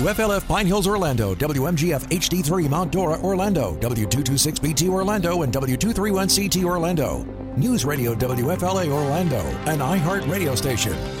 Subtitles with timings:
[0.00, 7.22] WFLF Pine Hills, Orlando, WMGF HD3 Mount Dora, Orlando, W226BT Orlando, and W231CT Orlando.
[7.58, 11.19] News Radio WFLA Orlando, an iHeart radio station.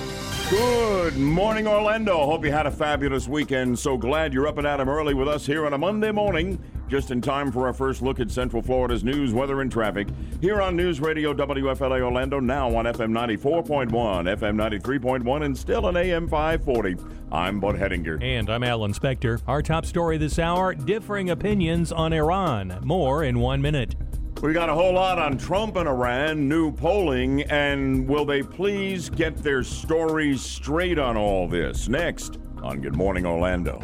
[0.50, 2.26] Good morning, Orlando.
[2.26, 3.78] Hope you had a fabulous weekend.
[3.78, 6.58] So glad you're up and at 'em early with us here on a Monday morning,
[6.88, 10.08] just in time for our first look at Central Florida's news, weather, and traffic.
[10.40, 15.96] Here on News Radio WFLA Orlando, now on FM 94.1, FM 93.1, and still on
[15.96, 16.96] AM 540.
[17.30, 18.20] I'm Bud Hedinger.
[18.20, 19.40] And I'm Alan Spector.
[19.46, 22.80] Our top story this hour differing opinions on Iran.
[22.82, 23.94] More in one minute.
[24.42, 29.10] We got a whole lot on Trump and Iran, new polling, and will they please
[29.10, 31.88] get their stories straight on all this?
[31.88, 33.78] Next on Good Morning Orlando.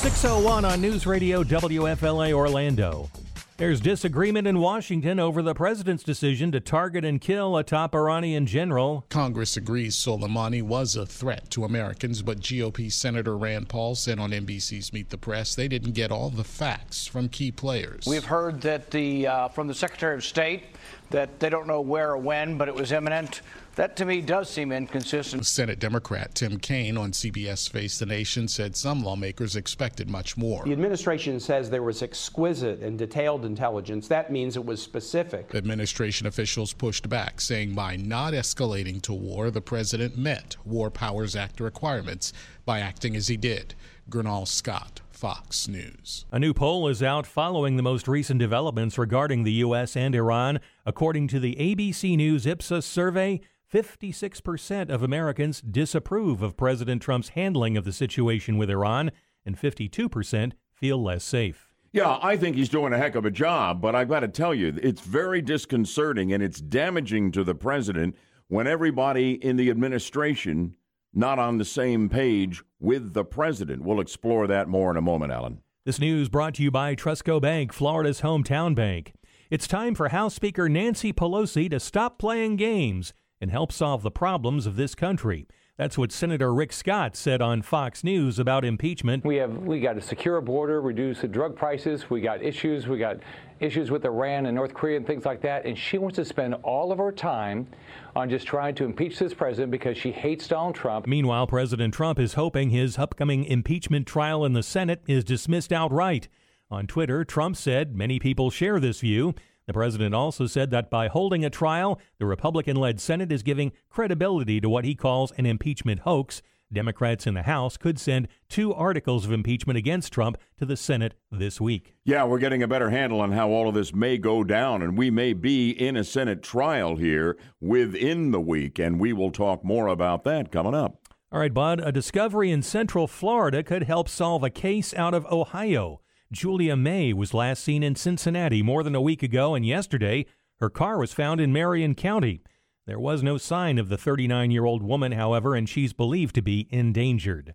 [0.00, 3.10] 601 on News Radio WFLA Orlando.
[3.58, 8.46] There's disagreement in Washington over the president's decision to target and kill a top Iranian
[8.46, 9.04] general.
[9.08, 14.30] Congress agrees Soleimani was a threat to Americans, but GOP Senator Rand Paul said on
[14.30, 18.04] NBC's Meet the Press they didn't get all the facts from key players.
[18.06, 20.62] We've heard that the uh, from the Secretary of State
[21.10, 23.40] that they don't know where or when, but it was imminent.
[23.76, 25.46] That to me does seem inconsistent.
[25.46, 30.64] Senate Democrat Tim Kaine on CBS Face the Nation said some lawmakers expected much more.
[30.64, 34.08] The administration says there was exquisite and detailed intelligence.
[34.08, 35.54] That means it was specific.
[35.54, 41.36] Administration officials pushed back, saying by not escalating to war, the president met War Powers
[41.36, 42.32] Act requirements
[42.64, 43.76] by acting as he did.
[44.10, 46.26] Gernal Scott, Fox News.
[46.30, 49.96] A new poll is out following the most recent developments regarding the U.S.
[49.96, 50.60] and Iran.
[50.86, 53.40] According to the ABC News Ipsos survey,
[53.72, 59.10] 56% of Americans disapprove of President Trump's handling of the situation with Iran,
[59.44, 61.74] and 52% feel less safe.
[61.90, 64.54] Yeah, I think he's doing a heck of a job, but I've got to tell
[64.54, 68.14] you, it's very disconcerting and it's damaging to the president
[68.46, 70.76] when everybody in the administration
[71.12, 73.82] not on the same page with the president.
[73.82, 75.62] We'll explore that more in a moment, Alan.
[75.84, 79.14] This news brought to you by Trustco Bank, Florida's hometown bank.
[79.50, 84.10] It's time for House Speaker Nancy Pelosi to stop playing games and help solve the
[84.10, 85.46] problems of this country.
[85.78, 89.24] That's what Senator Rick Scott said on Fox News about impeachment.
[89.24, 92.10] We have we got to secure a border, reduce the drug prices.
[92.10, 92.88] We got issues.
[92.88, 93.18] We got
[93.60, 95.66] issues with Iran and North Korea and things like that.
[95.66, 97.68] And she wants to spend all of her time
[98.16, 101.06] on just trying to impeach this president because she hates Donald Trump.
[101.06, 106.26] Meanwhile, President Trump is hoping his upcoming impeachment trial in the Senate is dismissed outright.
[106.72, 109.32] On Twitter, Trump said many people share this view.
[109.68, 113.72] The president also said that by holding a trial, the Republican led Senate is giving
[113.90, 116.40] credibility to what he calls an impeachment hoax.
[116.72, 121.12] Democrats in the House could send two articles of impeachment against Trump to the Senate
[121.30, 121.94] this week.
[122.02, 124.96] Yeah, we're getting a better handle on how all of this may go down, and
[124.96, 129.62] we may be in a Senate trial here within the week, and we will talk
[129.62, 130.98] more about that coming up.
[131.30, 135.26] All right, Bud, a discovery in Central Florida could help solve a case out of
[135.26, 136.00] Ohio.
[136.30, 140.26] Julia May was last seen in Cincinnati more than a week ago, and yesterday
[140.60, 142.42] her car was found in Marion County.
[142.86, 146.42] There was no sign of the 39 year old woman, however, and she's believed to
[146.42, 147.54] be endangered.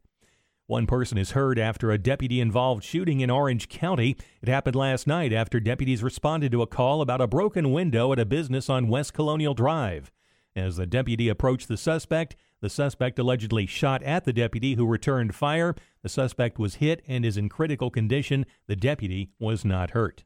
[0.65, 4.15] One person is heard after a deputy involved shooting in Orange County.
[4.41, 8.19] It happened last night after deputies responded to a call about a broken window at
[8.19, 10.11] a business on West Colonial Drive.
[10.55, 15.35] As the deputy approached the suspect, the suspect allegedly shot at the deputy who returned
[15.35, 15.75] fire.
[16.01, 18.45] The suspect was hit and is in critical condition.
[18.67, 20.23] The deputy was not hurt.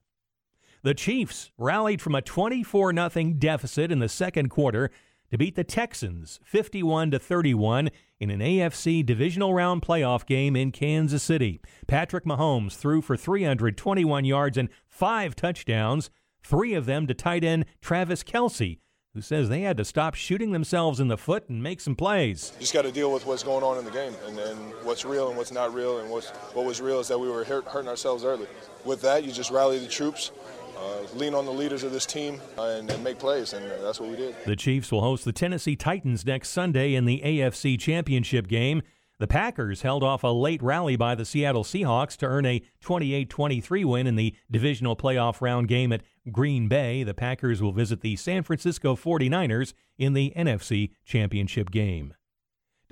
[0.84, 4.92] The Chiefs rallied from a 24 0 deficit in the second quarter
[5.31, 7.90] to beat the Texans 51 31
[8.20, 11.59] in an AFC divisional round playoff game in Kansas City.
[11.88, 16.12] Patrick Mahomes threw for 321 yards and 5 touchdowns,
[16.44, 18.78] 3 of them to tight end Travis Kelce
[19.17, 22.53] who says they had to stop shooting themselves in the foot and make some plays.
[22.59, 25.29] Just got to deal with what's going on in the game and, and what's real
[25.29, 25.97] and what's not real.
[25.97, 28.45] And what's, what was real is that we were hurt, hurting ourselves early.
[28.85, 30.31] With that, you just rally the troops.
[30.77, 34.12] Uh, lean on the leaders of this team and, and, make plays, and that's what
[34.12, 34.36] we did.
[34.45, 38.83] The Chiefs will host the Tennessee Titans next Sunday in the AFC Championship game.
[39.19, 43.30] The Packers held off a late rally by the Seattle Seahawks to earn a 28
[43.30, 47.04] 23 win in the divisional playoff round game at Green Bay.
[47.04, 52.14] The Packers will visit the San Francisco 49ers in the NFC Championship game.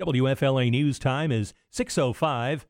[0.00, 2.66] WFLA News Time is 6:05.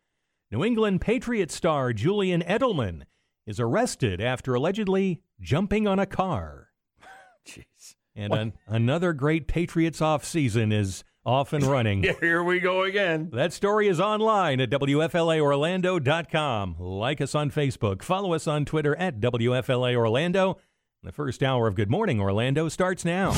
[0.50, 3.02] New England Patriot star Julian Edelman
[3.46, 6.68] is arrested after allegedly jumping on a car.
[7.46, 7.94] Jeez.
[8.14, 12.02] And an, another great Patriots offseason is off and running.
[12.20, 13.28] Here we go again.
[13.32, 16.76] That story is online at WFLAOrlando.com.
[16.78, 18.02] Like us on Facebook.
[18.02, 20.58] Follow us on Twitter at WFLA Orlando.
[21.02, 23.30] The first hour of Good Morning Orlando starts now.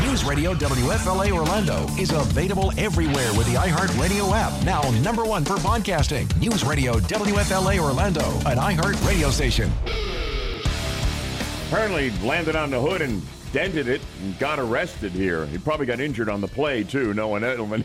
[0.00, 4.64] News Radio WFLA Orlando is available everywhere with the iHeartRadio app.
[4.64, 6.34] Now, number one for podcasting.
[6.40, 9.70] News Radio WFLA Orlando, an iHeart radio station.
[11.68, 15.46] Apparently landed on the hood and dented it and got arrested here.
[15.46, 17.84] He probably got injured on the play, too, knowing Edelman.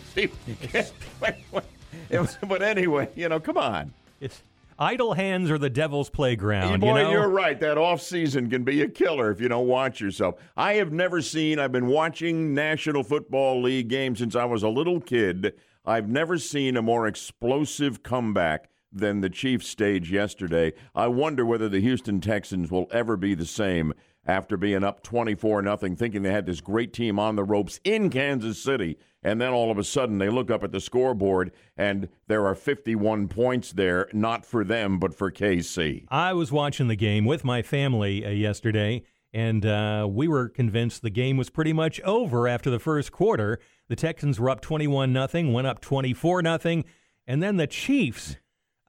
[2.48, 3.94] but anyway, you know, come on.
[4.20, 4.42] It's
[4.80, 6.80] idle hands are the devil's playground.
[6.80, 7.12] Boy, you know?
[7.12, 7.60] you're right.
[7.60, 10.36] That off season can be a killer if you don't watch yourself.
[10.56, 11.60] I have never seen.
[11.60, 15.54] I've been watching National Football League games since I was a little kid.
[15.86, 20.74] I've never seen a more explosive comeback than the Chiefs stage yesterday.
[20.96, 23.94] I wonder whether the Houston Texans will ever be the same
[24.28, 28.10] after being up 24 nothing, thinking they had this great team on the ropes in
[28.10, 32.10] Kansas City, and then all of a sudden they look up at the scoreboard and
[32.28, 36.06] there are 51 points there, not for them but for KC.
[36.10, 39.04] I was watching the game with my family uh, yesterday,
[39.34, 43.60] and uh, we were convinced the game was pretty much over after the first quarter.
[43.88, 46.84] The Texans were up 21 nothing, went up 24 nothing,
[47.26, 48.36] and then the Chiefs.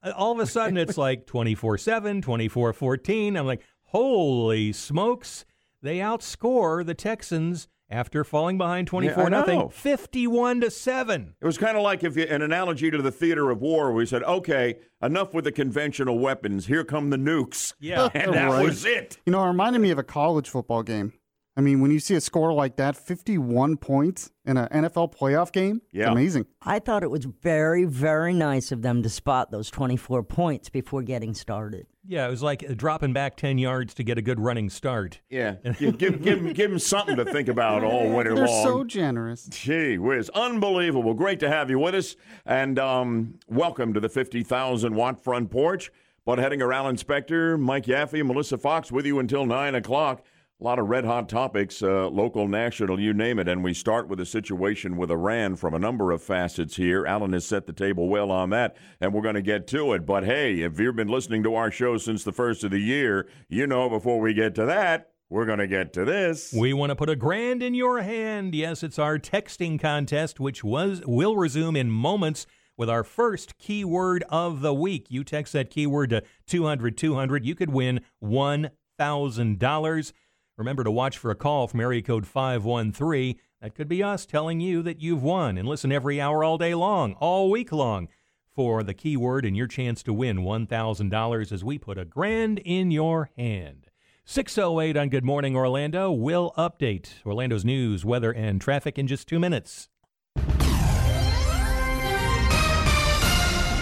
[0.03, 3.37] uh, All of a sudden, it's like 24 7, 24 14.
[3.37, 5.45] I'm like, holy smokes.
[5.81, 9.39] They outscore the Texans after falling behind 24 know.
[9.39, 11.35] nothing, 51 to 7.
[11.41, 13.91] It was kind of like if you, an analogy to the theater of war.
[13.93, 16.67] We said, okay, enough with the conventional weapons.
[16.67, 17.73] Here come the nukes.
[17.79, 18.09] Yeah.
[18.13, 18.63] and that Right.
[18.65, 19.17] was it.
[19.25, 21.13] You know, it reminded me of a college football game.
[21.59, 25.51] I mean, when you see a score like that, 51 points in an NFL playoff
[25.51, 26.03] game, Yeah.
[26.03, 26.45] it's amazing.
[26.61, 31.03] I thought it was very, very nice of them to spot those 24 points before
[31.03, 31.85] getting started.
[32.07, 35.19] Yeah, it was like uh, dropping back 10 yards to get a good running start.
[35.29, 38.63] Yeah, give, give, give, 'em- give 'em something to think about all winter They're long.
[38.63, 39.45] so generous.
[39.49, 41.13] Gee whiz, unbelievable.
[41.13, 42.15] Great to have you with us.
[42.45, 45.91] And um, welcome to the 50,000 watt front porch.
[46.23, 50.23] Bud Hedinger Alan Spector, Mike Yaffee, Melissa Fox with you until 9 o'clock.
[50.61, 53.47] A lot of red hot topics, uh, local, national, you name it.
[53.47, 57.05] And we start with a situation with Iran from a number of facets here.
[57.05, 60.05] Alan has set the table well on that, and we're going to get to it.
[60.05, 63.29] But hey, if you've been listening to our show since the first of the year,
[63.47, 66.51] you know before we get to that, we're going to get to this.
[66.51, 68.53] We want to put a grand in your hand.
[68.53, 72.45] Yes, it's our texting contest, which was will resume in moments
[72.75, 75.05] with our first keyword of the week.
[75.07, 77.45] You text that keyword to 200 200.
[77.45, 80.13] You could win $1,000.
[80.59, 83.37] Remember to watch for a call from area code 513.
[83.61, 85.57] That could be us telling you that you've won.
[85.57, 88.09] And listen every hour all day long, all week long,
[88.53, 92.91] for the keyword and your chance to win $1,000 as we put a grand in
[92.91, 93.87] your hand.
[94.25, 99.39] 608 on Good Morning Orlando will update Orlando's news, weather, and traffic in just two
[99.39, 99.87] minutes.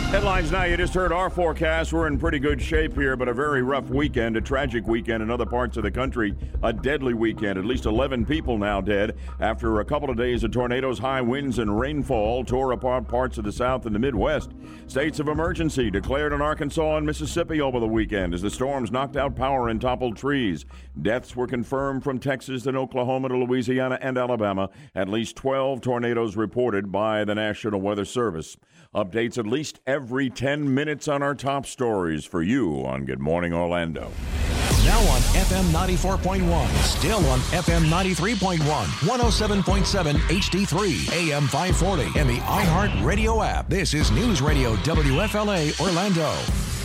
[0.08, 0.64] Headlines now.
[0.64, 1.92] You just heard our forecast.
[1.92, 5.30] We're in pretty good shape here, but a very rough weekend, a tragic weekend in
[5.30, 6.34] other parts of the country.
[6.64, 7.60] A deadly weekend.
[7.60, 11.60] At least 11 people now dead after a couple of days of tornadoes, high winds,
[11.60, 14.52] and rainfall tore apart parts of the South and the Midwest.
[14.88, 19.18] States of emergency declared in Arkansas and Mississippi over the weekend as the storms knocked
[19.18, 20.66] out power and toppled trees.
[21.02, 24.70] Deaths were confirmed from Texas and Oklahoma to Louisiana and Alabama.
[24.96, 28.56] At least 12 tornadoes reported by the National Weather Service.
[28.98, 33.54] Updates at least every 10 minutes on our top stories for you on Good Morning
[33.54, 34.12] Orlando.
[34.86, 43.06] Now on FM 94.1, still on FM 93.1, 107.7 HD3, AM 540, and the iHeart
[43.06, 43.70] Radio app.
[43.70, 46.77] This is News Radio WFLA Orlando.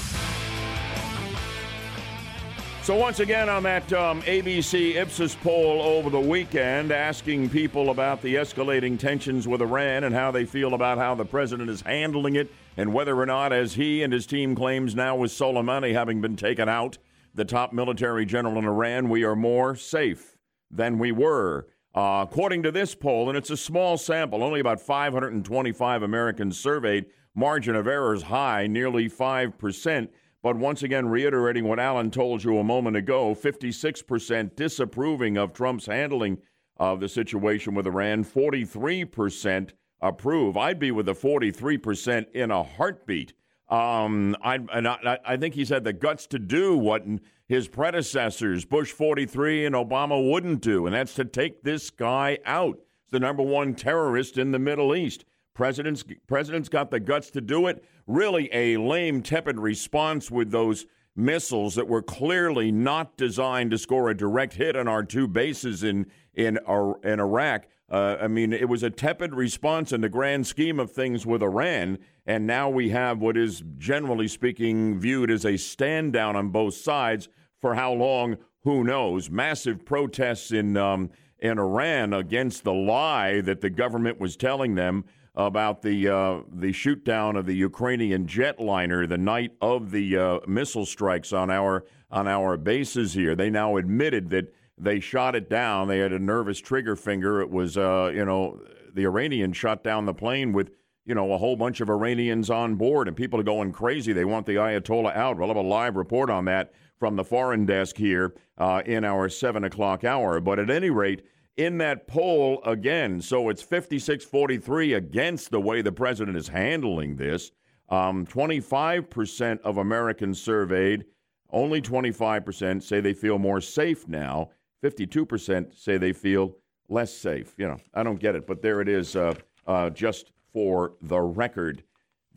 [2.85, 8.21] So, once again, on that um, ABC Ipsos poll over the weekend, asking people about
[8.23, 12.35] the escalating tensions with Iran and how they feel about how the president is handling
[12.35, 16.21] it, and whether or not, as he and his team claims now with Soleimani having
[16.21, 16.99] been taken out,
[17.33, 20.37] the top military general in Iran, we are more safe
[20.69, 21.69] than we were.
[21.95, 27.07] Uh, according to this poll, and it's a small sample, only about 525 Americans surveyed,
[27.33, 30.09] margin of error is high, nearly 5%.
[30.43, 35.87] But once again, reiterating what Alan told you a moment ago 56% disapproving of Trump's
[35.87, 36.39] handling
[36.77, 39.71] of the situation with Iran, 43%
[40.01, 40.57] approve.
[40.57, 43.35] I'd be with the 43% in a heartbeat.
[43.69, 47.05] Um, I, and I, I think he's had the guts to do what
[47.47, 52.79] his predecessors, Bush 43 and Obama, wouldn't do, and that's to take this guy out.
[53.05, 55.25] He's the number one terrorist in the Middle East.
[55.55, 57.85] President's, president's got the guts to do it.
[58.07, 64.09] Really, a lame, tepid response with those missiles that were clearly not designed to score
[64.09, 66.59] a direct hit on our two bases in in,
[67.05, 67.67] in Iraq.
[67.91, 71.43] Uh, I mean, it was a tepid response in the grand scheme of things with
[71.43, 76.49] Iran, and now we have what is generally speaking viewed as a stand down on
[76.49, 77.29] both sides.
[77.61, 78.39] For how long?
[78.65, 79.31] who knows?
[79.31, 85.05] Massive protests in um, in Iran against the lie that the government was telling them
[85.35, 90.39] about the uh, the shoot down of the Ukrainian jetliner the night of the uh,
[90.47, 93.35] missile strikes on our on our bases here.
[93.35, 95.89] They now admitted that they shot it down.
[95.89, 97.41] They had a nervous trigger finger.
[97.41, 98.61] It was uh, you know
[98.93, 100.71] the Iranians shot down the plane with
[101.07, 104.13] you know a whole bunch of Iranians on board, and people are going crazy.
[104.13, 105.39] They want the Ayatollah out.
[105.39, 109.29] We'll have a live report on that from the foreign desk here uh, in our
[109.31, 110.41] seven o'clock hour.
[110.41, 111.23] But at any rate
[111.57, 113.21] in that poll again.
[113.21, 117.51] So it's 56 43 against the way the president is handling this.
[117.89, 121.05] Um, 25% of Americans surveyed,
[121.51, 124.51] only 25% say they feel more safe now.
[124.83, 126.57] 52% say they feel
[126.89, 127.55] less safe.
[127.59, 129.35] You know, I don't get it, but there it is uh,
[129.67, 131.83] uh, just for the record.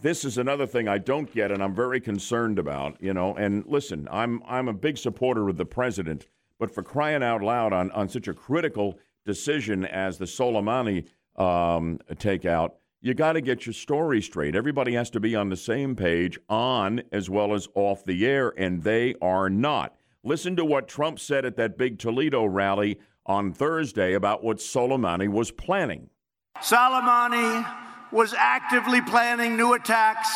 [0.02, 3.02] This is another thing I don't get, and I'm very concerned about.
[3.02, 6.28] You know, and listen, I'm I'm a big supporter of the president,
[6.60, 12.00] but for crying out loud on on such a critical decision as the Soleimani um,
[12.14, 14.56] takeout, you got to get your story straight.
[14.56, 18.54] Everybody has to be on the same page, on as well as off the air,
[18.58, 19.96] and they are not.
[20.24, 25.28] Listen to what Trump said at that big Toledo rally on Thursday about what Soleimani
[25.28, 26.10] was planning.
[26.58, 27.66] Soleimani
[28.12, 30.30] was actively planning new attacks,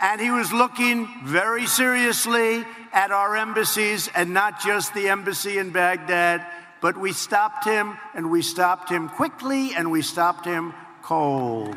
[0.00, 5.70] and he was looking very seriously at our embassies and not just the embassy in
[5.70, 6.46] Baghdad
[6.86, 11.76] but we stopped him, and we stopped him quickly, and we stopped him cold.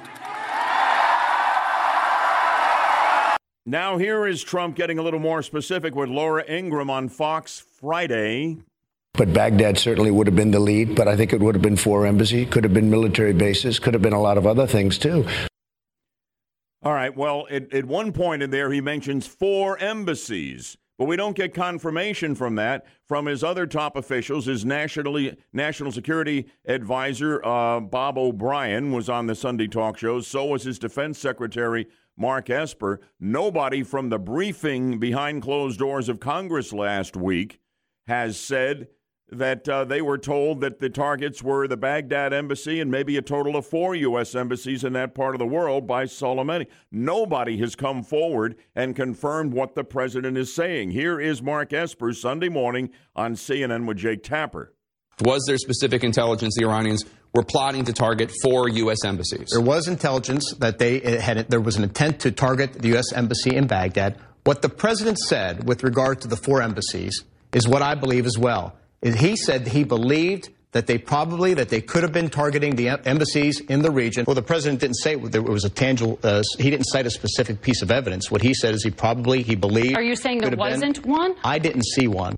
[3.66, 8.58] Now, here is Trump getting a little more specific with Laura Ingraham on Fox Friday.
[9.16, 11.76] But Baghdad certainly would have been the lead, but I think it would have been
[11.76, 15.00] four embassy, could have been military bases, could have been a lot of other things
[15.00, 15.26] too.
[16.84, 17.18] All right.
[17.18, 20.78] Well, at, at one point in there, he mentions four embassies.
[21.00, 24.48] But we don't get confirmation from that from his other top officials.
[24.48, 30.28] His nationally, national security advisor, uh, Bob O'Brien, was on the Sunday talk shows.
[30.28, 31.88] So was his defense secretary,
[32.18, 33.00] Mark Esper.
[33.18, 37.62] Nobody from the briefing behind closed doors of Congress last week
[38.08, 38.90] has said
[39.32, 43.22] that uh, they were told that the targets were the Baghdad embassy and maybe a
[43.22, 44.36] total of four U.S.
[44.36, 46.68] embassies in that part of the world by Soleimani.
[46.92, 50.92] Nobody has come forward and confirmed what the president is saying.
[50.92, 54.74] Here is Mark Esper Sunday morning on CNN with Jake Tapper.
[55.22, 59.04] Was there specific intelligence the Iranians were plotting to target four U.S.
[59.06, 59.50] embassies?
[59.52, 61.50] There was intelligence that they had.
[61.50, 63.12] There was an intent to target the U.S.
[63.14, 64.18] embassy in Baghdad.
[64.46, 68.38] What the president said with regard to the four embassies is what I believe as
[68.38, 72.90] well he said he believed that they probably that they could have been targeting the
[72.90, 74.26] embassies in the region.
[74.28, 76.20] Well, the president didn't say there was a tangible.
[76.22, 78.30] Uh, he didn't cite a specific piece of evidence.
[78.30, 79.96] What he said is he probably he believed.
[79.96, 81.12] Are you saying there wasn't been.
[81.12, 81.36] one?
[81.44, 82.36] I didn't see one.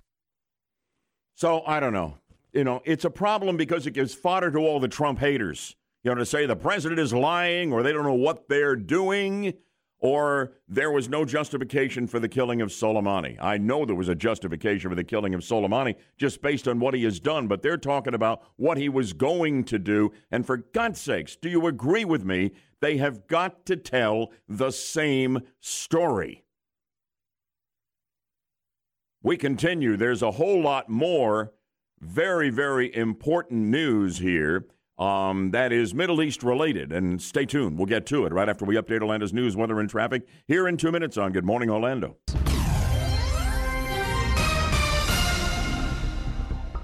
[1.36, 2.18] So I don't know.
[2.54, 5.76] You know, it's a problem because it gives fodder to all the Trump haters.
[6.04, 9.54] You know, to say the president is lying or they don't know what they're doing
[10.02, 13.38] or there was no justification for the killing of Soleimani.
[13.40, 16.96] I know there was a justification for the killing of Soleimani just based on what
[16.96, 20.12] he has done, but they're talking about what he was going to do.
[20.32, 22.52] And for God's sakes, do you agree with me?
[22.82, 26.44] They have got to tell the same story.
[29.22, 29.98] We continue.
[29.98, 31.54] There's a whole lot more
[32.00, 34.66] very, very important news here
[35.02, 36.92] um, that is Middle East related.
[36.92, 37.78] And stay tuned.
[37.78, 40.78] We'll get to it right after we update Orlando's news, weather, and traffic here in
[40.78, 42.18] two minutes on Good Morning Orlando.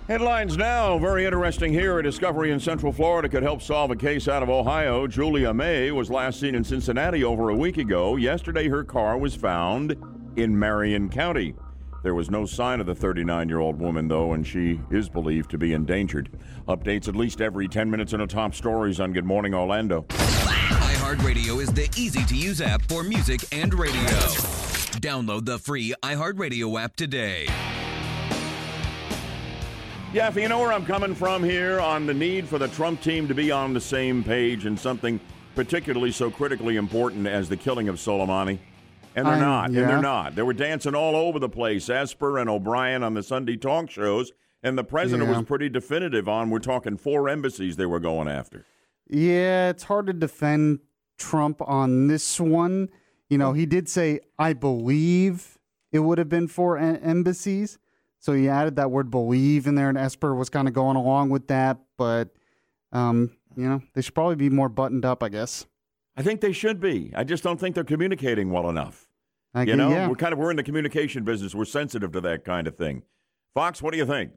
[0.07, 0.97] Headlines now.
[0.97, 2.00] Very interesting here.
[2.00, 5.05] A discovery in Central Florida could help solve a case out of Ohio.
[5.05, 8.15] Julia May was last seen in Cincinnati over a week ago.
[8.15, 9.95] Yesterday, her car was found
[10.38, 11.53] in Marion County.
[12.08, 15.52] There was no sign of the 39 year old woman, though, and she is believed
[15.52, 16.30] to be endangered.
[16.66, 20.06] Updates at least every 10 minutes in a top stories on Good Morning Orlando.
[20.08, 24.00] iHeartRadio is the easy to use app for music and radio.
[25.02, 27.48] Download the free iHeartRadio app today.
[30.14, 33.02] Yeah, if you know where I'm coming from here on the need for the Trump
[33.02, 35.20] team to be on the same page and something
[35.56, 38.60] particularly so critically important as the killing of Soleimani.
[39.17, 39.71] And they're not.
[39.71, 39.81] Yeah.
[39.81, 40.36] And they're not.
[40.36, 44.31] They were dancing all over the place, Esper and O'Brien on the Sunday talk shows.
[44.62, 45.38] And the president yeah.
[45.38, 48.65] was pretty definitive on we're talking four embassies they were going after.
[49.09, 50.79] Yeah, it's hard to defend
[51.17, 52.89] Trump on this one.
[53.29, 55.57] You know, he did say, I believe
[55.91, 57.79] it would have been four embassies.
[58.19, 61.29] So he added that word believe in there, and Esper was kind of going along
[61.29, 61.79] with that.
[61.97, 62.29] But,
[62.91, 65.65] um, you know, they should probably be more buttoned up, I guess.
[66.15, 67.12] I think they should be.
[67.15, 69.07] I just don't think they're communicating well enough.
[69.58, 70.08] I you know, yeah.
[70.08, 71.56] we're kind of we're in the communication business.
[71.56, 73.02] We're sensitive to that kind of thing.
[73.56, 74.32] Fox, what do you think?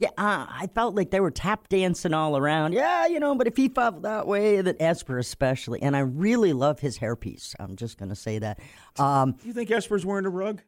[0.00, 2.72] Yeah, uh, I felt like they were tap dancing all around.
[2.72, 6.52] Yeah, you know, but if he felt that way, that Esper especially, and I really
[6.52, 7.54] love his hairpiece.
[7.60, 8.58] I'm just going to say that.
[8.98, 10.62] Um, Do you think Esper's wearing a rug?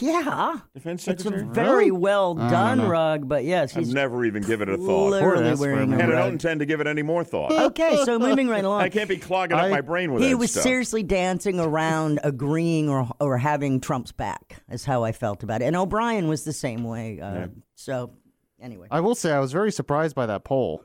[0.00, 4.68] Yeah, Defense it's a very well done rug, but yes, I've he's never even given
[4.70, 5.10] it a thought.
[5.10, 7.52] literally wearing a and I don't intend to give it any more thought.
[7.52, 8.80] Okay, so moving right along.
[8.82, 10.62] I can't be clogging up my brain with he that was stuff.
[10.62, 15.66] seriously dancing around agreeing or or having Trump's back is how I felt about it.
[15.66, 17.20] And O'Brien was the same way.
[17.20, 17.46] Uh, Yeah.
[17.74, 18.12] So
[18.60, 20.84] anyway, I will say I was very surprised by that poll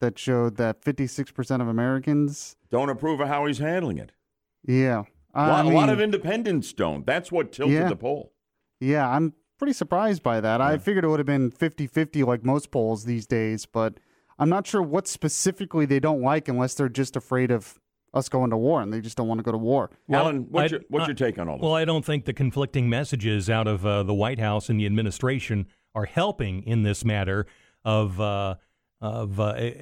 [0.00, 4.12] that showed that 56% of Americans don't approve of how he's handling it.
[4.62, 5.04] Yeah.
[5.36, 7.04] A I lot, a lot of independents don't.
[7.06, 7.88] That's what tilted Yeah.
[7.88, 8.32] the poll.
[8.80, 10.60] Yeah, I'm pretty surprised by that.
[10.60, 13.98] I figured it would have been 50 50 like most polls these days, but
[14.38, 17.78] I'm not sure what specifically they don't like unless they're just afraid of
[18.14, 19.90] us going to war and they just don't want to go to war.
[20.10, 21.62] Alan, what's, I- your, what's I- your take on all this?
[21.62, 24.86] Well, I don't think the conflicting messages out of uh, the White House and the
[24.86, 27.46] administration are helping in this matter
[27.84, 28.56] of uh,
[29.00, 29.38] of.
[29.40, 29.72] Uh, you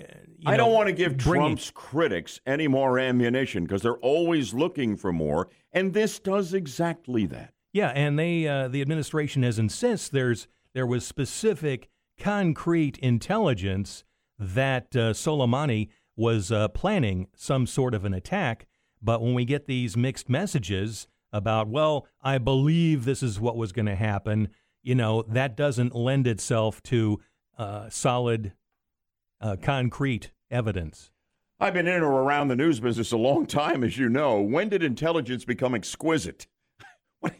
[0.47, 4.52] I know, don't want to give bringing- Trump's critics any more ammunition because they're always
[4.52, 7.52] looking for more, and this does exactly that.
[7.73, 14.04] Yeah, and they uh, the administration has insisted there's there was specific concrete intelligence
[14.38, 18.66] that uh, Soleimani was uh, planning some sort of an attack.
[19.02, 23.73] But when we get these mixed messages about, well, I believe this is what was
[23.73, 24.49] going to happen,
[24.83, 27.21] you know, that doesn't lend itself to
[27.59, 28.52] uh, solid,
[29.44, 31.10] uh, concrete evidence.
[31.60, 34.40] I've been in or around the news business a long time, as you know.
[34.40, 36.46] When did intelligence become exquisite?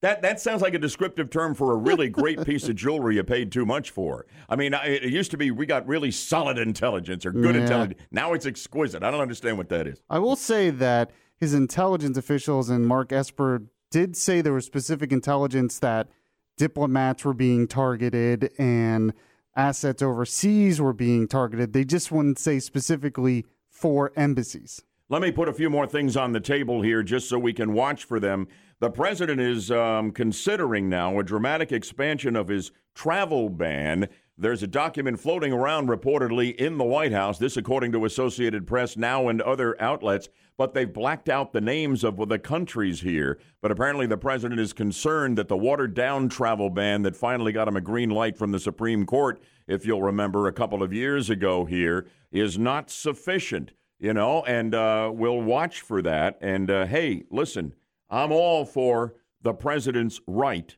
[0.00, 3.24] that that sounds like a descriptive term for a really great piece of jewelry you
[3.24, 4.26] paid too much for.
[4.48, 7.62] I mean, I- it used to be we got really solid intelligence or good Yeah.
[7.62, 8.00] intelligence.
[8.12, 9.02] Now it's exquisite.
[9.02, 10.00] I don't understand what that is.
[10.10, 15.10] I will say that his intelligence officials and Mark Esper did say there was specific
[15.10, 16.08] intelligence that
[16.56, 19.12] diplomats were being targeted and
[19.56, 21.72] assets overseas were being targeted.
[21.72, 24.82] They just wouldn't say specifically for embassies.
[25.08, 27.72] Let me put a few more things on the table here just so we can
[27.74, 28.48] watch for them.
[28.80, 34.08] The president is um, considering now a dramatic expansion of his travel ban.
[34.36, 38.96] There's a document floating around reportedly in the White House, this according to Associated Press
[38.96, 43.38] now and other outlets, but they've blacked out the names of the countries here.
[43.62, 47.68] But apparently the president is concerned that the watered down travel ban that finally got
[47.68, 51.30] him a green light from the Supreme Court, if you'll remember a couple of years
[51.30, 53.72] ago here, is not sufficient
[54.04, 56.38] you know, and uh, we'll watch for that.
[56.40, 57.74] And uh, hey, listen,
[58.10, 60.76] I'm all for the president's right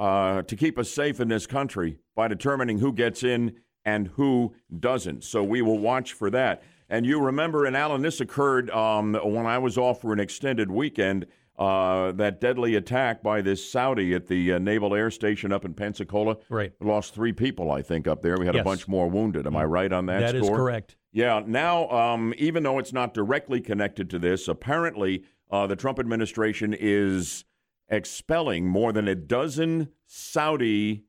[0.00, 4.54] uh, to keep us safe in this country by determining who gets in and who
[4.78, 5.22] doesn't.
[5.24, 6.62] So we will watch for that.
[6.88, 10.70] And you remember, and Alan, this occurred um, when I was off for an extended
[10.70, 11.26] weekend.
[11.58, 15.74] Uh, that deadly attack by this Saudi at the uh, Naval Air Station up in
[15.74, 16.38] Pensacola.
[16.48, 16.72] Right.
[16.80, 18.38] Lost three people, I think, up there.
[18.38, 18.62] We had Yes.
[18.62, 19.46] a bunch more wounded.
[19.46, 20.56] Am I right on that That is score?
[20.56, 20.96] correct.
[21.12, 21.42] Yeah.
[21.46, 26.74] Now, um, even though it's not directly connected to this, apparently uh, the Trump administration
[26.80, 27.44] is
[27.90, 31.04] expelling more than a dozen Saudi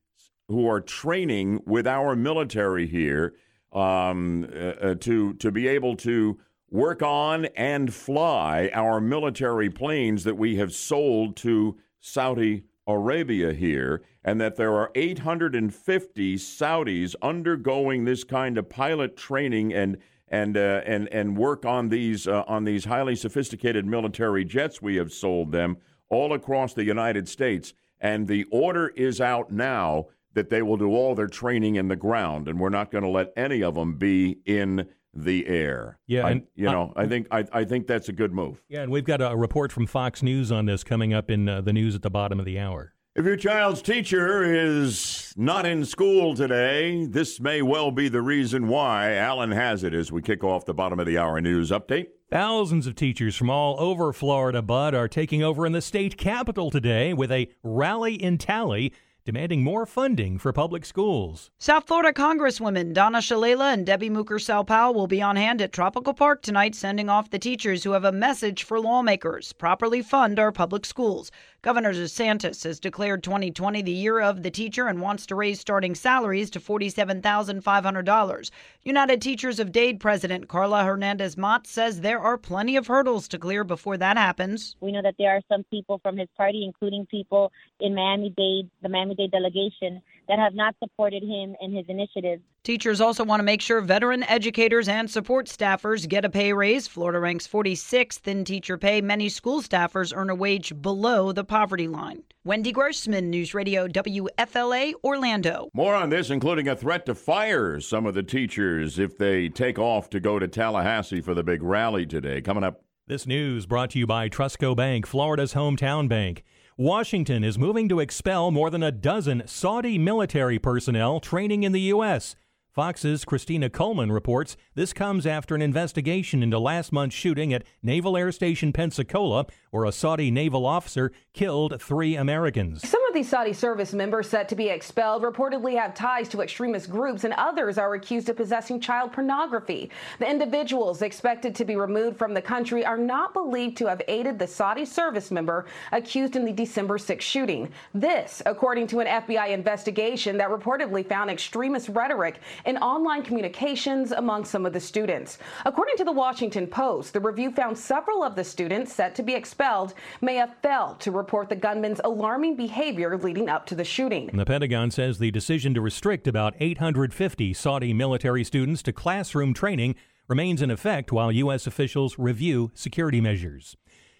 [0.47, 3.33] who are training with our military here
[3.71, 6.37] um, uh, uh, to to be able to
[6.69, 14.01] work on and fly our military planes that we have sold to Saudi Arabia here,
[14.23, 20.81] and that there are 850 Saudis undergoing this kind of pilot training and and uh,
[20.85, 25.51] and and work on these uh, on these highly sophisticated military jets we have sold
[25.51, 25.77] them
[26.11, 27.73] all across the United States.
[27.99, 31.95] And the order is out now that they will do all their training in the
[31.95, 35.99] ground, and we're not going to let any of them be in the air.
[36.07, 38.61] Yeah, I, you uh, know, I think I, I think that's a good move.
[38.69, 41.61] Yeah, and we've got a report from Fox News on this coming up in uh,
[41.61, 42.93] the news at the bottom of the hour.
[43.13, 48.69] If your child's teacher is not in school today, this may well be the reason
[48.69, 49.15] why.
[49.15, 52.07] Alan has it as we kick off the bottom of the hour news update.
[52.29, 56.71] Thousands of teachers from all over Florida, Bud, are taking over in the state capitol
[56.71, 58.93] today with a rally in tally
[59.23, 61.51] demanding more funding for public schools.
[61.59, 66.41] South Florida Congresswomen Donna Shalala and Debbie Mucarsel-Powell will be on hand at Tropical Park
[66.41, 70.85] tonight, sending off the teachers who have a message for lawmakers properly fund our public
[70.85, 71.29] schools.
[71.63, 75.93] Governor DeSantis has declared 2020 the year of the teacher and wants to raise starting
[75.93, 78.51] salaries to $47,500.
[78.83, 83.63] United Teachers of Dade President Karla Hernandez-Mats says there are plenty of hurdles to clear
[83.63, 84.75] before that happens.
[84.81, 88.67] We know that there are some people from his party, including people in Miami Dade,
[88.81, 92.41] the Miami Dade delegation, that have not supported him and his initiatives.
[92.63, 96.87] Teachers also want to make sure veteran educators and support staffers get a pay raise.
[96.87, 99.01] Florida ranks 46th in teacher pay.
[99.01, 102.23] Many school staffers earn a wage below the poverty line.
[102.43, 105.69] Wendy Grossman, News Radio WFLA, Orlando.
[105.73, 109.79] More on this, including a threat to fire some of the teachers if they take
[109.79, 112.41] off to go to Tallahassee for the big rally today.
[112.41, 112.83] Coming up.
[113.07, 116.43] This news brought to you by Trustco Bank, Florida's hometown bank.
[116.77, 121.81] Washington is moving to expel more than a dozen Saudi military personnel training in the
[121.81, 122.35] U.S.
[122.73, 128.15] Fox's Christina Coleman reports this comes after an investigation into last month's shooting at Naval
[128.15, 132.87] Air Station Pensacola, where a Saudi naval officer killed three Americans.
[132.87, 136.89] Some of these Saudi service members set to be expelled reportedly have ties to extremist
[136.89, 139.91] groups, and others are accused of possessing child pornography.
[140.19, 144.39] The individuals expected to be removed from the country are not believed to have aided
[144.39, 147.69] the Saudi service member accused in the December 6 shooting.
[147.93, 154.45] This, according to an FBI investigation that reportedly found extremist rhetoric in online communications among
[154.45, 155.37] some of the students.
[155.65, 159.33] According to the Washington Post, the review found several of the students set to be
[159.33, 164.29] expelled may have failed to report the gunman's alarming behavior leading up to the shooting.
[164.33, 169.95] The Pentagon says the decision to restrict about 850 Saudi military students to classroom training
[170.27, 171.67] remains in effect while U.S.
[171.67, 173.75] officials review security measures.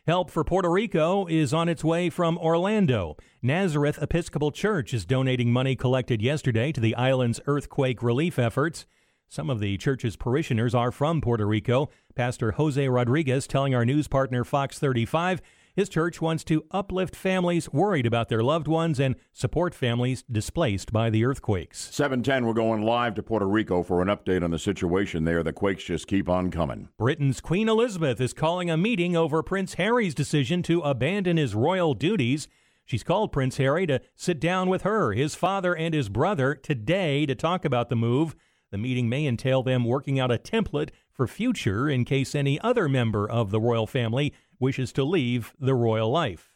[0.08, 3.16] Help for Puerto Rico is on its way from Orlando.
[3.44, 8.86] Nazareth Episcopal Church is donating money collected yesterday to the island's earthquake relief efforts.
[9.30, 11.90] Some of the church's parishioners are from Puerto Rico.
[12.14, 15.42] Pastor Jose Rodriguez telling our news partner Fox 35
[15.74, 20.92] his church wants to uplift families worried about their loved ones and support families displaced
[20.92, 21.90] by the earthquakes.
[21.96, 25.44] 710, we're going live to Puerto Rico for an update on the situation there.
[25.44, 26.90] The quakes just keep on coming.
[26.98, 31.94] Britain's Queen Elizabeth is calling a meeting over Prince Harry's decision to abandon his royal
[31.94, 32.48] duties.
[32.86, 37.26] She's called Prince Harry to sit down with her, his father, and his brother today
[37.26, 38.36] to talk about the move.
[38.72, 42.88] The meeting may entail them working out a template for future in case any other
[42.89, 46.52] member of the royal family wishes to leave the royal life.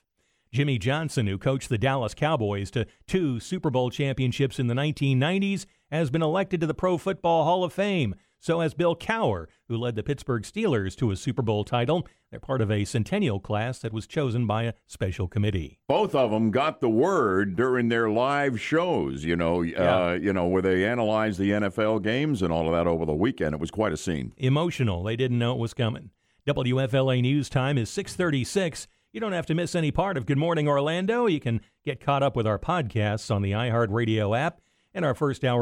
[0.51, 5.65] Jimmy Johnson, who coached the Dallas Cowboys to two Super Bowl championships in the 1990s,
[5.91, 8.15] has been elected to the Pro Football Hall of Fame.
[8.45, 12.07] So has Bill Cowher, who led the Pittsburgh Steelers to a Super Bowl title.
[12.29, 15.79] They're part of a centennial class that was chosen by a special committee.
[15.87, 20.09] Both of them got the word during their live shows, you know, Yeah.
[20.09, 23.15] uh, you know, where they analyzed the NFL games and all of that over the
[23.15, 23.55] weekend.
[23.55, 24.31] It was quite a scene.
[24.37, 25.01] Emotional.
[25.01, 26.11] They didn't know it was coming.
[26.45, 28.87] WFLA News Time is 636.
[29.11, 31.25] You don't have to miss any part of Good Morning Orlando.
[31.25, 34.61] You can get caught up with our podcasts on the iHeartRadio app
[34.93, 35.61] and our first hour.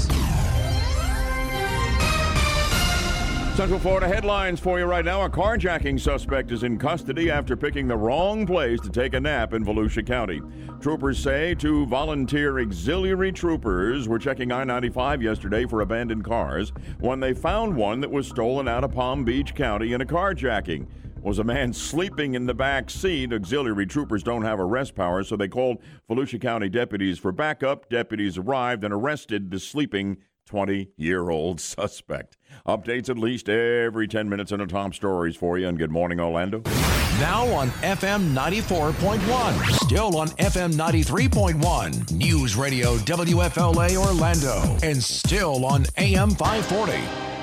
[3.55, 5.21] Central Florida headlines for you right now.
[5.21, 9.53] A carjacking suspect is in custody after picking the wrong place to take a nap
[9.53, 10.41] in Volusia County.
[10.81, 17.19] Troopers say two volunteer auxiliary troopers were checking I 95 yesterday for abandoned cars when
[17.19, 20.87] they found one that was stolen out of Palm Beach County in a carjacking.
[21.21, 23.31] Was a man sleeping in the back seat.
[23.31, 25.77] Auxiliary troopers don't have arrest power, so they called
[26.09, 27.87] Volusia County deputies for backup.
[27.87, 32.37] Deputies arrived and arrested the sleeping 20 year old suspect.
[32.67, 35.67] Updates at least every 10 minutes in a top stories for you.
[35.67, 36.61] And good morning, Orlando.
[37.19, 39.85] Now on FM 94.1.
[39.85, 42.11] Still on FM 93.1.
[42.11, 44.77] News Radio WFLA Orlando.
[44.83, 47.33] And still on AM 540.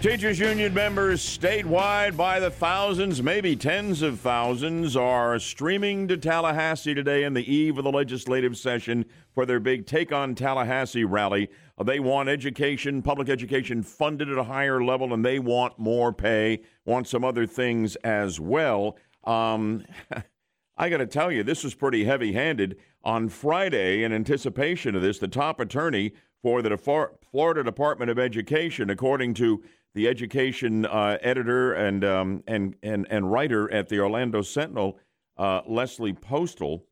[0.00, 6.94] Teachers Union members statewide by the thousands, maybe tens of thousands, are streaming to Tallahassee
[6.94, 9.04] today in the eve of the legislative session
[9.40, 11.48] for their big Take on Tallahassee rally.
[11.78, 16.12] Uh, They want education, public education funded at a higher level, and they want more
[16.12, 18.98] pay, want some other things as well.
[19.24, 19.86] Um,
[20.76, 22.76] I got to tell you, this was pretty heavy handed.
[23.02, 28.90] On Friday, in anticipation of this, the top attorney for the Florida Department of Education,
[28.90, 29.62] according to
[29.94, 34.98] the education uh, editor and, um, and, and, and writer at the Orlando Sentinel,
[35.38, 36.84] uh, Leslie Postal,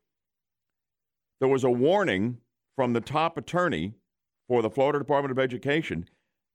[1.40, 2.38] there was a warning
[2.76, 3.94] from the top attorney
[4.46, 6.08] for the Florida Department of Education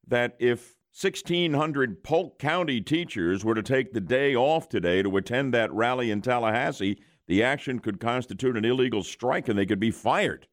[0.08, 5.54] that if 1,600 Polk County teachers were to take the day off today to attend
[5.54, 9.92] that rally in Tallahassee, the action could constitute an illegal strike and they could be
[9.92, 10.48] fired.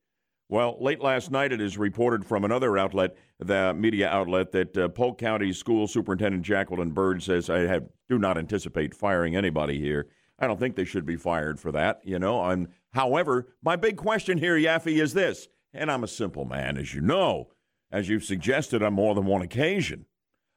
[0.48, 4.88] Well, late last night, it is reported from another outlet, the media outlet, that uh,
[4.88, 10.08] Polk County School Superintendent Jacqueline Byrd says, "I have, do not anticipate firing anybody here.
[10.40, 12.42] I don't think they should be fired for that." You know.
[12.44, 16.94] And however, my big question here, Yaffee, is this: and I'm a simple man, as
[16.94, 17.48] you know,
[17.90, 20.06] as you've suggested on more than one occasion.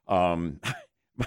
[0.07, 1.25] Um, I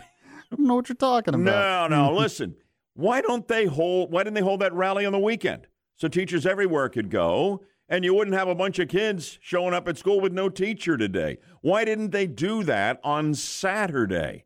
[0.50, 1.90] don't know what you're talking about.
[1.90, 2.14] no, no.
[2.18, 2.56] listen,
[2.94, 4.12] why don't they hold?
[4.12, 5.66] Why didn't they hold that rally on the weekend
[5.96, 9.86] so teachers everywhere could go and you wouldn't have a bunch of kids showing up
[9.88, 11.38] at school with no teacher today.
[11.60, 14.44] Why didn't they do that on Saturday?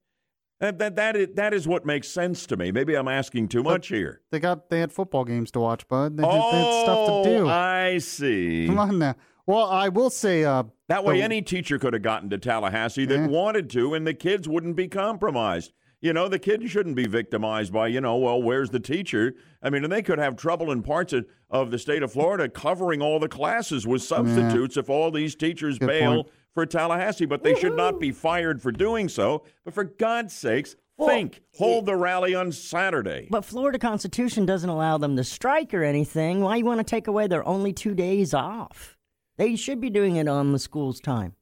[0.61, 2.71] That that that is, that is what makes sense to me.
[2.71, 4.21] Maybe I'm asking too much here.
[4.31, 6.17] They got they had football games to watch, bud.
[6.19, 7.49] They, had- oh, they had stuff to do.
[7.49, 8.67] I see.
[8.67, 9.15] Come on now.
[9.47, 13.07] Well, I will say uh, That way, the- any teacher could have gotten to Tallahassee
[13.07, 13.27] that Yeah.
[13.27, 15.73] wanted to, and the kids wouldn't be compromised.
[16.03, 19.35] You know, the kids shouldn't be victimized by, you know, well, where's the teacher?
[19.63, 22.49] I mean, and they could have trouble in parts of, of the state of Florida
[22.49, 26.27] covering all the classes with substitutes if all these teachers Good bail point.
[26.55, 27.27] For Tallahassee.
[27.27, 29.45] But they should not be fired for doing so.
[29.65, 33.29] But for God's sakes, think, hold the rally on Saturday.
[33.31, 36.41] But Florida Constitution doesn't allow them to strike or anything.
[36.41, 38.97] Why you want to take away their only two days off?
[39.37, 41.35] They should be doing it on the school's time.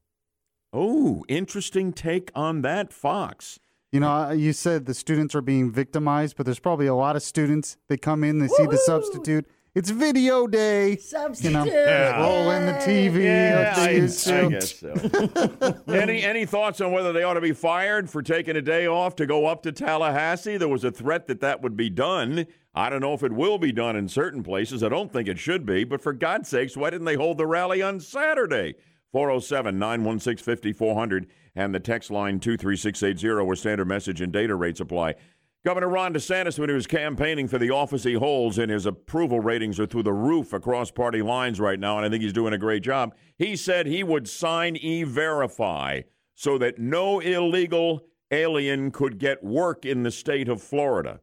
[0.72, 3.58] Oh, interesting take on that, Fox.
[3.90, 7.16] You know, uh, you said the students are being victimized, but there's probably a lot
[7.16, 7.78] of students.
[7.88, 9.46] They come in, they see the substitute.
[9.74, 10.96] It's video day.
[10.96, 11.50] Substitute.
[11.50, 12.20] You know, Yeah.
[12.20, 13.24] roll in the TV.
[13.24, 15.82] Yeah, I, I guess so.
[15.92, 19.14] any any thoughts on whether they ought to be fired for taking a day off
[19.16, 20.56] to go up to Tallahassee?
[20.56, 22.46] There was a threat that that would be done.
[22.74, 24.82] I don't know if it will be done in certain places.
[24.82, 25.84] I don't think it should be.
[25.84, 28.74] But for God's sakes, why didn't they hold the rally on Saturday?
[29.12, 31.26] 407 916 5400
[31.56, 35.14] and the text line 23680 where standard message and data rates apply.
[35.64, 39.40] Governor Ron DeSantis, when he was campaigning for the office he holds, and his approval
[39.40, 42.54] ratings are through the roof across party lines right now, and I think he's doing
[42.54, 43.14] a great job.
[43.36, 46.02] He said he would sign e verify
[46.34, 51.20] so that no illegal alien could get work in the state of Florida,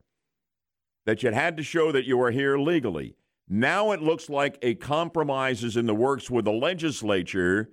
[1.05, 3.15] that you had to show that you were here legally.
[3.47, 7.69] Now it looks like a compromise is in the works with the legislature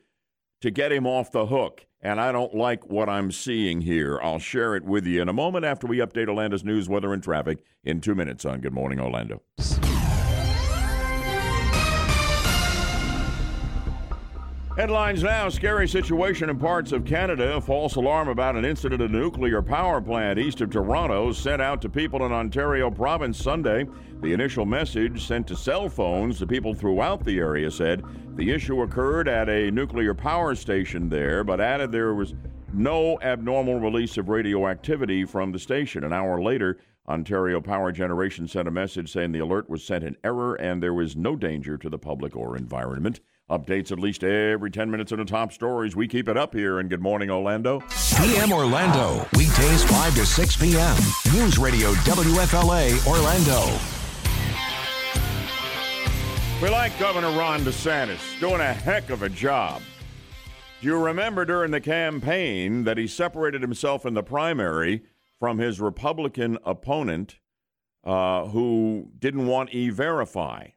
[0.61, 1.87] to get him off the hook.
[2.05, 4.19] And I don't like what I'm seeing here.
[4.21, 7.23] I'll share it with you in a moment after we update Orlando's news, weather, and
[7.23, 9.41] traffic in two minutes on Good Morning Orlando.
[14.77, 17.57] Headlines now scary situation in parts of Canada.
[17.57, 21.61] A false alarm about an incident at a nuclear power plant east of Toronto sent
[21.61, 23.87] out to people in Ontario province Sunday.
[24.23, 28.03] The initial message sent to cell phones to people throughout the area said
[28.37, 32.35] the issue occurred at a nuclear power station there, but added there was
[32.73, 36.05] no abnormal release of radioactivity from the station.
[36.05, 40.17] An hour later, Ontario Power Generation sent a message saying the alert was sent in
[40.25, 43.21] error and there was no danger to the public or environment.
[43.51, 45.95] Updates at least every 10 minutes on the top stories.
[45.95, 47.83] We keep it up here and Good Morning Orlando.
[48.17, 50.97] PM Orlando, weekdays 5 to 6 p.m.
[51.35, 54.02] News Radio WFLA Orlando.
[56.63, 59.83] We like Governor Ron DeSantis doing a heck of a job.
[60.81, 65.03] Do you remember during the campaign that he separated himself in the primary
[65.41, 67.41] from his Republican opponent
[68.05, 70.69] uh, who didn't want e verify?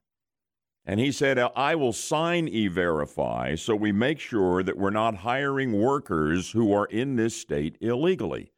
[0.87, 5.17] And he said, I will sign e verify so we make sure that we're not
[5.17, 8.51] hiring workers who are in this state illegally.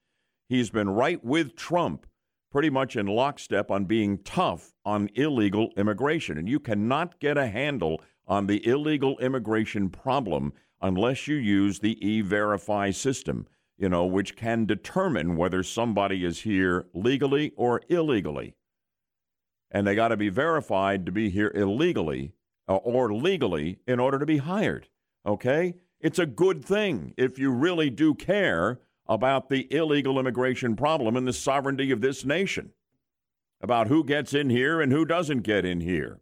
[0.47, 2.07] He's been right with Trump
[2.51, 6.37] pretty much in lockstep on being tough on illegal immigration.
[6.37, 11.97] And you cannot get a handle on the illegal immigration problem unless you use the
[12.05, 18.55] e verify system, you know, which can determine whether somebody is here legally or illegally
[19.71, 22.33] and they got to be verified to be here illegally
[22.67, 24.87] uh, or legally in order to be hired.
[25.25, 25.75] Okay?
[25.99, 31.27] It's a good thing if you really do care about the illegal immigration problem and
[31.27, 32.71] the sovereignty of this nation,
[33.61, 36.19] about who gets in here and who doesn't get in here.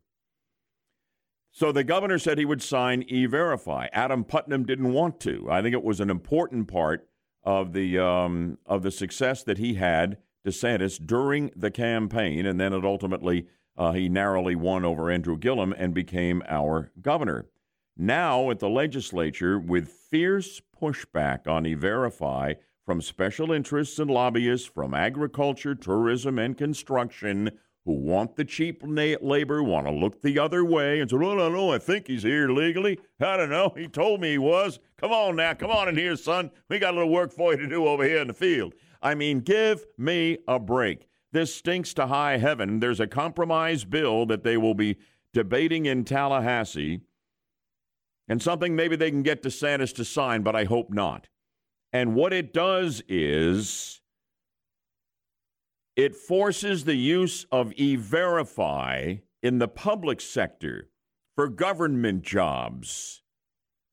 [1.51, 3.87] So the governor said he would sign e verify.
[3.93, 5.47] Adam Putnam didn't want to.
[5.49, 7.07] I think it was an important part
[7.43, 12.73] of the um, of the success that he had DeSantis during the campaign, and then
[12.73, 17.45] it ultimately uh, he narrowly won over Andrew Gillum and became our governor.
[17.97, 24.93] Now at the legislature, with fierce pushback on E-Verify from special interests and lobbyists from
[24.93, 27.49] agriculture, tourism, and construction
[27.83, 31.35] who want the cheap na- labor, want to look the other way, and say, "No,
[31.35, 32.99] no, no, I think he's here legally.
[33.19, 33.73] I don't know.
[33.75, 34.79] He told me he was.
[34.97, 36.51] Come on now, come on in here, son.
[36.69, 39.13] We got a little work for you to do over here in the field." I
[39.13, 41.07] mean, give me a break.
[41.31, 42.79] This stinks to high heaven.
[42.79, 44.97] There's a compromise bill that they will be
[45.31, 47.01] debating in Tallahassee,
[48.27, 51.27] and something maybe they can get DeSantis to sign, but I hope not.
[51.95, 54.01] And what it does is
[55.95, 60.89] it forces the use of e verify in the public sector
[61.37, 63.21] for government jobs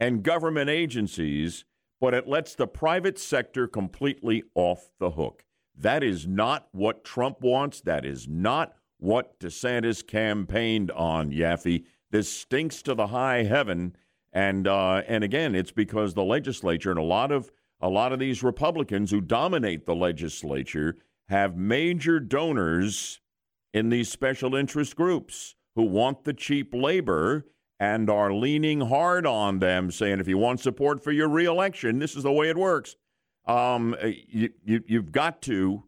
[0.00, 1.64] and government agencies
[2.00, 5.44] but it lets the private sector completely off the hook.
[5.78, 7.80] That is not what Trump wants.
[7.82, 11.84] That is not what DeSantis campaigned on, Yaffee.
[12.10, 13.94] This stinks to the high heaven.
[14.32, 18.20] And uh, and again, it's because the legislature and a lot of a lot of
[18.20, 20.96] these Republicans who dominate the legislature
[21.28, 23.20] have major donors
[23.74, 27.46] in these special interest groups who want the cheap labor
[27.80, 32.14] and are leaning hard on them, saying if you want support for your reelection, this
[32.14, 32.94] is the way it works.
[33.46, 35.82] Um, you, you, you've got to,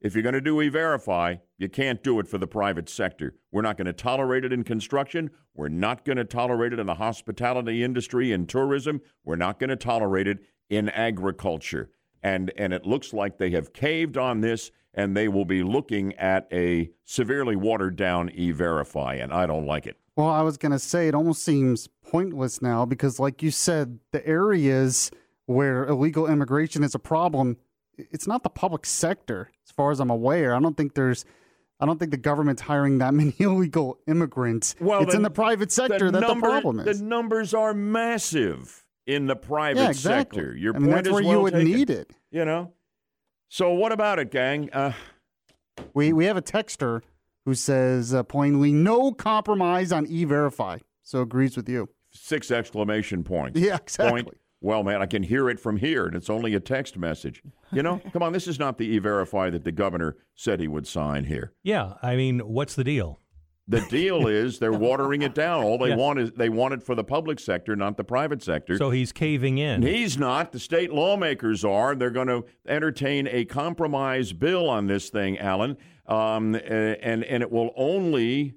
[0.00, 3.34] if you're going to do e-verify, you can't do it for the private sector.
[3.50, 5.30] We're not going to tolerate it in construction.
[5.54, 9.00] We're not going to tolerate it in the hospitality industry and tourism.
[9.24, 11.90] We're not going to tolerate it in agriculture.
[12.22, 16.14] And, and it looks like they have caved on this and they will be looking
[16.14, 19.98] at a severely watered down e verify, and I don't like it.
[20.16, 23.98] Well, I was going to say it almost seems pointless now because, like you said,
[24.12, 25.10] the areas
[25.44, 27.58] where illegal immigration is a problem,
[27.98, 30.54] it's not the public sector, as far as I'm aware.
[30.54, 31.24] I don't think there's.
[31.78, 34.74] I don't think the government's hiring that many illegal immigrants.
[34.80, 36.98] Well, it's the, in the private sector the that number, the problem is.
[37.00, 40.40] The numbers are massive in the private yeah, exactly.
[40.40, 40.56] sector.
[40.56, 41.70] Your I mean, point that's is where well you would taken.
[41.72, 42.12] need it.
[42.30, 42.72] You know.
[43.48, 44.70] So what about it, gang?
[44.72, 44.92] Uh,
[45.94, 47.02] we we have a texter
[47.44, 50.78] who says uh, plainly no compromise on e-verify.
[51.02, 51.88] So agrees with you.
[52.10, 53.60] Six exclamation points.
[53.60, 54.24] Yeah, exactly.
[54.24, 54.36] Point.
[54.60, 57.42] Well, man, I can hear it from here, and it's only a text message.
[57.72, 60.86] You know, come on, this is not the e-verify that the governor said he would
[60.88, 61.52] sign here.
[61.62, 63.20] Yeah, I mean, what's the deal?
[63.68, 65.64] The deal is they're watering it down.
[65.64, 65.96] All they Yeah.
[65.96, 68.76] want is they want it for the public sector, not the private sector.
[68.78, 69.82] So he's caving in.
[69.82, 70.52] He's not.
[70.52, 71.94] The state lawmakers are.
[71.94, 75.76] They're going to entertain a compromise bill on this thing, Alan,
[76.06, 78.54] um, and and it will only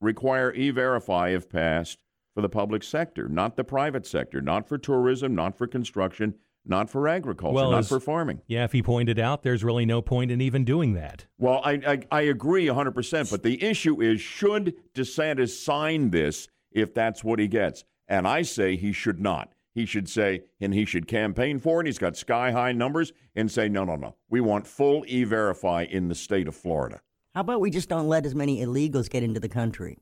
[0.00, 1.98] require e-verify if passed
[2.34, 6.90] for the public sector, not the private sector, not for tourism, not for construction, not
[6.90, 8.42] for agriculture, Well, not as- for farming.
[8.46, 11.26] Yeah, if he pointed out, there's really no point in even doing that.
[11.38, 16.94] Well, I, I, I agree 100%, but the issue is should DeSantis sign this if
[16.94, 17.84] that's what he gets?
[18.06, 19.52] And I say he should not.
[19.74, 21.86] He should say, and he should campaign for it.
[21.86, 24.16] He's got sky high numbers and say, no, no, no.
[24.28, 27.00] We want full e verify in the state of Florida.
[27.34, 29.98] How about we just don't let as many illegals get into the country?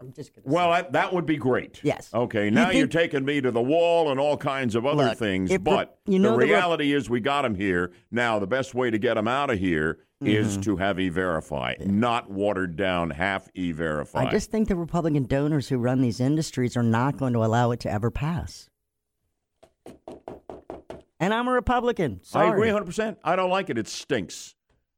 [0.00, 1.80] I'm just gonna Well, that, that would be great.
[1.82, 2.08] Yes.
[2.14, 5.04] Okay, You now think- you're taking me to the wall and all kinds of other
[5.08, 7.92] Look, things, but you know the the reality is we got him here.
[8.10, 10.62] Now, the best way to get him out of here is Mhm.
[10.64, 14.24] to have e verify, not watered down half e verify.
[14.26, 17.70] I just think the Republican donors who run these industries are not going to allow
[17.70, 18.68] it to ever pass.
[21.18, 22.20] And I'm a Republican.
[22.22, 22.48] Sorry.
[22.48, 23.16] I agree 100%.
[23.24, 23.76] I don't like it.
[23.76, 24.54] It stinks.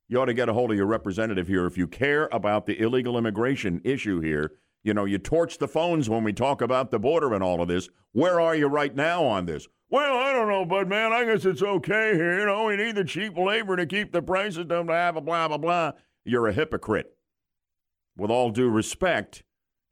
[0.08, 2.80] You ought to get a hold of your representative here if you care about the
[2.80, 4.52] illegal immigration issue here.
[4.82, 7.68] You know, you torch the phones when we talk about the border and all of
[7.68, 7.88] this.
[8.12, 9.68] Where are you right now on this?
[9.90, 12.40] Well, I don't know, but man, I guess it's okay here.
[12.40, 15.48] You know, we need the cheap labor to keep the prices down, blah, blah, blah,
[15.48, 15.92] blah, blah.
[16.24, 17.14] You're a hypocrite.
[18.16, 19.42] With all due respect,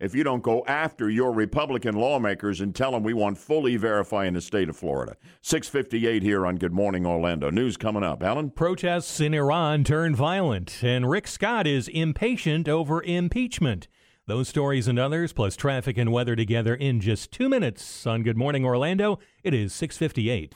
[0.00, 4.24] if you don't go after your Republican lawmakers and tell them we want fully verify
[4.24, 5.16] in the state of Florida.
[5.42, 7.50] 658 here on Good Morning Orlando.
[7.50, 8.22] News coming up.
[8.22, 8.50] Alan?
[8.50, 13.88] Protests in Iran turn violent, and Rick Scott is impatient over impeachment.
[14.30, 18.36] Those stories and others, plus traffic and weather together in just two minutes on Good
[18.36, 19.18] Morning Orlando.
[19.42, 20.54] It is 658.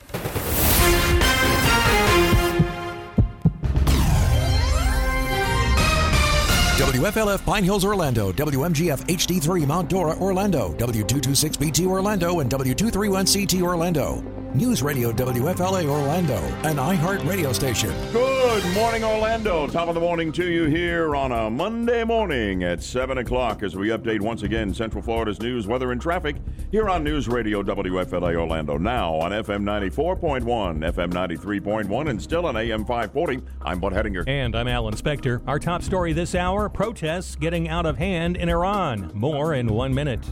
[6.77, 14.44] WFLF Pine Hills, Orlando, WMGF HD3 Mount Dora, Orlando, W226BT Orlando, and W231CT Orlando.
[14.55, 17.89] News Radio WFLA Orlando, an iHeart radio station.
[18.13, 19.67] Good morning, Orlando.
[19.67, 23.75] Top of the morning to you here on a Monday morning at 7 o'clock as
[23.75, 26.37] we update once again Central Florida's news, weather, and traffic
[26.71, 28.77] here on News Radio WFLA Orlando.
[28.77, 33.41] Now on FM 94.1, FM 93.1, and still on AM 540.
[33.61, 34.23] I'm Bud Hedinger.
[34.25, 35.41] And I'm Alan Spector.
[35.47, 39.11] Our top story this hour protests getting out of hand in Iran.
[39.13, 40.25] More in one minute.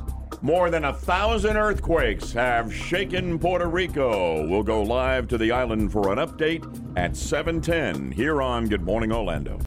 [0.43, 4.45] More than a thousand earthquakes have shaken Puerto Rico.
[4.45, 6.65] We'll go live to the island for an update
[6.97, 9.61] at 710 here on Good Morning Orlando.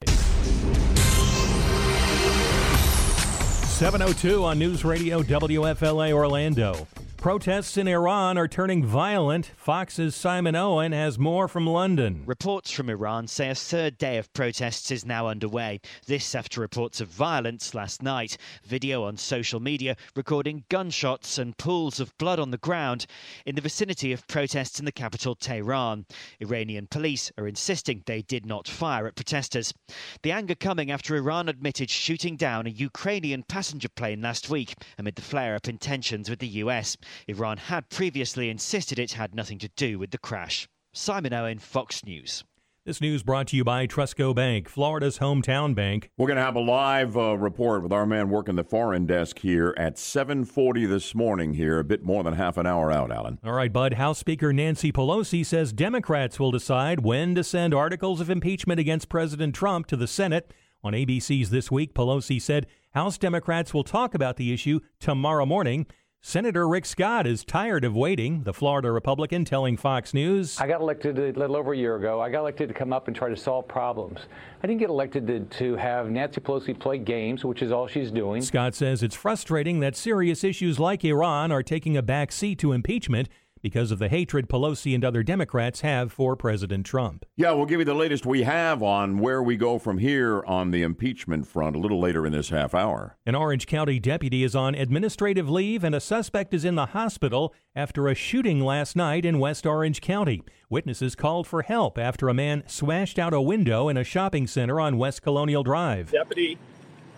[3.79, 6.87] 702 on News Radio WFLA Orlando.
[7.27, 9.51] Protests in Iran are turning violent.
[9.57, 12.23] Fox's Simon Owen has more from London.
[12.25, 15.81] Reports from Iran say a third day of protests is now underway.
[16.07, 18.39] This after reports of violence last night.
[18.65, 23.07] Video on social media recording gunshots and pools of blood on the ground
[23.45, 26.07] in the vicinity of protests in the capital, Tehran.
[26.41, 29.75] Iranian police are insisting they did not fire at protesters.
[30.23, 35.17] The anger coming after Iran admitted shooting down a Ukrainian passenger plane last week amid
[35.17, 36.97] the flare up in tensions with the US.
[37.29, 40.69] Iran had previously insisted it had nothing to do with the crash.
[40.93, 42.45] Simon Owen, Fox News.
[42.87, 46.09] This news brought to you by TrustCo Bank, Florida's hometown bank.
[46.17, 49.41] We're going to have a live uh, report with our man working the foreign desk
[49.41, 51.55] here at 7:40 this morning.
[51.55, 53.41] Here, a bit more than half an hour out, Alan.
[53.45, 53.95] All right, Bud.
[53.95, 59.09] House Speaker Nancy Pelosi says Democrats will decide when to send articles of impeachment against
[59.09, 60.55] President Trump to the Senate.
[60.85, 65.87] On ABC's This Week, Pelosi said House Democrats will talk about the issue tomorrow morning.
[66.29, 70.59] Senator Rick Scott is tired of waiting, the Florida Republican telling Fox News.
[70.61, 72.21] I got elected a little over a year ago.
[72.21, 74.19] I got elected to come up and try to solve problems.
[74.61, 78.11] I didn't get elected to, to have Nancy Pelosi play games, which is all she's
[78.11, 78.43] doing.
[78.43, 82.73] Scott says it's frustrating that serious issues like Iran are taking a back seat to
[82.73, 83.29] impeachment
[83.63, 87.25] because of the hatred Pelosi and other Democrats have for President Trump.
[87.37, 90.71] Yeah, we'll give you the latest we have on where we go from here on
[90.71, 93.17] the impeachment front a little later in this half hour.
[93.27, 97.55] An Orange County deputy is on administrative leave and a suspect is in the hospital
[97.75, 100.43] after a shooting last night in West Orange County.
[100.71, 104.81] Witnesses called for help after a man smashed out a window in a shopping center
[104.81, 106.11] on West Colonial Drive.
[106.11, 106.59] Deputy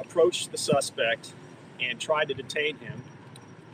[0.00, 1.32] approached the suspect
[1.80, 3.02] and tried to detain him.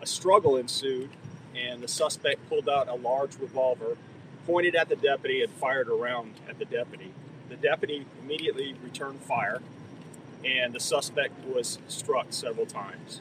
[0.03, 1.11] A struggle ensued
[1.57, 3.97] and the suspect pulled out a large revolver,
[4.47, 7.13] pointed at the deputy, and fired around at the deputy.
[7.49, 9.61] The deputy immediately returned fire,
[10.45, 13.21] and the suspect was struck several times.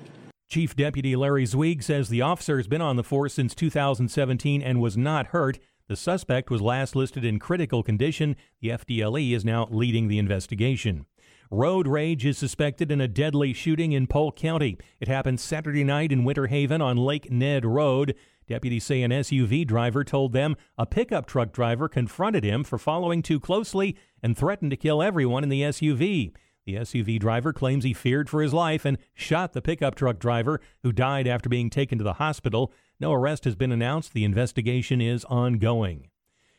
[0.49, 4.79] Chief Deputy Larry Zweig says the officer has been on the force since 2017 and
[4.79, 5.57] was not hurt.
[5.87, 8.35] The suspect was last listed in critical condition.
[8.61, 11.05] The FDLE is now leading the investigation.
[11.51, 14.77] Road rage is suspected in a deadly shooting in Polk County.
[14.99, 18.15] It happened Saturday night in Winter Haven on Lake Ned Road.
[18.47, 23.21] Deputies say an SUV driver told them a pickup truck driver confronted him for following
[23.21, 26.33] too closely and threatened to kill everyone in the SUV.
[26.65, 30.61] The SUV driver claims he feared for his life and shot the pickup truck driver,
[30.81, 32.71] who died after being taken to the hospital.
[32.99, 34.13] No arrest has been announced.
[34.13, 36.07] The investigation is ongoing.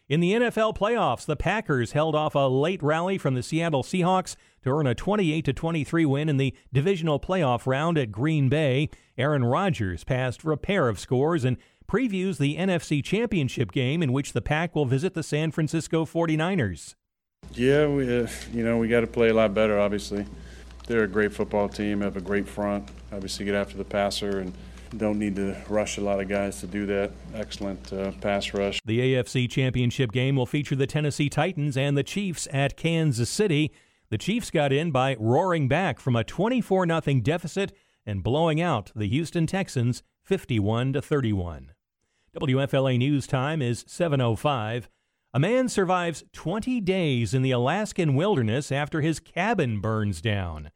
[0.06, 4.36] In the NFL playoffs, the Packers held off a late rally from the Seattle Seahawks
[4.62, 8.90] to earn a 28 23 win in the divisional playoff round at Green Bay.
[9.16, 11.56] Aaron Rodgers passed for a pair of scores and
[11.90, 16.96] previews the NFC Championship game in which the Pack will visit the San Francisco 49ers.
[17.54, 20.26] Yeah, we uh, you know, we got to play a lot better obviously.
[20.86, 22.90] They're a great football team, have a great front.
[23.10, 24.52] Obviously get after the passer and
[24.98, 27.12] don't need to rush a lot of guys to do that.
[27.34, 28.80] Excellent uh, pass rush.
[28.84, 33.72] The AFC Championship game will feature the Tennessee Titans and the Chiefs at Kansas City.
[34.10, 37.72] The Chiefs got in by roaring back from a 24 0 deficit
[38.06, 41.72] and blowing out the Houston Texans 51 to 31.
[42.36, 44.88] WFLA News Time is 7:05.
[45.32, 50.70] A man survives 20 days in the Alaskan wilderness after his cabin burns down.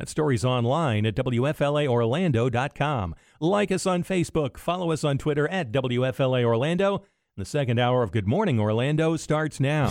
[0.00, 3.14] That story's online at WFLAOrlando.com.
[3.38, 7.04] Like us on Facebook, follow us on Twitter at WFLA Orlando.
[7.36, 9.90] The second hour of Good Morning Orlando starts now.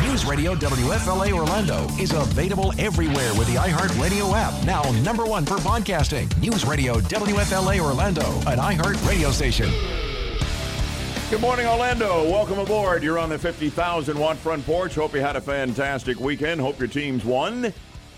[0.00, 4.64] News Radio WFLA Orlando is available everywhere with the iHeartRadio app.
[4.64, 6.34] Now, number one for podcasting.
[6.40, 9.68] News Radio WFLA Orlando, an iHeart radio station.
[11.28, 12.24] Good morning, Orlando.
[12.30, 13.02] Welcome aboard.
[13.02, 14.94] You're on the 50,000 watt front porch.
[14.94, 16.62] Hope you had a fantastic weekend.
[16.62, 17.74] Hope your teams won.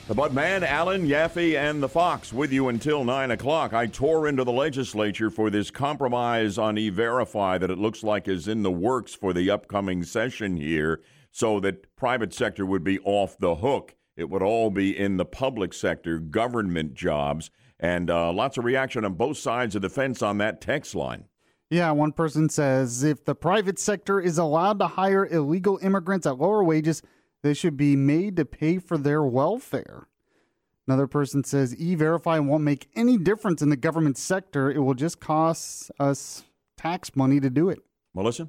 [0.08, 3.72] The Budman, Alan, Yaffee, and the Fox with you until 9 o'clock.
[3.72, 8.26] I tore into the legislature for this compromise on E Verify that it looks like
[8.26, 11.00] is in the works for the upcoming session here
[11.30, 13.94] so that private sector would be off the hook.
[14.16, 19.04] It would all be in the public sector, government jobs, and uh, lots of reaction
[19.04, 21.26] on both sides of the fence on that text line.
[21.70, 26.38] Yeah, one person says if the private sector is allowed to hire illegal immigrants at
[26.38, 27.02] lower wages,
[27.42, 30.08] they should be made to pay for their welfare.
[30.86, 34.70] Another person says e verify won't make any difference in the government sector.
[34.70, 36.44] It will just cost us
[36.76, 37.80] tax money to do it.
[38.14, 38.48] Melissa?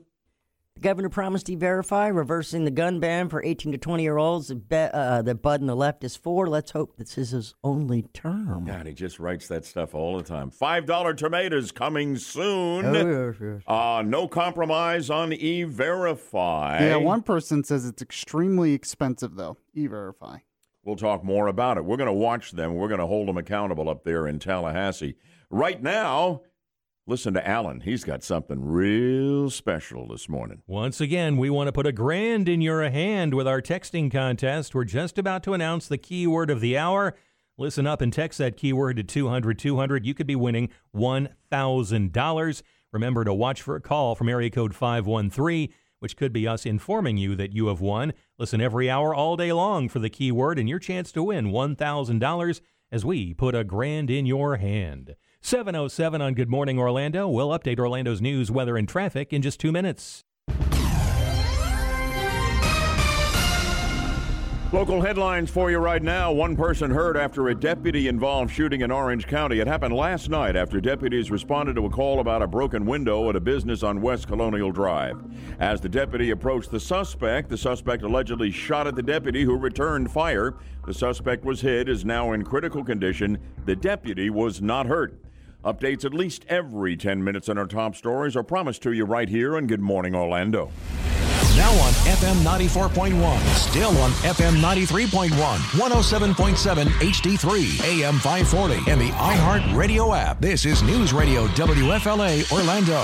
[0.76, 4.50] The governor promised e verify, reversing the gun ban for 18 to 20 year olds
[4.52, 6.48] uh, that Bud and the left is for.
[6.48, 8.66] Let's hope this is his only term.
[8.66, 10.50] God, he just writes that stuff all the time.
[10.50, 12.86] $5 tomatoes coming soon.
[12.88, 13.62] Oh, yes, yes.
[13.68, 16.80] Uh, no compromise on e verify.
[16.84, 19.58] Yeah, one person says it's extremely expensive, though.
[19.76, 20.40] E verify.
[20.84, 21.86] We'll talk more about it.
[21.86, 22.74] We're going to watch them.
[22.76, 25.16] We're going to hold them accountable up there in Tallahassee.
[25.50, 26.42] Right now,
[27.06, 27.82] listen to Alan.
[27.82, 30.62] He's got something real special this morning.
[30.68, 34.74] Once again, we want to put a grand in your hand with our texting contest.
[34.74, 37.16] We're just about to announce the keyword of the hour.
[37.58, 40.06] Listen up and text that keyword to 200 200.
[40.06, 42.62] You could be winning $1,000.
[42.92, 45.70] Remember to watch for a call from area code 513
[46.04, 48.12] which could be us informing you that you have won.
[48.38, 52.62] Listen every hour all day long for the keyword and your chance to win $1,000
[52.92, 55.16] as we put a grand in your hand.
[55.46, 57.28] 707 on Good Morning Orlando.
[57.28, 60.24] We'll update Orlando's news, weather, and traffic in just two minutes.
[64.72, 66.32] Local headlines for you right now.
[66.32, 69.60] One person hurt after a deputy involved shooting in Orange County.
[69.60, 73.36] It happened last night after deputies responded to a call about a broken window at
[73.36, 75.22] a business on West Colonial Drive.
[75.60, 80.10] As the deputy approached the suspect, the suspect allegedly shot at the deputy who returned
[80.10, 80.56] fire.
[80.88, 83.38] The suspect was hit, is now in critical condition.
[83.66, 85.23] The deputy was not hurt.
[85.64, 89.30] Updates at least every 10 minutes on our top stories are promised to you right
[89.30, 90.72] here on Good Morning Orlando.
[91.56, 99.74] Now on FM 94.1, still on FM 93.1, 107.7 HD3, AM 540, and the iHeart
[99.74, 100.42] Radio app.
[100.42, 103.02] This is News Radio WFLA Orlando.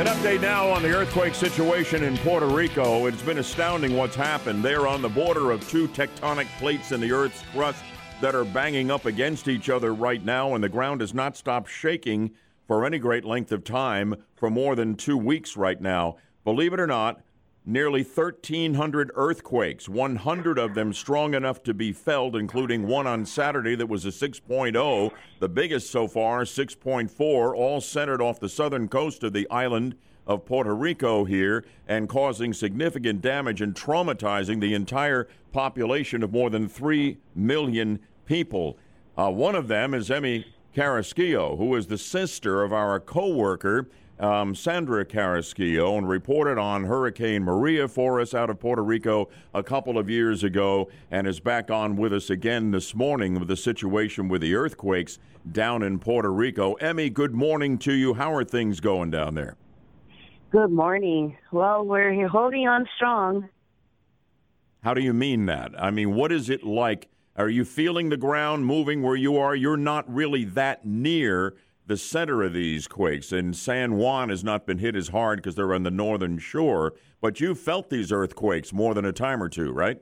[0.00, 3.06] An update now on the earthquake situation in Puerto Rico.
[3.06, 4.64] It's been astounding what's happened.
[4.64, 7.82] They are on the border of two tectonic plates in the Earth's crust
[8.20, 11.70] that are banging up against each other right now, and the ground has not stopped
[11.70, 12.32] shaking
[12.66, 16.16] for any great length of time for more than two weeks right now.
[16.44, 17.20] Believe it or not,
[17.64, 23.76] nearly 1,300 earthquakes, 100 of them strong enough to be felt, including one on Saturday
[23.76, 29.22] that was a 6.0, the biggest so far, 6.4, all centered off the southern coast
[29.22, 29.94] of the island
[30.28, 36.50] of Puerto Rico here and causing significant damage and traumatizing the entire population of more
[36.50, 38.76] than 3 million people.
[39.16, 43.88] Uh, one of them is Emmy Carrasquillo, who is the sister of our co-worker
[44.20, 49.62] um, Sandra Carrasquillo, and reported on Hurricane Maria for us out of Puerto Rico a
[49.62, 53.56] couple of years ago, and is back on with us again this morning with the
[53.56, 55.18] situation with the earthquakes
[55.50, 56.74] down in Puerto Rico.
[56.74, 58.14] Emmy, good morning to you.
[58.14, 59.56] How are things going down there?
[60.50, 61.36] Good morning.
[61.52, 63.50] Well, we're holding on strong.
[64.82, 65.72] How do you mean that?
[65.78, 67.08] I mean, what is it like?
[67.36, 69.54] Are you feeling the ground moving where you are?
[69.54, 71.54] You're not really that near
[71.86, 75.54] the center of these quakes, and San Juan has not been hit as hard because
[75.54, 76.94] they're on the northern shore.
[77.20, 80.00] But you felt these earthquakes more than a time or two, right?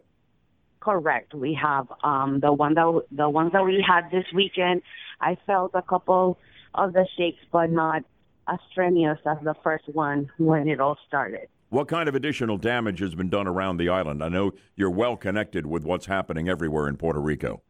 [0.79, 1.35] Correct.
[1.35, 4.83] We have um, the one that the ones that we had this weekend.
[5.21, 6.39] I felt a couple
[6.73, 8.05] of the shakes, but not
[8.49, 11.49] as strenuous as the first one when it all started.
[11.69, 14.23] What kind of additional damage has been done around the island?
[14.23, 17.63] I know you're well connected with what's happening everywhere in Puerto Rico.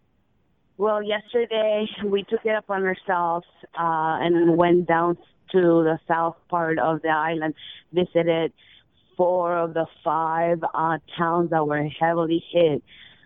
[0.77, 5.16] Well, yesterday we took it upon ourselves uh, and went down
[5.53, 7.55] to the south part of the island,
[7.93, 8.53] visited
[9.16, 12.83] four of the five uh, towns that were heavily hit,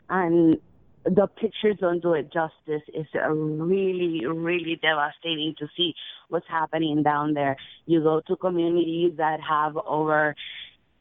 [0.09, 0.59] and
[1.05, 2.82] the pictures don't do it justice.
[2.88, 5.94] It's really, really devastating to see
[6.28, 7.57] what's happening down there.
[7.86, 10.34] You go to communities that have over,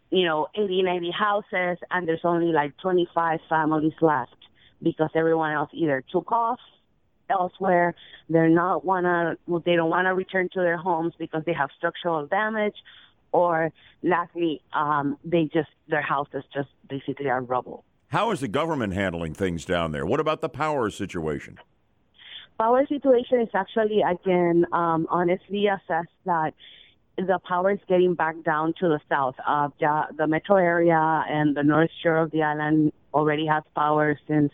[0.09, 4.35] you know, 80, 90 houses, and there's only like 25 families left
[4.81, 6.59] because everyone else either took off
[7.29, 7.93] elsewhere.
[8.29, 12.25] They're not wanna, they don't want to return to their homes because they have structural
[12.25, 12.75] damage,
[13.31, 13.71] or
[14.01, 17.83] lastly, um, they just their houses just basically are rubble.
[18.09, 20.03] How is the government handling things down there?
[20.03, 21.59] What about the power situation?
[22.57, 26.55] Power situation is actually, I can um, honestly assess that
[27.17, 29.35] the power is getting back down to the south.
[29.47, 34.19] Uh, the, the metro area and the north shore of the island already has power
[34.27, 34.51] since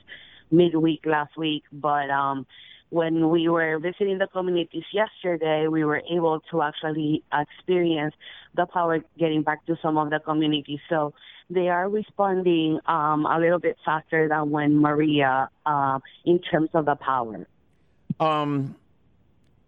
[0.51, 2.45] midweek last week, but um,
[2.89, 8.13] when we were visiting the communities yesterday, we were able to actually experience
[8.55, 10.79] the power getting back to some of the communities.
[10.89, 11.13] So
[11.49, 16.85] they are responding um, a little bit faster than when Maria uh, in terms of
[16.85, 17.47] the power.
[18.19, 18.75] Um,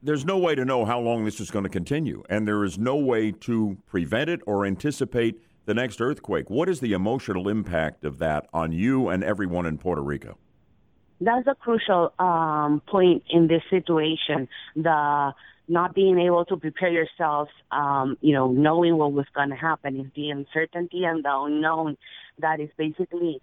[0.01, 2.77] there's no way to know how long this is going to continue, and there is
[2.77, 6.49] no way to prevent it or anticipate the next earthquake.
[6.49, 10.37] What is the emotional impact of that on you and everyone in Puerto Rico?
[11.19, 14.47] That's a crucial um, point in this situation.
[14.75, 15.33] The
[15.67, 19.99] not being able to prepare yourselves, um, you know, knowing what was going to happen
[19.99, 21.97] is the uncertainty and the unknown
[22.39, 23.41] that is basically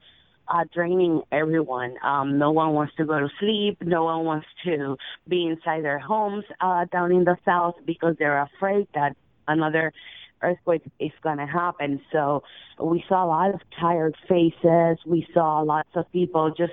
[0.48, 1.94] uh, draining everyone.
[2.02, 3.78] Um, no one wants to go to sleep.
[3.82, 4.96] No one wants to
[5.28, 9.16] be inside their homes uh, down in the south because they're afraid that
[9.48, 9.92] another
[10.42, 12.00] earthquake is going to happen.
[12.12, 12.42] So
[12.80, 14.98] we saw a lot of tired faces.
[15.06, 16.72] We saw lots of people just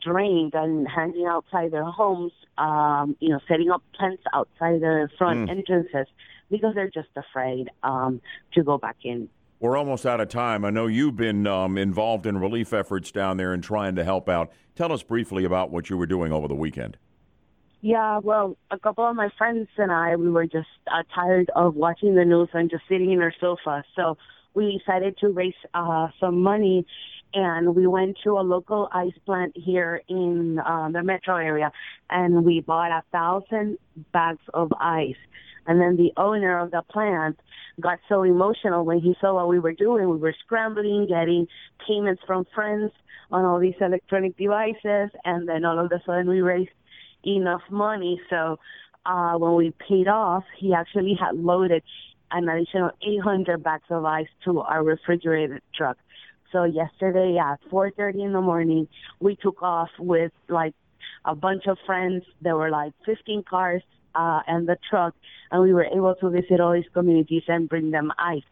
[0.00, 5.48] drained and hanging outside their homes, um, you know, setting up tents outside their front
[5.48, 5.50] mm.
[5.50, 6.06] entrances
[6.50, 8.20] because they're just afraid um,
[8.54, 9.28] to go back in.
[9.58, 10.64] We're almost out of time.
[10.64, 14.28] I know you've been um, involved in relief efforts down there and trying to help
[14.28, 14.52] out.
[14.74, 16.98] Tell us briefly about what you were doing over the weekend.
[17.80, 21.74] Yeah, well, a couple of my friends and I, we were just uh, tired of
[21.74, 23.84] watching the news and just sitting in our sofa.
[23.94, 24.18] So
[24.54, 26.86] we decided to raise uh, some money
[27.34, 31.70] and we went to a local ice plant here in uh, the metro area,
[32.10, 33.78] and we bought a thousand
[34.12, 35.16] bags of ice.
[35.66, 37.38] And then the owner of the plant
[37.80, 40.08] got so emotional when he saw what we were doing.
[40.08, 41.46] We were scrambling, getting
[41.86, 42.92] payments from friends
[43.30, 46.70] on all these electronic devices, and then all of a sudden we raised
[47.24, 48.20] enough money.
[48.30, 48.58] So
[49.04, 51.82] uh, when we paid off, he actually had loaded
[52.30, 55.96] an additional 800 bags of ice to our refrigerated truck.
[56.52, 58.88] So yesterday at 4:30 in the morning,
[59.20, 60.74] we took off with like
[61.24, 62.24] a bunch of friends.
[62.40, 63.82] There were like 15 cars
[64.14, 65.14] uh, and the truck,
[65.50, 68.42] and we were able to visit all these communities and bring them ice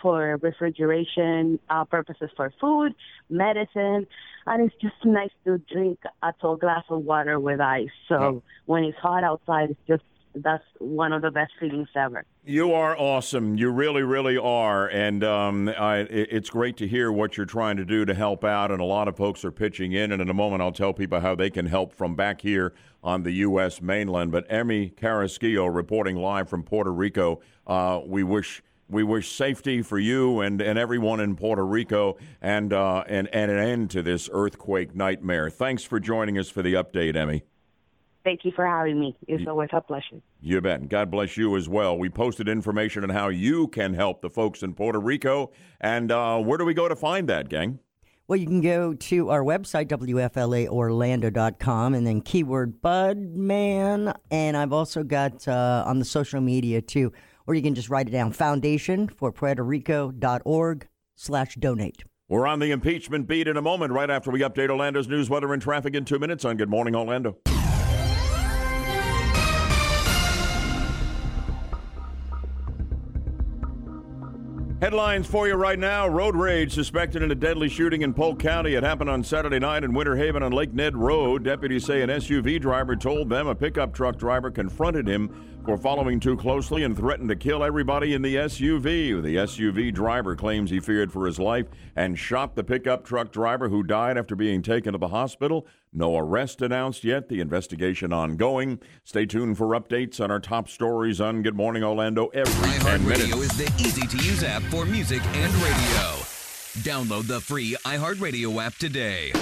[0.00, 2.94] for refrigeration uh, purposes for food,
[3.28, 4.06] medicine,
[4.46, 7.90] and it's just nice to drink a tall glass of water with ice.
[8.08, 10.02] So when it's hot outside, it's just
[10.34, 12.24] that's one of the best feelings ever.
[12.44, 13.56] You are awesome.
[13.56, 14.88] You really, really are.
[14.88, 18.70] And um, I, it's great to hear what you're trying to do to help out.
[18.70, 20.12] And a lot of folks are pitching in.
[20.12, 22.72] And in a moment, I'll tell people how they can help from back here
[23.02, 23.80] on the U.S.
[23.80, 24.32] mainland.
[24.32, 27.40] But Emmy Carrasquillo reporting live from Puerto Rico.
[27.66, 28.62] Uh, we wish.
[28.92, 33.48] We wish safety for you and, and everyone in Puerto Rico and, uh, and, and
[33.48, 35.48] an end to this earthquake nightmare.
[35.48, 37.44] Thanks for joining us for the update, Emmy.
[38.30, 39.16] Thank you for having me.
[39.26, 40.20] It's always a pleasure.
[40.40, 40.88] You bet.
[40.88, 41.98] God bless you as well.
[41.98, 45.50] We posted information on how you can help the folks in Puerto Rico.
[45.80, 47.80] And uh, where do we go to find that, gang?
[48.28, 54.14] Well, you can go to our website, WFLAOrlando.com, and then keyword Budman.
[54.30, 57.12] And I've also got uh, on the social media, too,
[57.48, 62.04] or you can just write it down, foundation for Puerto Rico.org slash donate.
[62.28, 65.52] We're on the impeachment beat in a moment, right after we update Orlando's news, weather,
[65.52, 67.36] and traffic in two minutes on Good Morning Orlando.
[74.90, 76.08] Headlines for you right now.
[76.08, 78.74] Road rage suspected in a deadly shooting in Polk County.
[78.74, 81.44] It happened on Saturday night in Winter Haven on Lake Ned Road.
[81.44, 86.20] Deputies say an SUV driver told them a pickup truck driver confronted him for following
[86.20, 89.22] too closely and threatened to kill everybody in the SUV.
[89.22, 93.68] The SUV driver claims he feared for his life and shot the pickup truck driver
[93.68, 95.66] who died after being taken to the hospital.
[95.92, 97.28] No arrest announced yet.
[97.28, 98.80] The investigation ongoing.
[99.04, 103.24] Stay tuned for updates on our top stories on Good Morning Orlando every 10 minutes.
[103.24, 106.20] iHeartRadio is the easy to use app for music and radio.
[106.82, 109.32] Download the free iHeartRadio app today.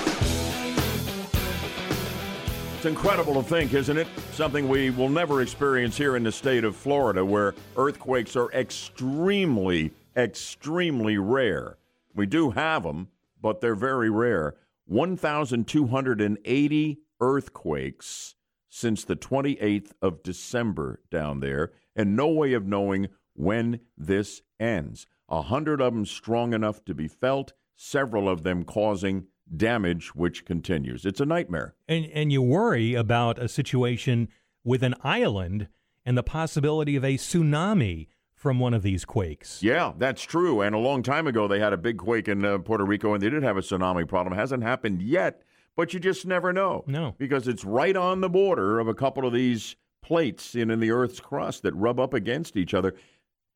[2.78, 4.06] It's incredible to think, isn't it?
[4.34, 9.90] Something we will never experience here in the state of Florida, where earthquakes are extremely,
[10.16, 11.76] extremely rare.
[12.14, 13.08] We do have them,
[13.42, 14.54] but they're very rare.
[14.86, 18.36] 1,280 earthquakes
[18.68, 25.08] since the 28th of December down there, and no way of knowing when this ends.
[25.28, 29.26] A hundred of them strong enough to be felt, several of them causing
[29.56, 31.04] damage which continues.
[31.04, 31.74] It's a nightmare.
[31.88, 34.28] And and you worry about a situation
[34.64, 35.68] with an island
[36.04, 39.62] and the possibility of a tsunami from one of these quakes.
[39.62, 40.60] Yeah, that's true.
[40.60, 43.22] And a long time ago, they had a big quake in uh, Puerto Rico, and
[43.22, 44.32] they did have a tsunami problem.
[44.32, 45.42] It hasn't happened yet,
[45.74, 46.84] but you just never know.
[46.86, 50.78] No, because it's right on the border of a couple of these plates in, in
[50.78, 52.94] the Earth's crust that rub up against each other.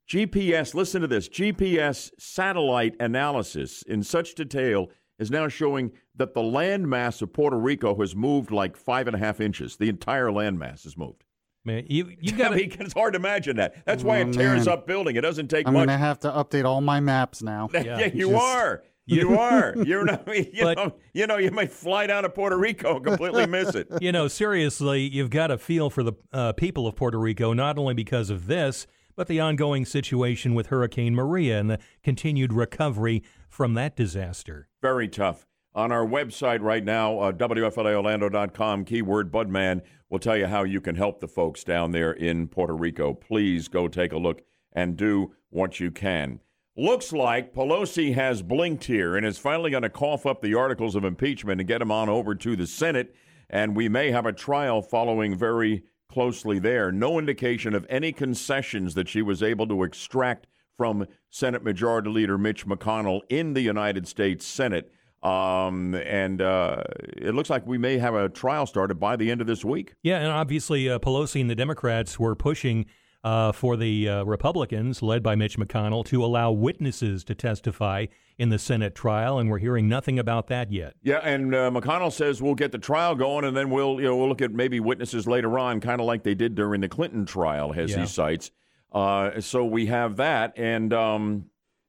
[0.09, 4.91] GPS, listen to this GPS satellite analysis in such detail
[5.23, 9.19] is now showing that the landmass of Puerto Rico has moved like five and a
[9.19, 9.77] half inches.
[9.77, 11.25] The entire landmass has moved.
[11.65, 13.85] Man, you you got it's hard to imagine that.
[13.87, 14.73] That's why Oh, it tears man.
[14.75, 15.17] up building.
[15.17, 15.75] It doesn't take much.
[15.75, 17.69] I'm gonna have to update all my maps now.
[17.73, 18.83] Yeah, you Just- are.
[19.05, 19.75] You are.
[19.85, 20.29] You're not.
[20.55, 20.95] You know.
[21.13, 21.37] You know.
[21.37, 23.89] You might fly down to Puerto Rico and completely miss it.
[24.01, 27.79] you know, seriously, you've got to feel for the uh, people of Puerto Rico, not
[27.79, 33.25] only because of this, but the ongoing situation with Hurricane Maria and the continued recovery
[33.53, 34.67] from that disaster.
[34.81, 35.47] Very tough.
[35.75, 40.97] On our website right now, uh, WFLAOrlando.com, keyword Budman, will tell you how you can
[40.97, 43.13] help the folks down there in Puerto Rico.
[43.13, 44.43] Please go take a look
[44.73, 46.41] and do what you can.
[46.77, 50.97] Looks like Pelosi has blinked here and is finally going to cough up the articles
[50.97, 53.15] of impeachment and get them on over to the Senate.
[53.51, 56.91] And we may have a trial following very closely there.
[56.91, 60.47] No indication of any concessions that she was able to extract
[60.77, 64.93] from Senate Majority Leader Mitch McConnell in the United States Senate.
[65.23, 66.83] Um, and uh,
[67.17, 69.95] it looks like we may have a trial started by the end of this week.
[70.03, 72.85] Yeah, and obviously uh, Pelosi and the Democrats were pushing
[73.25, 78.07] uh, for the uh, Republicans, led by Mitch McConnell, to allow witnesses to testify
[78.37, 80.95] in the Senate trial, and we're hearing nothing about that yet.
[81.03, 84.17] Yeah, and uh, McConnell says we'll get the trial going, and then we'll you know
[84.17, 87.25] we'll look at maybe witnesses later on, kind of like they did during the Clinton
[87.25, 88.01] trial, as Yeah.
[88.01, 88.51] he cites.
[88.93, 91.47] Uh, so we have that, and um,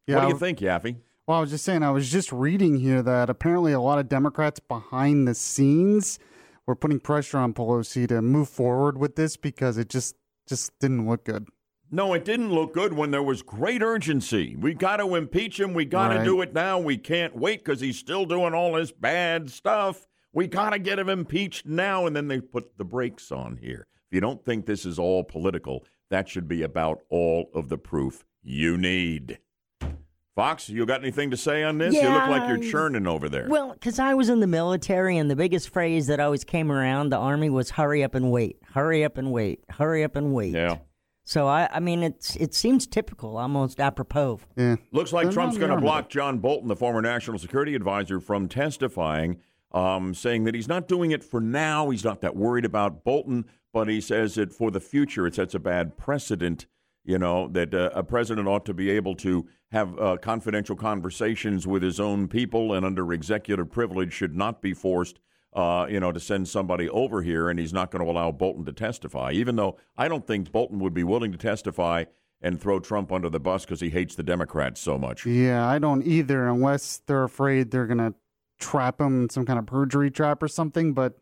[0.07, 0.95] Yeah, what do you think, Yaffee?
[1.27, 4.09] Well, I was just saying, I was just reading here that apparently a lot of
[4.09, 6.19] Democrats behind the scenes
[6.65, 10.15] were putting pressure on Pelosi to move forward with this because it just
[10.47, 11.47] just didn't look good.
[11.89, 14.55] No, it didn't look good when there was great urgency.
[14.57, 15.73] We got to impeach him.
[15.73, 16.25] We got to Right.
[16.25, 16.79] do it now.
[16.79, 20.05] We can't wait because he's still doing all this bad stuff.
[20.33, 22.05] We got to get him impeached now.
[22.05, 23.85] And then they put the brakes on here.
[24.09, 27.77] If you don't think this is all political, that should be about all of the
[27.77, 29.39] proof you need.
[30.35, 31.93] Fox, you got anything to say on this?
[31.93, 33.47] you look like you're churning over there.
[33.47, 37.09] Well, because I was in the military, and the biggest phrase that always came around
[37.09, 40.53] the army was "hurry up and wait, hurry up and wait, hurry up and wait."
[40.53, 40.77] Yeah.
[41.23, 44.39] So I, I mean, it's it seems typical, almost apropos.
[44.55, 44.77] Yeah.
[44.91, 48.47] Looks like They're Trump's going to block John Bolton, the former national security advisor, from
[48.47, 49.39] testifying,
[49.71, 51.91] um, saying that he's not doing it for now.
[51.91, 55.55] He's not that worried about Bolton, but he says that for the future, it sets
[55.55, 56.67] a bad precedent.
[57.03, 61.67] You know that uh, a president ought to be able to have uh, confidential conversations
[61.67, 65.19] with his own people, and under executive privilege, should not be forced.
[65.51, 68.65] Uh, you know, to send somebody over here, and he's not going to allow Bolton
[68.65, 69.31] to testify.
[69.33, 72.05] Even though I don't think Bolton would be willing to testify
[72.41, 75.27] and throw Trump under the bus because he hates the Democrats so much.
[75.27, 78.15] Yeah, I don't either, unless they're afraid they're gonna
[78.59, 80.93] trap him in some kind of perjury trap or something.
[80.93, 81.17] But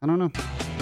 [0.00, 0.73] I don't know.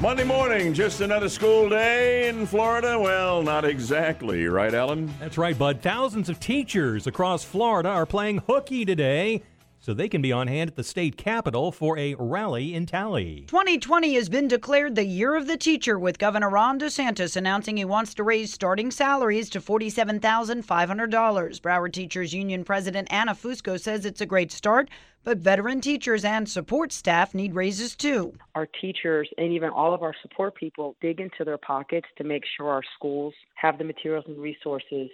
[0.00, 2.98] Monday morning, just another school day in Florida?
[2.98, 5.12] Well, not exactly, right, Alan?
[5.18, 5.80] That's right, Bud.
[5.80, 9.42] Thousands of teachers across Florida are playing hooky today
[9.84, 13.44] so they can be on hand at the state capitol for a rally in Tally.
[13.48, 17.84] 2020 has been declared the year of the teacher, with Governor Ron DeSantis announcing he
[17.84, 21.60] wants to raise starting salaries to $47,500.
[21.60, 24.88] Broward Teachers Union President Anna Fusco says it's a great start,
[25.22, 28.32] but veteran teachers and support staff need raises too.
[28.54, 32.44] our teachers and even all of our support people dig into their pockets to make
[32.56, 35.10] sure our schools have the materials and resources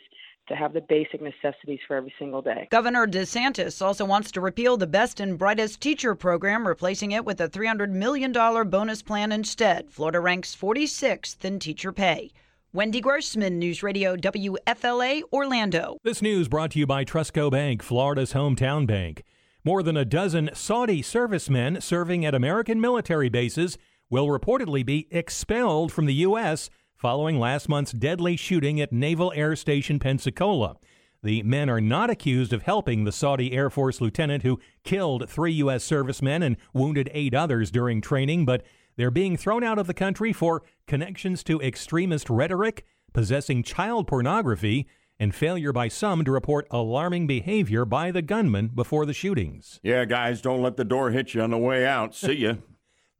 [0.50, 2.68] to have the basic necessities for every single day.
[2.70, 7.40] Governor DeSantis also wants to repeal the Best and Brightest Teacher program, replacing it with
[7.40, 9.90] a $300 million bonus plan instead.
[9.90, 12.32] Florida ranks 46th in teacher pay.
[12.72, 15.96] Wendy Grossman, News Radio WFLA, Orlando.
[16.04, 19.22] This news brought to you by TrustCo Bank, Florida's hometown bank.
[19.64, 23.78] More than a dozen Saudi servicemen serving at American military bases
[24.08, 26.70] will reportedly be expelled from the U.S.
[27.00, 30.76] following last month's deadly shooting at Naval Air Station Pensacola.
[31.22, 35.52] The men are not accused of helping the Saudi Air Force lieutenant who killed three
[35.52, 35.82] U.S.
[35.82, 38.62] servicemen and wounded eight others during training, but
[38.96, 42.84] they're being thrown out of the country for connections to extremist rhetoric,
[43.14, 44.86] possessing child pornography,
[45.18, 49.80] and failure by some to report alarming behavior by the gunman before the shootings.
[49.82, 52.14] Yeah, guys, don't let the door hit you on the way out.
[52.14, 52.54] See ya.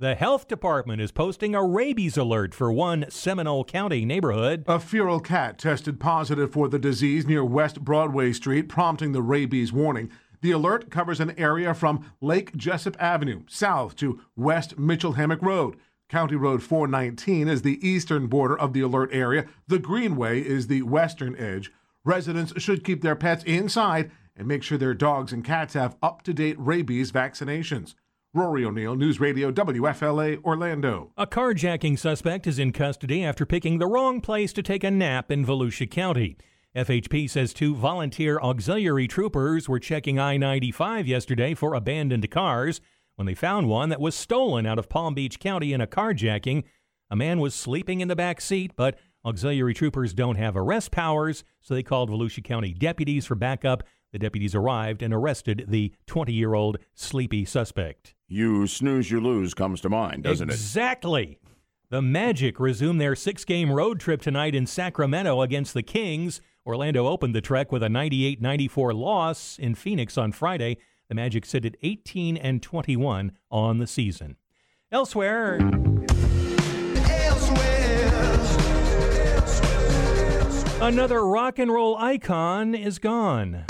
[0.00, 4.64] The health department is posting a rabies alert for one Seminole County neighborhood.
[4.66, 9.74] A feral cat tested positive for the disease near West Broadway Street, prompting the rabies
[9.74, 10.10] warning.
[10.40, 15.76] The alert covers an area from Lake Jessup Avenue south to West Mitchell Hammock Road.
[16.08, 19.44] County Road 419 is the eastern border of the alert area.
[19.66, 21.70] The Greenway is the western edge.
[22.06, 26.22] Residents should keep their pets inside and make sure their dogs and cats have up
[26.22, 27.92] to date rabies vaccinations.
[28.32, 31.10] Rory O'Neill, News Radio WFLA Orlando.
[31.16, 35.32] A carjacking suspect is in custody after picking the wrong place to take a nap
[35.32, 36.36] in Volusia County.
[36.76, 42.80] FHP says two volunteer auxiliary troopers were checking I 95 yesterday for abandoned cars
[43.16, 46.62] when they found one that was stolen out of Palm Beach County in a carjacking.
[47.10, 51.42] A man was sleeping in the back seat, but auxiliary troopers don't have arrest powers,
[51.60, 53.82] so they called Volusia County deputies for backup.
[54.12, 58.14] The deputies arrived and arrested the 20 year old sleepy suspect.
[58.28, 60.52] You snooze, you lose comes to mind, doesn't it?
[60.52, 61.38] Exactly.
[61.90, 66.40] The Magic resume their six game road trip tonight in Sacramento against the Kings.
[66.64, 70.76] Orlando opened the trek with a 98 94 loss in Phoenix on Friday.
[71.08, 74.36] The Magic sit at 18 and 21 on the season.
[74.92, 75.58] Elsewhere.
[80.82, 83.64] Another rock and roll icon is gone.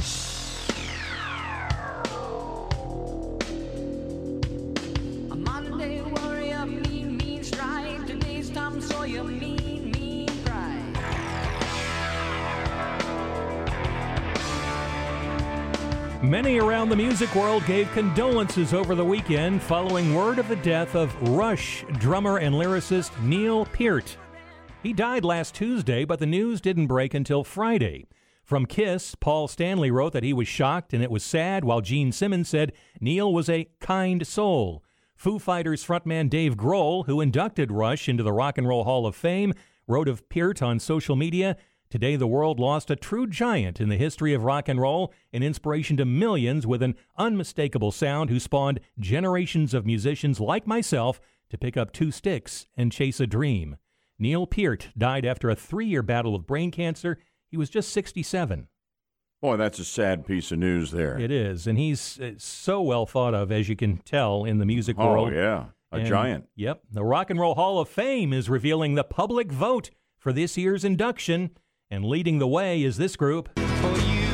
[16.22, 20.94] Many around the music world gave condolences over the weekend following word of the death
[20.94, 24.18] of Rush drummer and lyricist Neil Peart.
[24.82, 28.06] He died last Tuesday, but the news didn't break until Friday.
[28.44, 32.12] From Kiss, Paul Stanley wrote that he was shocked and it was sad, while Gene
[32.12, 34.84] Simmons said Neil was a kind soul.
[35.16, 39.16] Foo Fighters frontman Dave Grohl, who inducted Rush into the Rock and Roll Hall of
[39.16, 39.54] Fame,
[39.88, 41.56] wrote of Peart on social media
[41.90, 45.42] Today, the world lost a true giant in the history of rock and roll, an
[45.42, 51.20] inspiration to millions with an unmistakable sound who spawned generations of musicians like myself
[51.50, 53.76] to pick up two sticks and chase a dream.
[54.20, 57.18] Neil Peart died after a three year battle with brain cancer.
[57.50, 58.68] He was just 67.
[59.42, 61.18] Boy, that's a sad piece of news there.
[61.18, 64.66] It is, and he's uh, so well thought of, as you can tell, in the
[64.66, 65.32] music Oh, world.
[65.32, 65.64] Oh, yeah.
[65.90, 66.48] A And, giant.
[66.54, 66.82] Yep.
[66.92, 70.84] The Rock and Roll Hall of Fame is revealing the public vote for this year's
[70.84, 71.50] induction,
[71.90, 73.48] and leading the way is this group.
[73.58, 74.28] For you,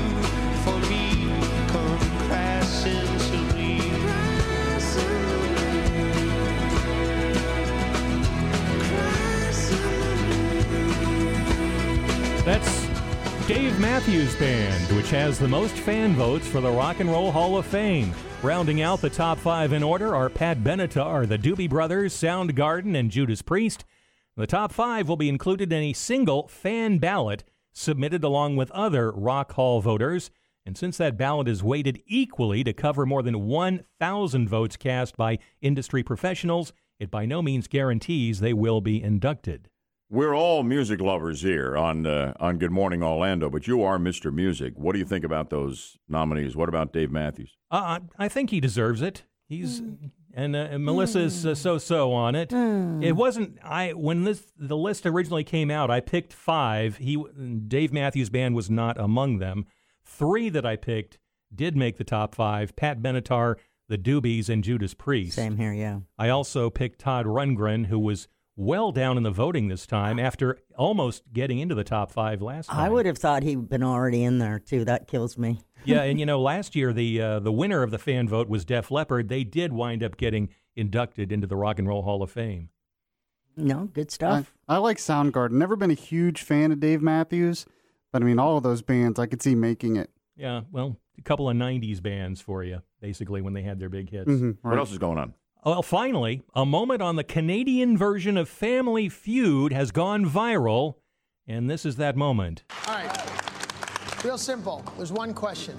[0.62, 1.30] for me,
[1.68, 1.98] come
[2.28, 3.78] crashing to me.
[12.44, 12.86] That's
[13.48, 17.56] Dave Matthews Band, which has the most fan votes for the Rock and Roll Hall
[17.56, 18.12] of Fame.
[18.42, 23.10] Rounding out the top five in order are Pat Benatar, the Doobie Brothers, Soundgarden, and
[23.10, 23.84] Judas Priest.
[24.36, 29.10] The top five will be included in a single fan ballot submitted along with other
[29.10, 30.30] Rock Hall voters.
[30.66, 35.38] And since that ballot is weighted equally to cover more than 1,000 votes cast by
[35.62, 39.70] industry professionals, it by no means guarantees they will be inducted.
[40.10, 44.32] We're all music lovers here on uh, on Good Morning Orlando, but you are Mr.
[44.32, 44.74] Music.
[44.76, 46.54] What do you think about those nominees?
[46.54, 47.56] What about Dave Matthews?
[47.72, 49.24] Uh, I I think he deserves it.
[49.48, 49.82] He's
[50.36, 52.52] and, uh, and Melissa's uh, so-so on it.
[52.52, 55.90] It wasn't I when this the list originally came out.
[55.90, 56.98] I picked five.
[56.98, 57.16] He
[57.66, 59.66] Dave Matthews Band was not among them.
[60.04, 61.18] Three that I picked
[61.52, 63.56] did make the top five: Pat Benatar,
[63.88, 65.36] the Doobies, and Judas Priest.
[65.36, 66.00] Same here, yeah.
[66.18, 70.58] I also picked Todd Rundgren, who was well down in the voting this time after
[70.76, 72.78] almost getting into the top five last time.
[72.80, 74.84] I would have thought he'd been already in there too.
[74.84, 75.60] That kills me.
[75.84, 78.64] yeah, and you know, last year the uh, the winner of the fan vote was
[78.64, 79.28] Def Leppard.
[79.28, 82.70] They did wind up getting inducted into the Rock and Roll Hall of Fame.
[83.56, 84.52] No, good stuff.
[84.68, 85.52] I, I like Soundgarden.
[85.52, 87.64] Never been a huge fan of Dave Matthews,
[88.12, 90.10] but I mean, all of those bands I could see making it.
[90.36, 94.10] Yeah, well, a couple of '90s bands for you, basically when they had their big
[94.10, 94.28] hits.
[94.30, 95.32] Mhm, What else is going on?
[95.66, 100.94] Uh, well, finally, a moment on the Canadian version of Family Feud has gone viral,
[101.48, 102.62] and this is that moment.
[102.86, 104.24] All right.
[104.24, 104.84] Real simple.
[104.96, 105.76] There's one question,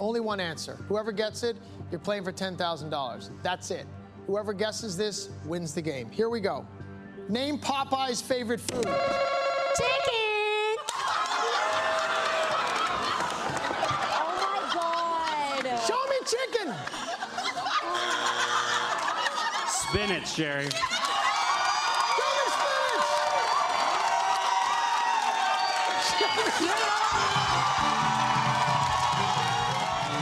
[0.00, 0.74] only one answer.
[0.88, 1.56] Whoever gets it,
[1.92, 3.30] you're playing for $10,000.
[3.44, 3.86] That's it.
[4.26, 6.10] Whoever guesses this wins the game.
[6.10, 6.66] Here we go.
[7.28, 8.82] Name Popeye's favorite food.
[8.82, 8.92] Chicken!
[14.18, 15.80] Oh my God!
[15.86, 17.01] Show me chicken!
[19.92, 20.68] Spinach, Jerry.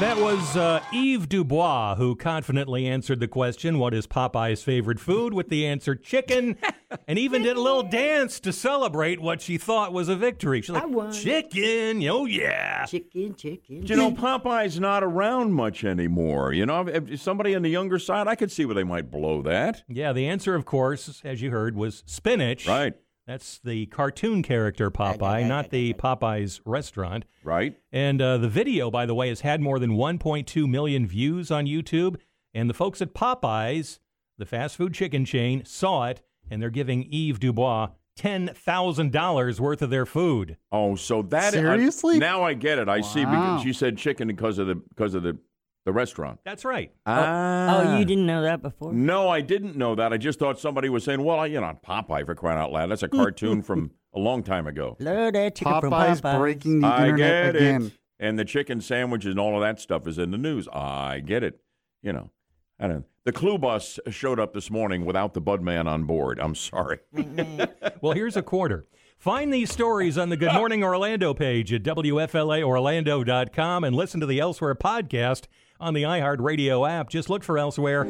[0.01, 5.35] That was uh, Eve Dubois who confidently answered the question, What is Popeye's favorite food?
[5.35, 6.57] with the answer chicken,
[7.07, 10.63] and even did a little dance to celebrate what she thought was a victory.
[10.63, 12.87] She's like, Chicken, oh yeah.
[12.87, 13.85] Chicken, chicken.
[13.87, 16.55] You know, Popeye's not around much anymore.
[16.55, 19.11] You know, if, if somebody on the younger side, I could see where they might
[19.11, 19.83] blow that.
[19.87, 22.67] Yeah, the answer, of course, as you heard, was spinach.
[22.67, 22.95] Right.
[23.27, 27.25] That's the cartoon character Popeye, not the Popeye's restaurant.
[27.45, 27.77] Right.
[27.93, 31.67] And uh, the video, by the way, has had more than 1.2 million views on
[31.67, 32.17] YouTube.
[32.53, 34.01] And the folks at Popeyes,
[34.39, 39.91] the fast food chicken chain, saw it, and they're giving Eve Dubois $10,000 worth of
[39.91, 40.57] their food.
[40.73, 42.17] Oh, so that Seriously?
[42.17, 42.89] I- now I get it.
[42.89, 45.39] I see because she said chicken because of the because of the
[45.85, 46.41] the restaurant.
[46.45, 46.93] That's right.
[47.07, 47.83] Ah.
[47.95, 48.93] oh, you didn't know that before?
[48.93, 50.13] No, I didn't know that.
[50.13, 52.91] I just thought somebody was saying, "Well, I- you know, Popeye for crying out loud.
[52.91, 56.39] That's a cartoon from a long time ago." Love that chicken from Popeye's Popeyes.
[56.39, 57.83] breaking the I internet get again.
[57.87, 57.93] it.
[58.23, 60.69] And the chicken sandwiches and all of that stuff is in the news.
[60.69, 61.61] I get it.
[62.03, 62.31] You know,
[62.79, 63.07] I don't.
[63.25, 66.39] The Clue bus showed up this morning without the Budman on board.
[66.41, 66.99] I'm sorry.
[68.03, 68.87] well, here's a quarter.
[69.19, 74.41] Find these stories on the Good Morning Orlando page at WFLAOrlando.com and listen to the
[74.41, 75.45] Elsewhere podcast
[75.81, 77.09] on the iHeartRadio app.
[77.09, 78.05] Just look for Elsewhere.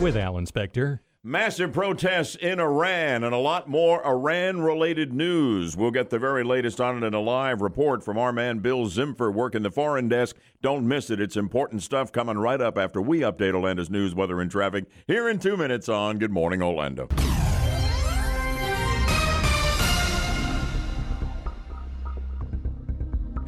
[0.00, 1.00] With Alan Spector.
[1.22, 5.76] Massive protests in Iran and a lot more Iran related news.
[5.76, 8.86] We'll get the very latest on it in a live report from our man Bill
[8.86, 10.36] Zimfer working the foreign desk.
[10.62, 11.20] Don't miss it.
[11.20, 15.28] It's important stuff coming right up after we update Orlando's news, weather, and traffic here
[15.28, 17.06] in two minutes on Good Morning Orlando.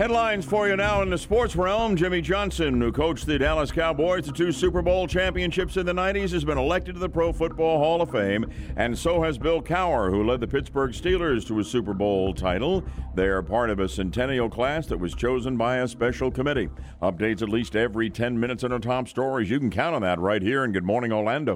[0.02, 1.94] Headlines for you now in the sports realm.
[1.94, 6.32] Jimmy Johnson, who coached the Dallas Cowboys to two Super Bowl championships in the 90s,
[6.32, 8.44] has been elected to the Pro Football Hall of Fame.
[8.74, 12.82] And so has Bill Cowher, who led the Pittsburgh Steelers to a Super Bowl title.
[13.14, 16.68] They are part of a centennial class that was chosen by a special committee.
[17.00, 19.50] Updates at least every 10 minutes on our top stories.
[19.50, 21.54] You can count on that right here in Good Morning Orlando.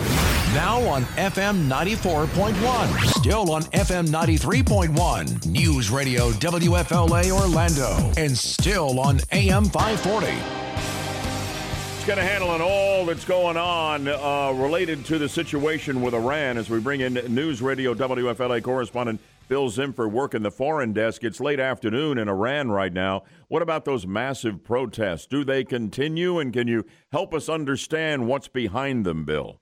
[0.55, 3.19] Now on FM 94.1.
[3.19, 5.47] Still on FM 93.1.
[5.47, 8.13] News Radio WFLA Orlando.
[8.17, 10.27] And still on AM 540.
[11.97, 16.15] It's going to handle on all that's going on uh, related to the situation with
[16.15, 21.25] Iran as we bring in News Radio WFLA correspondent Bill Zimfer working the foreign desk.
[21.25, 23.25] It's late afternoon in Iran right now.
[23.49, 25.27] What about those massive protests?
[25.27, 26.39] Do they continue?
[26.39, 29.61] And can you help us understand what's behind them, Bill?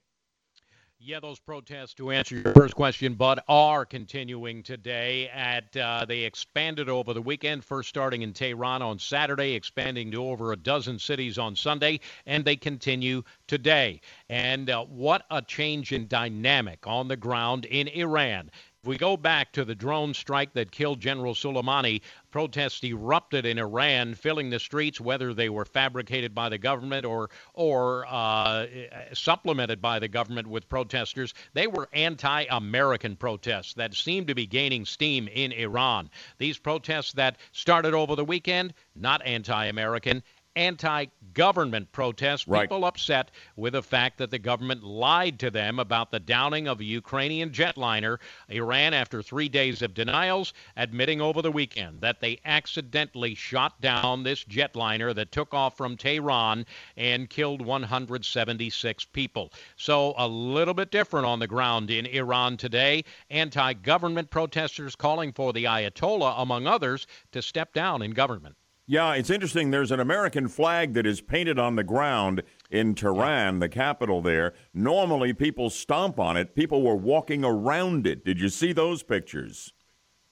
[1.07, 5.29] Yeah, those protests, to answer your first question, Bud, are continuing today.
[5.29, 10.25] At uh, they expanded over the weekend, first starting in Tehran on Saturday, expanding to
[10.25, 14.01] over a dozen cities on Sunday, and they continue today.
[14.31, 18.51] And uh, what a change in dynamic on the ground in Iran.
[18.85, 23.59] If we go back to the drone strike that killed General Soleimani, protests erupted in
[23.59, 28.67] Iran, filling the streets, whether they were fabricated by the government or or uh,
[29.15, 31.33] supplemented by the government with protesters.
[31.55, 36.11] They were anti-American protests that seemed to be gaining steam in Iran.
[36.37, 40.23] These protests that started over the weekend, not anti-American,
[40.57, 42.47] anti government protests.
[42.47, 42.63] Right.
[42.69, 46.81] People upset with the fact that the government lied to them about the downing of
[46.81, 48.19] a Ukrainian jetliner.
[48.49, 54.23] Iran, after three days of denials, admitting over the weekend that they accidentally shot down
[54.23, 59.53] this jetliner that took off from Tehran and killed 176 people.
[59.77, 63.05] So a little bit different on the ground in Iran today.
[63.29, 68.57] Anti government protesters calling for the Ayatollah, among others, to step down in government.
[68.87, 69.71] Yeah, it's interesting.
[69.71, 74.53] There's an American flag that is painted on the ground in Tehran, the capital there.
[74.75, 76.55] Normally, people stomp on it.
[76.55, 78.25] People were walking around it.
[78.25, 79.74] Did you see those pictures?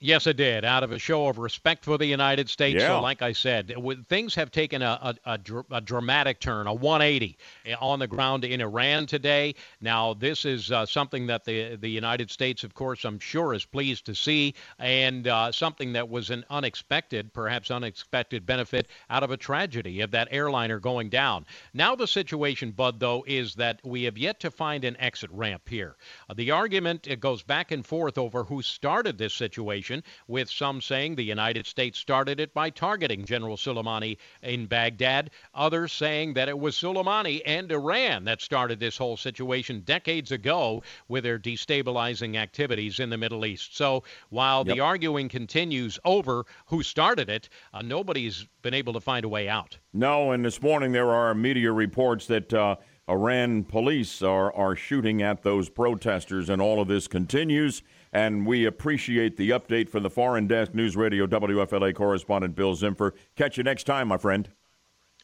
[0.05, 0.65] Yes, it did.
[0.65, 2.81] Out of a show of respect for the United States.
[2.81, 2.89] Yeah.
[2.89, 3.73] So, like I said,
[4.09, 7.39] things have taken a, a, a, dr- a dramatic turn, a 180
[7.81, 9.55] on the ground in Iran today.
[9.81, 13.65] Now, this is uh, something that the the United States, of course, I'm sure, is
[13.65, 19.31] pleased to see, and uh, something that was an unexpected, perhaps unexpected benefit out of
[19.31, 21.47] a tragedy of that airliner going down.
[21.75, 25.69] Now, the situation, Bud, though, is that we have yet to find an exit ramp
[25.69, 25.95] here.
[26.29, 29.92] Uh, the argument it goes back and forth over who started this situation
[30.29, 35.93] with some saying the United States started it by targeting General Soleimani in Baghdad, others
[35.93, 41.25] saying that it was Soleimani and Iran that started this whole situation decades ago with
[41.25, 43.77] their destabilizing activities in the Middle East.
[43.77, 49.25] So while the arguing continues over who started it, uh, nobody's been able to find
[49.25, 49.77] a way out.
[49.93, 52.77] No, and this morning there are media reports that uh,
[53.09, 57.83] Iran police are, are shooting at those protesters, and all of this continues.
[58.13, 63.13] And we appreciate the update from the Foreign Desk News Radio WFLA correspondent Bill Zimfer.
[63.37, 64.51] Catch you next time, my friend.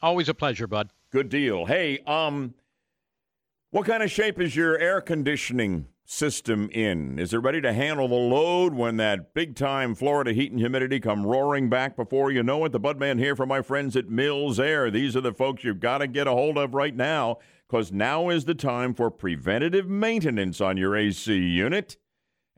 [0.00, 0.90] Always a pleasure, bud.
[1.10, 1.66] Good deal.
[1.66, 2.54] Hey, um,
[3.70, 7.18] what kind of shape is your air conditioning system in?
[7.18, 10.98] Is it ready to handle the load when that big time Florida heat and humidity
[10.98, 12.72] come roaring back before you know it?
[12.72, 14.90] The Budman here for my friends at Mills Air.
[14.90, 17.36] These are the folks you've got to get a hold of right now
[17.68, 21.98] because now is the time for preventative maintenance on your AC unit.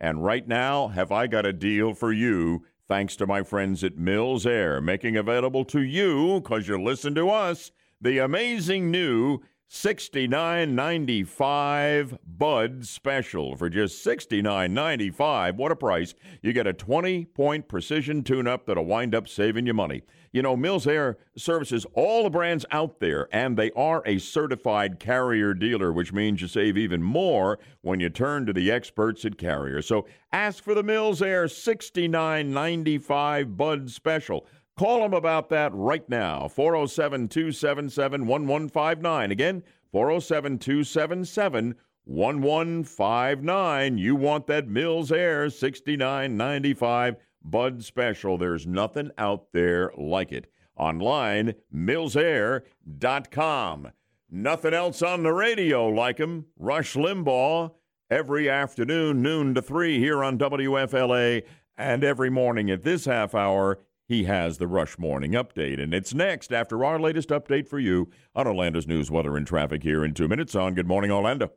[0.00, 2.64] And right now, have I got a deal for you?
[2.88, 7.28] Thanks to my friends at Mills Air, making available to you, because you listen to
[7.28, 7.70] us,
[8.00, 9.40] the amazing new
[9.70, 15.56] 69.95 Bud special for just 69.95.
[15.56, 16.14] What a price.
[16.42, 20.02] You get a 20-point precision tune-up that'll wind up saving you money.
[20.32, 25.00] You know, Mills Air services all the brands out there, and they are a certified
[25.00, 29.38] carrier dealer, which means you save even more when you turn to the experts at
[29.38, 29.82] Carrier.
[29.82, 34.46] So ask for the Mills Air 69.95 Bud special.
[34.76, 36.46] Call them about that right now.
[36.46, 39.32] 407 277 1159.
[39.32, 41.74] Again, 407 277
[42.04, 43.98] 1159.
[43.98, 48.38] You want that Mills Air 69.95 Bud special.
[48.38, 50.50] There's nothing out there like it.
[50.76, 52.62] Online, millsair.com.
[54.30, 56.46] Nothing else on the radio like him.
[56.58, 57.72] Rush Limbaugh
[58.10, 61.42] every afternoon, noon to 3 here on WFLA,
[61.76, 63.80] and every morning at this half hour
[64.10, 65.80] he has the Rush Morning Update.
[65.80, 69.84] And it's next after our latest update for you on Orlando's news, weather, and traffic
[69.84, 71.52] here in two minutes on Good Morning Orlando.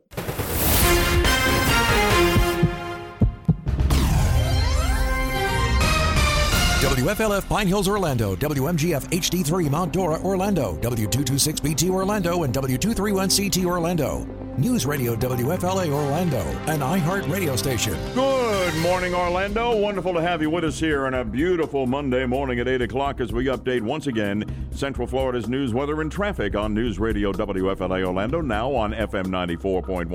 [7.04, 8.34] WFLF Pine Hills, Orlando.
[8.36, 10.78] WMGF HD3 Mount Dora, Orlando.
[10.80, 14.24] W226BT Orlando and W231CT Orlando.
[14.56, 16.38] News Radio WFLA Orlando,
[16.68, 17.94] an iHeart radio station.
[18.14, 19.76] Good morning, Orlando.
[19.76, 23.20] Wonderful to have you with us here on a beautiful Monday morning at 8 o'clock
[23.20, 28.06] as we update once again Central Florida's news, weather, and traffic on News Radio WFLA
[28.06, 30.06] Orlando, now on FM 94.1,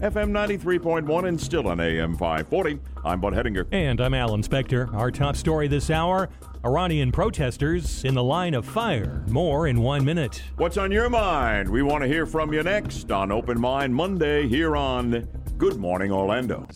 [0.00, 2.80] FM 93.1, and still on AM 540.
[3.06, 3.68] I'm Bud Hedinger.
[3.70, 4.92] And I'm Alan Spector.
[4.92, 6.28] Our top story this hour
[6.64, 9.22] Iranian protesters in the line of fire.
[9.28, 10.42] More in one minute.
[10.56, 11.68] What's on your mind?
[11.68, 16.10] We want to hear from you next on Open Mind Monday here on Good Morning
[16.10, 16.66] Orlando.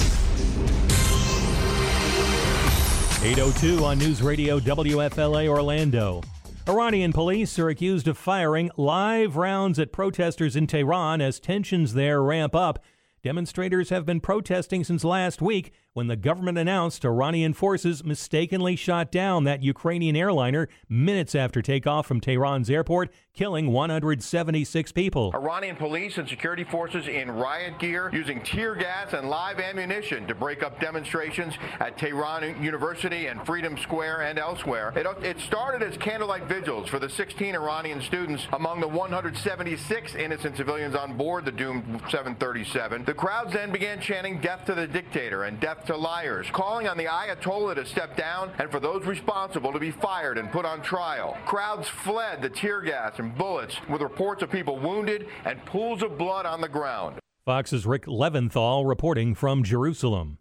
[3.25, 6.23] 802 on News Radio WFLA Orlando.
[6.69, 12.23] Iranian police are accused of firing live rounds at protesters in Tehran as tensions there
[12.23, 12.79] ramp up.
[13.23, 19.11] Demonstrators have been protesting since last week when the government announced Iranian forces mistakenly shot
[19.11, 25.33] down that Ukrainian airliner minutes after takeoff from Tehran's airport, killing 176 people.
[25.35, 30.35] Iranian police and security forces in riot gear using tear gas and live ammunition to
[30.35, 34.93] break up demonstrations at Tehran University and Freedom Square and elsewhere.
[34.95, 40.57] It, it started as candlelight vigils for the 16 Iranian students among the 176 innocent
[40.57, 43.05] civilians on board the doomed 737.
[43.05, 46.97] The crowds then began chanting death to the dictator and death to liars, calling on
[46.97, 50.83] the Ayatollah to step down and for those responsible to be fired and put on
[50.83, 51.37] trial.
[51.47, 56.19] Crowds fled the tear gas and bullets with reports of people wounded and pools of
[56.19, 57.19] blood on the ground.
[57.45, 60.39] Fox's Rick Leventhal reporting from Jerusalem.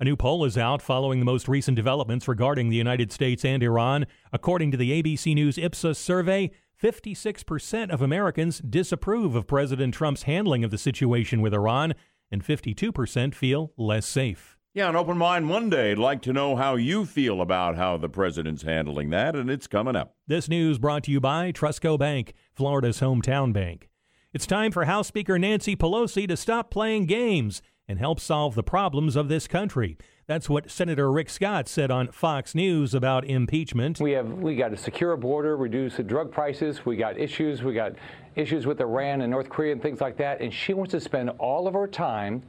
[0.00, 3.62] A new poll is out following the most recent developments regarding the United States and
[3.62, 4.06] Iran.
[4.32, 10.62] According to the ABC News Ipsos survey, 56% of Americans disapprove of President Trump's handling
[10.62, 11.94] of the situation with Iran,
[12.30, 14.57] and 52% feel less safe.
[14.74, 18.10] Yeah, on Open Mind Monday, I'd like to know how you feel about how the
[18.10, 20.14] president's handling that, and it's coming up.
[20.26, 23.88] This news brought to you by TrustCo Bank, Florida's hometown bank.
[24.34, 28.62] It's time for House Speaker Nancy Pelosi to stop playing games and help solve the
[28.62, 29.96] problems of this country.
[30.28, 33.98] That's what Senator Rick Scott said on Fox News about impeachment.
[33.98, 36.84] We have we got a secure border, reduce the drug prices.
[36.84, 37.62] We got issues.
[37.62, 37.94] We got
[38.36, 40.42] issues with Iran and North Korea and things like that.
[40.42, 42.42] And she wants to spend all of her time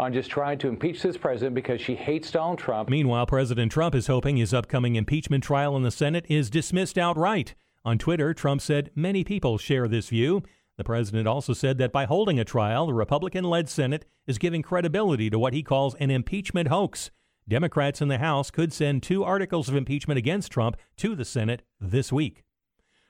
[0.00, 2.88] on just trying to impeach this president because she hates Donald Trump.
[2.88, 7.54] Meanwhile, President Trump is hoping his upcoming impeachment trial in the Senate is dismissed outright.
[7.84, 10.42] On Twitter, Trump said many people share this view.
[10.78, 14.62] The president also said that by holding a trial, the Republican led Senate is giving
[14.62, 17.10] credibility to what he calls an impeachment hoax.
[17.48, 21.62] Democrats in the House could send two articles of impeachment against Trump to the Senate
[21.80, 22.42] this week.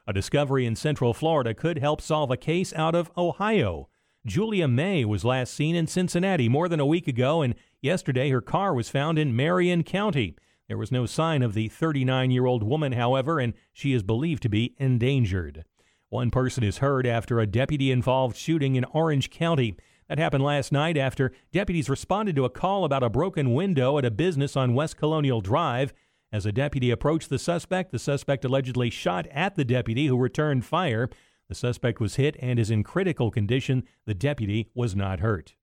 [0.06, 3.88] A discovery in Central Florida could help solve a case out of Ohio.
[4.26, 8.40] Julia May was last seen in Cincinnati more than a week ago, and yesterday her
[8.40, 10.36] car was found in Marion County.
[10.68, 14.42] There was no sign of the 39 year old woman, however, and she is believed
[14.42, 15.64] to be endangered.
[16.08, 19.76] One person is hurt after a deputy involved shooting in Orange County.
[20.08, 24.04] That happened last night after deputies responded to a call about a broken window at
[24.04, 25.92] a business on West Colonial Drive.
[26.32, 30.64] As a deputy approached the suspect, the suspect allegedly shot at the deputy who returned
[30.64, 31.08] fire.
[31.48, 33.82] The suspect was hit and is in critical condition.
[34.04, 35.54] The deputy was not hurt.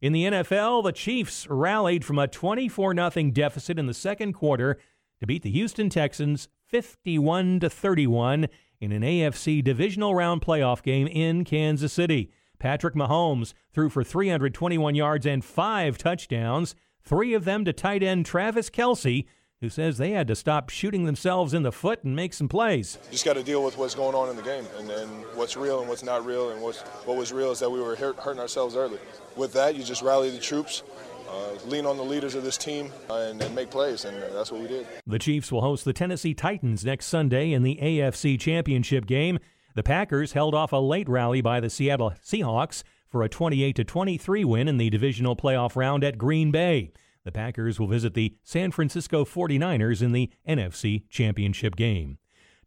[0.00, 4.78] In the NFL, the Chiefs rallied from a 24 0 deficit in the second quarter
[5.20, 8.48] to beat the Houston Texans 51 31
[8.80, 12.30] in an AFC divisional round playoff game in Kansas City.
[12.60, 18.26] Patrick Mahomes threw for 321 yards and five touchdowns, three of them to tight end
[18.26, 19.24] Travis Kelce,
[19.60, 22.98] who says they had to stop shooting themselves in the foot and make some plays.
[23.10, 25.80] Just got to deal with what's going on in the game and, and what's real
[25.80, 26.50] and what's not real.
[26.50, 28.98] And what was real is that we were hurt, hurting ourselves early.
[29.36, 30.82] With that, you just rally the troops.
[31.28, 34.50] Uh, lean on the leaders of this team uh, and, and, make plays, and that's
[34.50, 34.84] what we did.
[35.06, 39.38] The Chiefs will host the Tennessee Titans next Sunday in the AFC Championship game.
[39.74, 44.44] The Packers held off a late rally by the Seattle Seahawks for a 28 23
[44.44, 46.92] win in the divisional playoff round at Green Bay.
[47.24, 52.18] The Packers will visit the San Francisco 49ers in the NFC Championship game.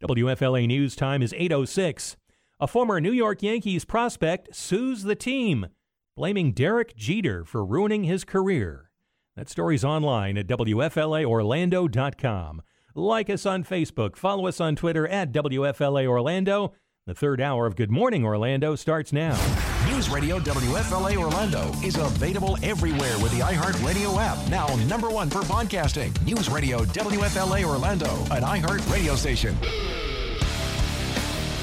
[0.02, 2.16] WFLA News Time is 8:06.
[2.60, 5.68] A former New York Yankees prospect sues the team,
[6.16, 8.92] blaming Derek Jeter for ruining his career.
[9.36, 12.62] That story's online at WFLAOrlando.com.
[12.96, 16.74] Like us on Facebook, follow us on Twitter at WFLA Orlando.
[17.06, 19.36] The third hour of Good Morning Orlando starts now.
[19.92, 24.38] News Radio WFLA Orlando is available everywhere with the iHeartRadio app.
[24.50, 26.14] Now, number one for podcasting.
[26.24, 29.54] News Radio WFLA Orlando, an iHeart radio station.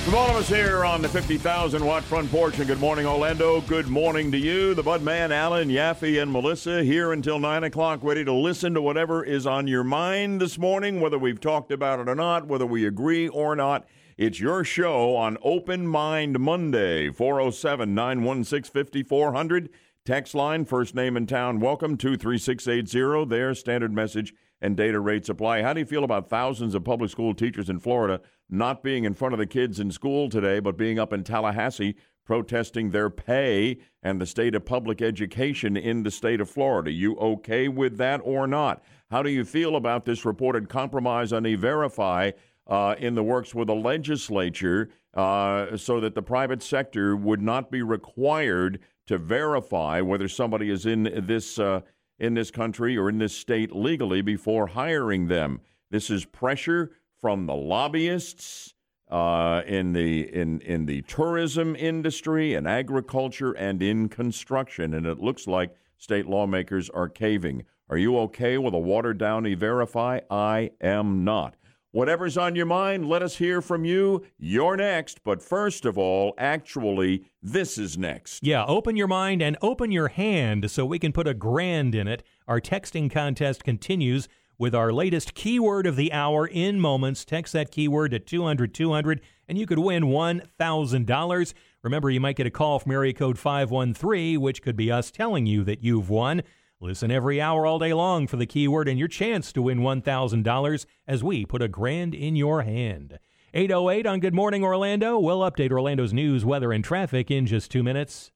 [0.05, 3.62] From all of us here on the 50,000 watt front porch and Good Morning Orlando,
[3.62, 8.27] good morning to you, the Budman, Alan, Yaffee, and Melissa here until 9 o'clock, ready
[8.27, 12.11] to listen to whatever is on your mind this morning, whether we've talked about it
[12.11, 13.87] or not, whether we agree or not.
[14.21, 19.71] It's your show on Open Mind Monday, 407 916 5400.
[20.05, 23.25] Text line, first name in town, welcome, to 23680.
[23.25, 25.63] There, standard message and data rates apply.
[25.63, 28.21] How do you feel about thousands of public school teachers in Florida
[28.51, 31.97] not being in front of the kids in school today, but being up in Tallahassee
[32.27, 36.91] protesting their pay and the state of public education in the state of Florida?
[36.91, 38.85] You okay with that or not?
[39.11, 42.33] How do you feel about this reported compromise on E-Verify
[42.71, 47.71] uh, in the works with the legislature uh, so that the private sector would not
[47.71, 51.81] be required to verify whether somebody is in this uh,
[52.21, 55.61] in this country or in this state legally before hiring them.
[55.91, 58.75] This is pressure from the lobbyists
[59.11, 65.19] uh, in the in in the tourism industry and agriculture and in construction, and it
[65.19, 67.65] looks like state lawmakers are caving.
[67.89, 70.21] Are you okay with a watered down e-verify?
[70.31, 71.57] I am not.
[71.93, 74.25] Whatever's on your mind, let us hear from you.
[74.39, 75.25] You're next.
[75.25, 78.45] But first of all, actually, this is next.
[78.45, 82.07] Yeah, open your mind and open your hand so we can put a grand in
[82.07, 82.23] it.
[82.47, 87.25] Our texting contest continues with our latest keyword of the hour in moments.
[87.25, 91.55] Text that keyword to 200 200 and you could win $1,000.
[91.83, 95.47] Remember, you might get a call from area code 513, which could be us telling
[95.47, 96.43] you that you've won.
[96.82, 100.86] Listen every hour all day long for the keyword and your chance to win $1,000
[101.07, 103.19] as we put a grand in your hand.
[103.52, 105.19] 808 on Good Morning Orlando.
[105.19, 108.31] We'll update Orlando's news, weather, and traffic in just two minutes.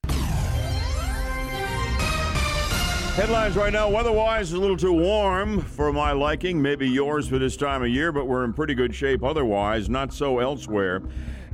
[3.14, 3.88] Headlines right now.
[3.88, 6.60] Weather-wise, a little too warm for my liking.
[6.60, 9.88] Maybe yours for this time of year, but we're in pretty good shape otherwise.
[9.88, 11.00] Not so elsewhere.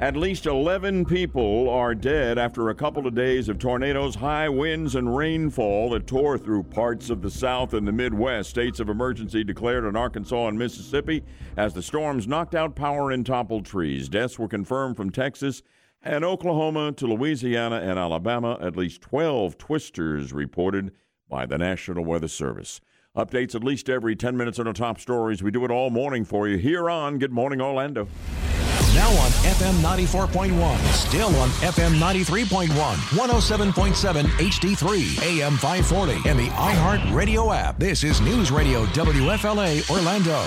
[0.01, 4.95] At least 11 people are dead after a couple of days of tornadoes, high winds,
[4.95, 8.49] and rainfall that tore through parts of the South and the Midwest.
[8.49, 11.23] States of emergency declared in Arkansas and Mississippi
[11.59, 14.09] as the storms knocked out power and toppled trees.
[14.09, 15.63] Deaths were confirmed from Texas
[16.01, 18.57] and Oklahoma to Louisiana and Alabama.
[18.59, 20.93] At least 12 twisters reported
[21.29, 22.81] by the National Weather Service.
[23.15, 25.43] Updates at least every 10 minutes on our top stories.
[25.43, 28.09] We do it all morning for you here on Good Morning Orlando.
[28.93, 37.15] Now on FM 94.1, still on FM 93.1, 107.7 HD3, AM 540, and the iHeart
[37.15, 37.79] Radio app.
[37.79, 40.45] This is News Radio WFLA Orlando.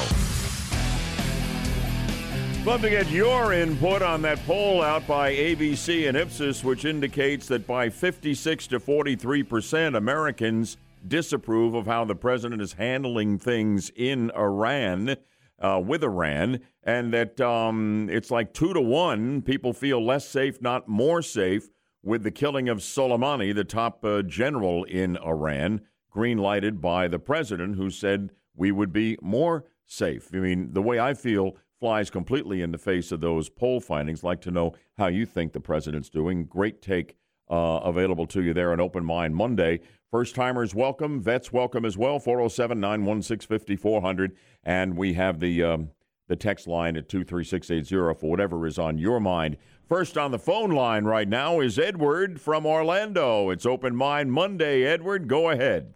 [2.69, 7.47] Love to get your input on that poll out by ABC and Ipsos, which indicates
[7.47, 10.75] that by 56 to 43 percent, Americans
[11.07, 15.15] disapprove of how the president is handling things in Iran,
[15.63, 19.41] uh, with Iran, and that um, it's like two to one.
[19.41, 21.69] People feel less safe, not more safe,
[22.03, 25.81] with the killing of Soleimani, the top uh, general in Iran,
[26.11, 30.29] green lighted by the president, who said we would be more safe.
[30.33, 34.23] I mean, the way I feel flies completely in the face of those poll findings.
[34.23, 36.45] Like to know how you think the president's doing.
[36.45, 37.17] Great take
[37.49, 39.81] uh, available to you there on Open Mind Monday.
[40.09, 42.19] First timers welcome, vets welcome as well.
[42.19, 44.35] 407 916 5400.
[44.65, 45.89] And we have the, um,
[46.27, 49.57] the text line at 23680 for whatever is on your mind.
[49.87, 53.49] First on the phone line right now is Edward from Orlando.
[53.49, 54.83] It's Open Mind Monday.
[54.83, 55.93] Edward, go ahead.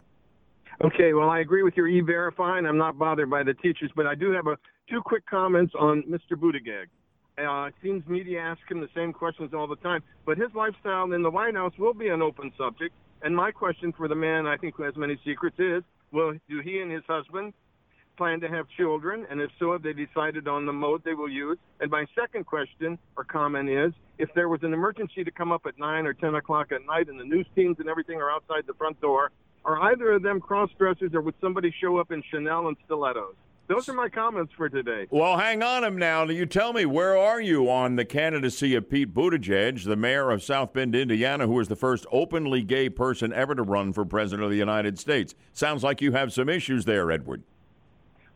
[0.84, 2.66] Okay, well, I agree with your e-verifying.
[2.66, 4.56] I'm not bothered by the teachers, but I do have a
[4.88, 6.36] two quick comments on Mr.
[6.36, 6.86] Buttigieg.
[7.38, 11.12] Uh, it seems media ask him the same questions all the time, but his lifestyle
[11.12, 12.94] in the White House will be an open subject.
[13.22, 15.82] And my question for the man, I think, who has many secrets is,
[16.12, 17.52] will do he and his husband
[18.18, 19.26] plan to have children?
[19.30, 21.56] And if so, have they decided on the mode they will use?
[21.80, 25.62] And my second question or comment is, if there was an emergency to come up
[25.64, 28.64] at 9 or 10 o'clock at night and the news teams and everything are outside
[28.66, 29.30] the front door,
[29.64, 33.34] are either of them cross-dressers or would somebody show up in Chanel and stilettos?
[33.68, 35.06] Those are my comments for today.
[35.10, 36.24] Well, hang on him now.
[36.24, 40.42] You tell me, where are you on the candidacy of Pete Buttigieg, the mayor of
[40.42, 44.44] South Bend, Indiana, who was the first openly gay person ever to run for president
[44.44, 45.34] of the United States?
[45.52, 47.42] Sounds like you have some issues there, Edward.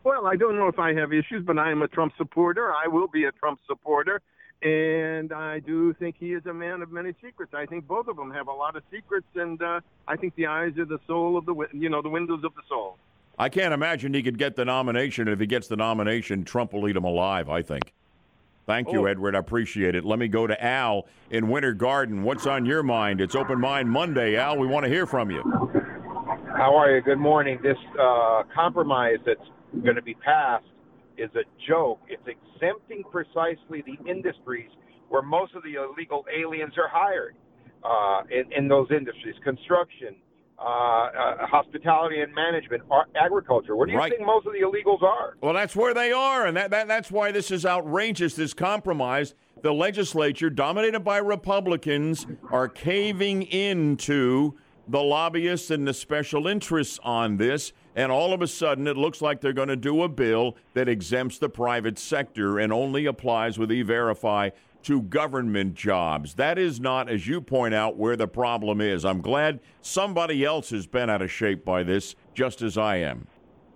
[0.03, 2.71] Well, I don't know if I have issues, but I am a Trump supporter.
[2.73, 4.21] I will be a Trump supporter.
[4.61, 7.53] And I do think he is a man of many secrets.
[7.53, 10.47] I think both of them have a lot of secrets, and uh, I think the
[10.47, 12.97] eyes are the soul of the, you know, the windows of the soul.
[13.37, 15.27] I can't imagine he could get the nomination.
[15.27, 17.93] And if he gets the nomination, Trump will eat him alive, I think.
[18.65, 19.05] Thank you, Oh.
[19.05, 19.35] Edward.
[19.35, 20.05] I appreciate it.
[20.05, 22.23] Let me go to Al in Winter Garden.
[22.23, 23.19] What's on your mind?
[23.19, 24.57] It's Open Mind Monday, Al.
[24.57, 25.41] We want to hear from you.
[26.55, 27.01] How are you?
[27.01, 27.59] Good morning.
[27.61, 29.41] This uh, compromise that's
[29.81, 30.65] going to be passed
[31.17, 31.99] is a joke.
[32.07, 34.69] It's exempting precisely the industries
[35.09, 37.35] where most of the illegal aliens are hired
[37.83, 40.15] uh, in, in those industries construction,
[40.57, 42.83] uh, uh, hospitality and management,
[43.21, 43.75] agriculture.
[43.75, 44.11] Where do you Right.
[44.11, 45.35] think most of the illegals are?
[45.41, 48.35] Well, that's where they are, and that, that that's why this is outrageous.
[48.35, 49.35] This compromise.
[49.61, 54.55] The legislature, dominated by Republicans, are caving into
[54.87, 57.71] the lobbyists and the special interests on this.
[57.95, 60.89] And all of a sudden, it looks like they're going to do a bill that
[60.89, 64.49] exempts the private sector and only applies with E-Verify
[64.83, 66.33] to government jobs.
[66.35, 69.05] That is not, as you point out, where the problem is.
[69.05, 73.27] I'm glad somebody else has been out of shape by this, just as I am.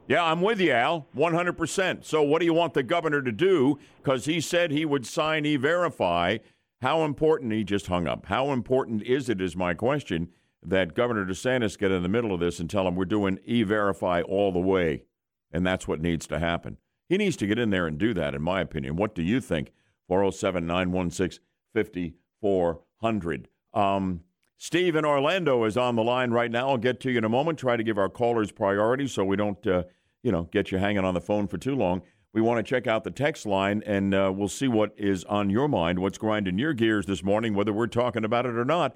[0.07, 2.05] Yeah, I'm with you, Al, 100%.
[2.05, 3.77] So, what do you want the governor to do?
[4.01, 6.37] Because he said he would sign e verify.
[6.81, 8.27] How important, he just hung up.
[8.27, 10.29] How important is it, is my question,
[10.63, 13.63] that Governor DeSantis get in the middle of this and tell him we're doing e
[13.63, 15.03] verify all the way?
[15.51, 16.77] And that's what needs to happen.
[17.07, 18.95] He needs to get in there and do that, in my opinion.
[18.95, 19.71] What do you think?
[20.07, 21.43] 407 916
[21.73, 23.47] 5400.
[23.73, 24.21] Um,
[24.57, 26.69] Steve in Orlando is on the line right now.
[26.69, 27.59] I'll get to you in a moment.
[27.59, 29.83] Try to give our callers priority so we don't, uh,
[30.23, 32.01] you know, get you hanging on the phone for too long.
[32.33, 35.49] We want to check out the text line, and uh, we'll see what is on
[35.49, 38.95] your mind, what's grinding your gears this morning, whether we're talking about it or not.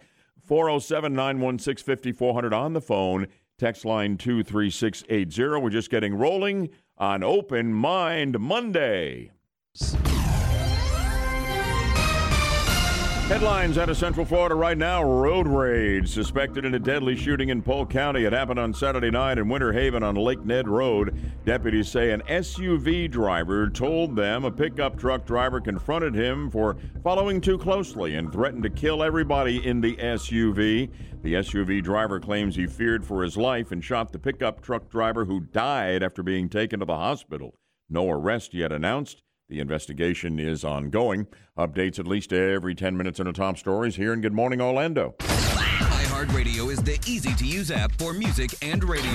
[0.51, 3.27] 407 916 5400 on the phone.
[3.57, 5.61] Text line 23680.
[5.61, 9.31] We're just getting rolling on Open Mind Monday.
[13.31, 17.61] Headlines out of Central Florida right now road rage suspected in a deadly shooting in
[17.61, 18.25] Polk County.
[18.25, 21.17] It happened on Saturday night in Winter Haven on Lake Ned Road.
[21.45, 27.39] Deputies say an SUV driver told them a pickup truck driver confronted him for following
[27.39, 30.89] too closely and threatened to kill everybody in the SUV.
[31.23, 35.23] The SUV driver claims he feared for his life and shot the pickup truck driver
[35.23, 37.55] who died after being taken to the hospital.
[37.89, 39.23] No arrest yet announced.
[39.51, 41.27] The investigation is ongoing.
[41.57, 45.15] Updates at least every 10 minutes in the top stories here in Good Morning Orlando.
[45.19, 49.11] iHeartRadio is the easy to use app for music and radio.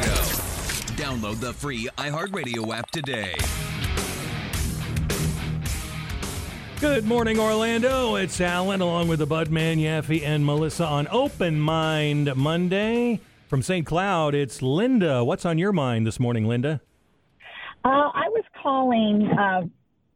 [0.99, 3.35] Download the free iHeartRadio app today.
[6.83, 8.17] Good morning, Orlando.
[8.17, 13.23] It's Alan along with the Budman, Yaffee, and Melissa on Open Mind Monday.
[13.49, 13.87] From St.
[13.87, 15.25] Cloud, it's Linda.
[15.25, 16.83] What's on your mind this morning, Linda?
[17.87, 19.31] Uh, I was calling.
[19.31, 19.63] Uh,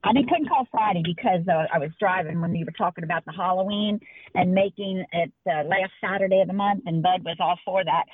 [0.02, 3.24] I didn't couldn't call Friday because uh, I was driving when you were talking about
[3.26, 4.00] the Halloween
[4.34, 8.04] and making it uh, last Saturday of the month, and Bud was all for that.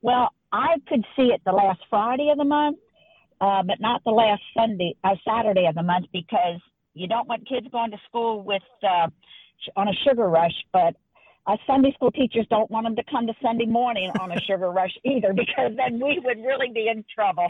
[0.00, 2.78] Well, I could see it the last Friday of the month,
[3.40, 6.60] uh, but not the last Sunday, uh, Saturday of the month because
[6.94, 9.08] you don't want kids going to school with uh,
[9.76, 10.96] on a sugar rush, but
[11.46, 14.70] uh, Sunday school teachers don't want them to come to Sunday morning on a sugar
[14.70, 17.48] rush either because then we would really be in trouble.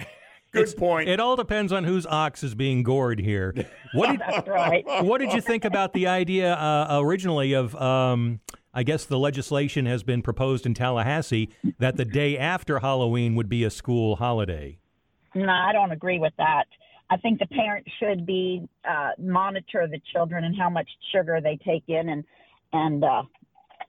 [0.64, 1.08] Good point.
[1.08, 3.54] It all depends on whose ox is being gored here.
[3.94, 4.84] What did, That's right.
[5.04, 8.40] what did you think about the idea uh, originally of, um,
[8.74, 13.48] I guess the legislation has been proposed in Tallahassee that the day after Halloween would
[13.48, 14.78] be a school holiday?
[15.34, 16.64] No, I don't agree with that.
[17.08, 21.56] I think the parents should be uh, monitor the children and how much sugar they
[21.64, 22.24] take in, and
[22.72, 23.22] and uh,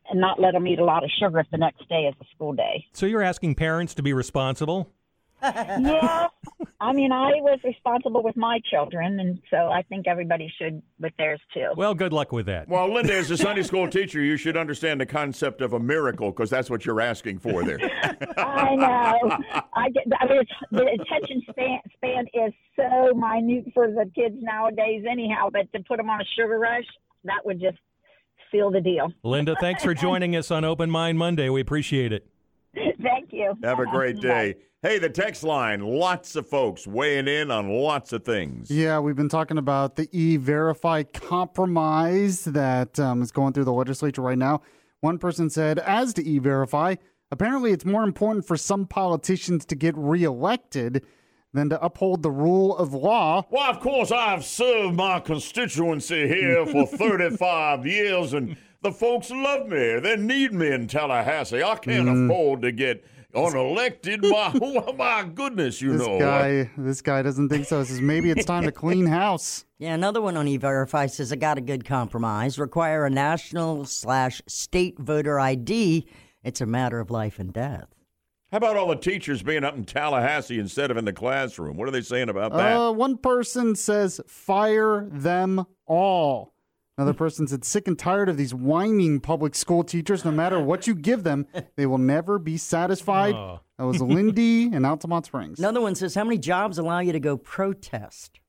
[0.10, 2.26] and not let them eat a lot of sugar if the next day is a
[2.36, 2.86] school day.
[2.94, 4.92] So you're asking parents to be responsible?
[5.42, 6.28] Yeah,
[6.80, 11.14] I mean, I was responsible with my children, and so I think everybody should with
[11.18, 11.70] theirs too.
[11.76, 12.68] Well, good luck with that.
[12.68, 16.32] Well, Linda, as a Sunday school teacher, you should understand the concept of a miracle
[16.32, 17.80] because that's what you're asking for there.
[18.38, 19.38] I know.
[19.74, 20.04] I get.
[20.20, 25.50] I mean, the attention span, span is so minute for the kids nowadays, anyhow.
[25.52, 26.86] But to put them on a sugar rush,
[27.24, 27.78] that would just
[28.52, 29.12] seal the deal.
[29.24, 31.50] Linda, thanks for joining us on Open Mind Monday.
[31.50, 32.28] We appreciate it.
[33.02, 33.58] Thank you.
[33.64, 34.56] Have a great day.
[34.84, 38.70] Hey, the text line, lots of folks weighing in on lots of things.
[38.70, 43.74] Yeah, we've been talking about the e verify compromise that um, is going through the
[43.74, 44.62] legislature right now.
[45.02, 46.96] One person said, as to e verify,
[47.32, 51.04] apparently it's more important for some politicians to get reelected
[51.54, 53.44] than to uphold the rule of law.
[53.50, 59.68] Well, of course, I've served my constituency here for 35 years, and the folks love
[59.68, 60.00] me.
[60.00, 61.64] They need me in Tallahassee.
[61.64, 62.26] I can't Mm.
[62.26, 63.04] afford to get
[63.34, 64.30] unelected.
[64.30, 65.98] my, my goodness, you know.
[65.98, 66.20] this know.
[66.20, 67.84] guy, this guy doesn't think so.
[67.84, 69.66] Says maybe it's time to clean house.
[69.80, 72.58] Yeah, another one on E-Verify says I got a good compromise.
[72.58, 76.08] Require a national slash state voter ID.
[76.44, 77.88] It's a matter of life and death.
[78.52, 81.76] How about all the teachers being up in Tallahassee instead of in the classroom?
[81.76, 82.78] What are they saying about that?
[82.78, 86.54] Uh, one person says fire them all.
[86.98, 90.26] Another person said sick and tired of these whining public school teachers.
[90.26, 91.46] No matter what you give them,
[91.76, 93.36] they will never be satisfied.
[93.36, 93.60] Oh.
[93.78, 95.60] That was Lindy in Altamonte Springs.
[95.60, 98.40] Another one says how many jobs allow you to go protest?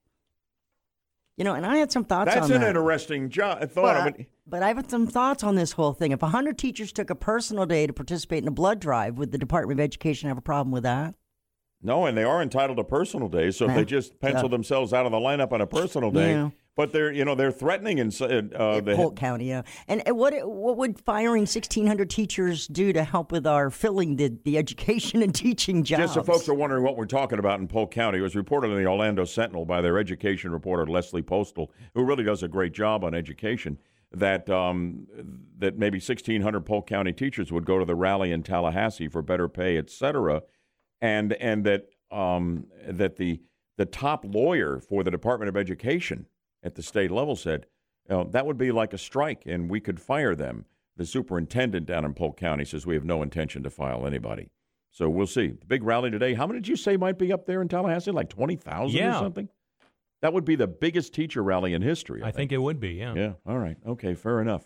[1.36, 2.40] You know, and I had some thoughts on that.
[2.40, 2.68] That's on an that.
[2.68, 3.96] interesting jo- thought.
[3.96, 4.26] of But, it.
[4.46, 6.12] but I have some thoughts on this whole thing.
[6.12, 9.38] If 100 teachers took a personal day to participate in a blood drive, would the
[9.38, 11.14] Department of Education have a problem with that?
[11.80, 13.56] No, and they are entitled to personal days.
[13.58, 14.48] So if they just pencil Yeah.
[14.48, 16.50] themselves out of the lineup on a personal day, Yeah.
[16.78, 19.62] But they're you know they're threatening and uh, the Polk County, yeah.
[19.88, 24.56] And what what would firing 1,600 teachers do to help with our filling the, the
[24.56, 26.02] education and teaching jobs?
[26.02, 28.70] Just so folks are wondering what we're talking about in Polk County, it was reported
[28.70, 32.72] in the Orlando Sentinel by their education reporter Leslie Postal, who really does a great
[32.72, 33.76] job on education.
[34.12, 35.08] That um,
[35.58, 39.48] that maybe 1,600 Polk County teachers would go to the rally in Tallahassee for better
[39.48, 40.42] pay, et cetera,
[41.00, 43.40] and and that um, that the
[43.76, 46.26] the top lawyer for the Department of Education
[46.62, 47.66] at the state level said
[48.08, 50.64] you know, that would be like a strike, and we could fire them.
[50.96, 54.48] The superintendent down in Polk County says we have no intention to file anybody.
[54.90, 55.48] So we'll see.
[55.48, 56.34] The big rally today.
[56.34, 58.10] How many did you say might be up there in Tallahassee?
[58.10, 59.20] Like twenty thousand or Yeah.
[59.20, 59.48] something.
[60.22, 62.22] That would be the biggest teacher rally in history.
[62.22, 63.14] I, I think it would be, yeah.
[63.14, 63.32] Yeah.
[63.46, 63.76] All right.
[63.86, 64.14] Okay.
[64.14, 64.64] Fair enough.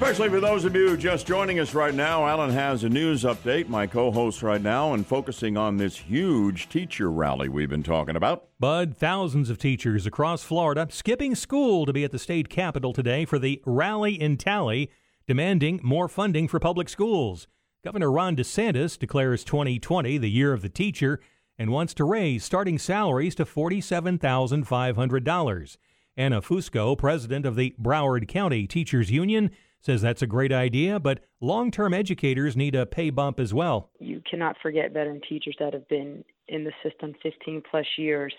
[0.00, 3.68] Especially for those of you just joining us right now, Alan has a news update,
[3.68, 8.14] my co host right now, and focusing on this huge teacher rally we've been talking
[8.14, 8.46] about.
[8.60, 13.24] Bud, thousands of teachers across Florida skipping school to be at the state capitol today
[13.24, 14.88] for the rally in Tally,
[15.26, 17.48] demanding more funding for public schools.
[17.82, 21.18] Governor Ron DeSantis declares 2020 the year of the teacher
[21.58, 25.76] and wants to raise starting salaries to $47,500.
[26.16, 29.50] Anna Fusco, president of the Broward County Teachers Union,
[29.80, 33.90] says that's a great idea, but long term educators need a pay bump as well.
[34.00, 38.34] You cannot forget veteran teachers that have been in the system 15 plus years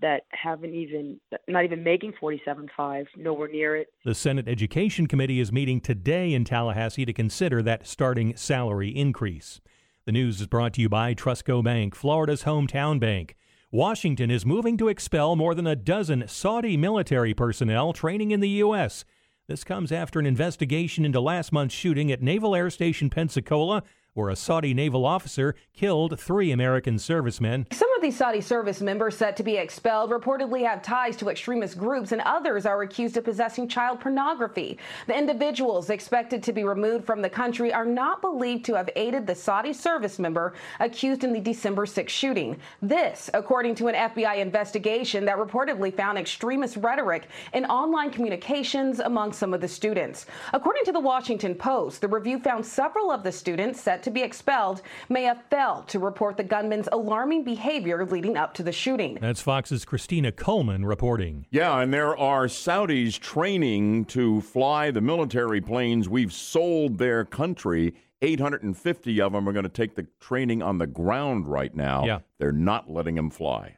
[0.00, 3.88] that haven't even, not even making 47.5, nowhere near it.
[4.04, 9.60] The Senate Education Committee is meeting today in Tallahassee to consider that starting salary increase.
[10.06, 13.36] The news is brought to you by TrustCo Bank, Florida's hometown bank.
[13.70, 18.48] Washington is moving to expel more than a dozen Saudi military personnel training in the
[18.48, 19.04] U.S.
[19.50, 23.82] This comes after an investigation into last month's shooting at Naval Air Station Pensacola,
[24.14, 27.66] where a Saudi naval officer killed three American servicemen.
[27.72, 31.78] Some of these Saudi service members set to be expelled reportedly have ties to extremist
[31.78, 34.78] groups, and others are accused of possessing child pornography.
[35.06, 39.26] The individuals expected to be removed from the country are not believed to have aided
[39.26, 42.56] the Saudi service member accused in the December 6 shooting.
[42.82, 49.32] This, according to an FBI investigation that reportedly found extremist rhetoric in online communications among
[49.32, 50.26] some of the students.
[50.52, 54.22] According to the Washington Post, the review found several of the students set to be
[54.22, 59.18] expelled may have failed to report the gunman's alarming behavior leading up to the shooting.
[59.20, 61.46] That's Fox's Christina Coleman reporting.
[61.50, 67.94] Yeah, and there are Saudis training to fly the military planes we've sold their country.
[68.22, 72.04] 850 of them are going to take the training on the ground right now.
[72.04, 72.18] Yeah.
[72.38, 73.76] They're not letting them fly.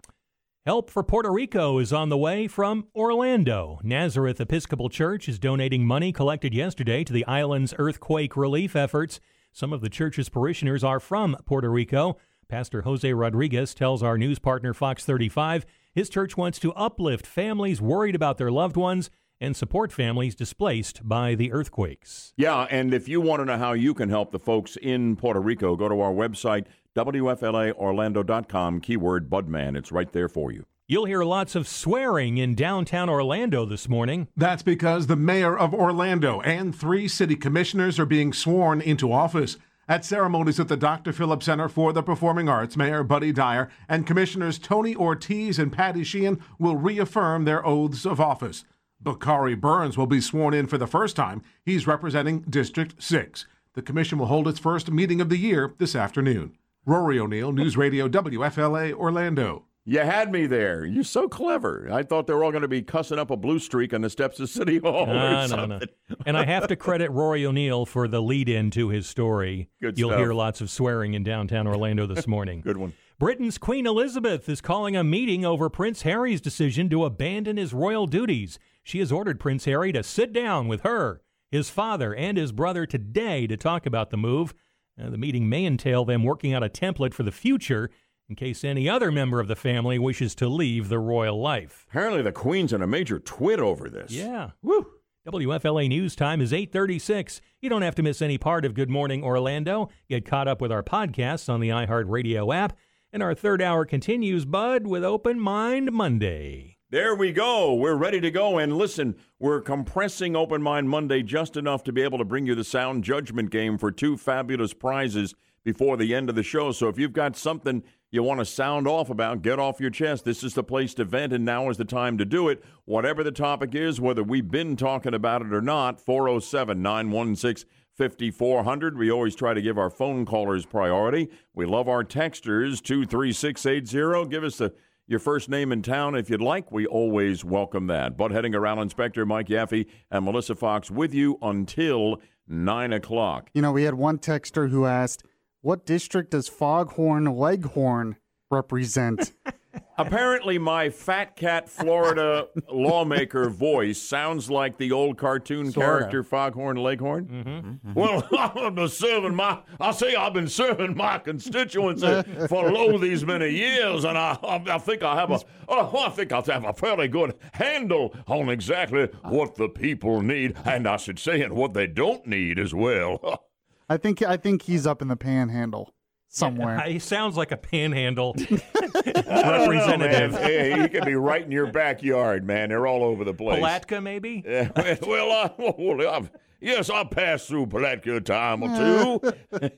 [0.64, 3.80] Help for Puerto Rico is on the way from Orlando.
[3.82, 9.18] Nazareth Episcopal Church is donating money collected yesterday to the island's earthquake relief efforts.
[9.52, 12.16] Some of the church's parishioners are from Puerto Rico.
[12.48, 15.64] Pastor Jose Rodriguez tells our news partner Fox 35
[15.94, 19.10] his church wants to uplift families worried about their loved ones
[19.40, 22.32] and support families displaced by the earthquakes.
[22.36, 25.40] Yeah, and if you want to know how you can help the folks in Puerto
[25.40, 26.66] Rico, go to our website,
[26.96, 29.76] WFLAOrlando.com, keyword Budman.
[29.76, 30.64] It's right there for you.
[30.88, 34.26] You'll hear lots of swearing in downtown Orlando this morning.
[34.36, 39.58] That's because the mayor of Orlando and three city commissioners are being sworn into office.
[39.88, 41.12] At ceremonies at the Dr.
[41.12, 46.02] Phillips Center for the Performing Arts, Mayor Buddy Dyer and Commissioners Tony Ortiz and Patty
[46.02, 48.64] Sheehan will reaffirm their oaths of office.
[49.00, 51.42] Bakari Burns will be sworn in for the first time.
[51.64, 53.46] He's representing District 6.
[53.74, 56.58] The commission will hold its first meeting of the year this afternoon.
[56.84, 59.66] Rory O'Neill, News Radio WFLA Orlando.
[59.84, 60.84] You had me there.
[60.86, 61.88] You're so clever.
[61.90, 64.10] I thought they were all going to be cussing up a blue streak on the
[64.10, 65.10] steps of City Hall.
[65.10, 65.80] or Ah, no, no.
[66.24, 69.68] And I have to credit Rory O'Neill for the lead in to his story.
[69.80, 70.20] Good You'll stuff.
[70.20, 72.60] hear lots of swearing in downtown Orlando this morning.
[72.64, 72.92] Good one.
[73.18, 78.06] Britain's Queen Elizabeth is calling a meeting over Prince Harry's decision to abandon his royal
[78.06, 78.60] duties.
[78.84, 82.86] She has ordered Prince Harry to sit down with her, his father, and his brother
[82.86, 84.54] today to talk about the move.
[85.00, 87.90] Uh, the meeting may entail them working out a template for the future
[88.32, 91.84] in case any other member of the family wishes to leave the royal life.
[91.90, 94.10] Apparently, the Queen's in a major twit over this.
[94.10, 94.52] Yeah.
[94.62, 94.86] Woo.
[95.28, 97.42] WFLA News Time is 836.
[97.60, 99.90] You don't have to miss any part of Good Morning Orlando.
[100.08, 102.74] Get caught up with our podcasts on the iHeartRadio app.
[103.12, 106.78] And our third hour continues, Bud, with Open Mind Monday.
[106.88, 107.74] There we go.
[107.74, 108.56] We're ready to go.
[108.56, 112.54] And listen, we're compressing Open Mind Monday just enough to be able to bring you
[112.54, 115.34] the sound judgment game for two fabulous prizes
[115.64, 116.72] before the end of the show.
[116.72, 117.82] So if you've got something
[118.12, 120.26] you want to sound off about, get off your chest.
[120.26, 122.62] This is the place to vent, and now is the time to do it.
[122.84, 128.96] Whatever the topic is, whether we've been talking about it or not, 407 916 5400.
[128.96, 131.28] We always try to give our phone callers priority.
[131.54, 134.28] We love our texters, 23680.
[134.28, 134.74] Give us the
[135.08, 136.70] your first name in town if you'd like.
[136.70, 138.16] We always welcome that.
[138.16, 143.50] Bud Hedinger, Alan Spector Mike Yaffee and Melissa Fox with you until 9 o'clock.
[143.52, 145.24] You know, we had one texter who asked,
[145.62, 148.16] "What district does Foghorn Leghorn
[148.50, 149.32] represent?"
[149.98, 155.80] Apparently, my Fat Cat Florida lawmaker voice sounds like the old cartoon Sorta.
[155.86, 157.26] character Foghorn Leghorn.
[157.26, 157.94] Mm-hmm.
[157.94, 163.24] Well, I've been serving my, I say I've been serving my constituency for lo these
[163.24, 166.64] many years, and I, I, I think I have a, oh, I think I have
[166.64, 171.54] a fairly good handle on exactly what the people need, and I should say, and
[171.54, 173.44] what they don't need as well.
[173.92, 175.92] I think I think he's up in the panhandle
[176.28, 176.80] somewhere.
[176.80, 180.32] He sounds like a panhandle I don't know, representative.
[180.40, 182.70] Hey, he could be right in your backyard, man.
[182.70, 183.58] They're all over the place.
[183.58, 184.42] Palatka, maybe?
[184.52, 189.20] Yeah, well, I, well I've, yes, I passed through Palatka a time or
[189.60, 189.70] two.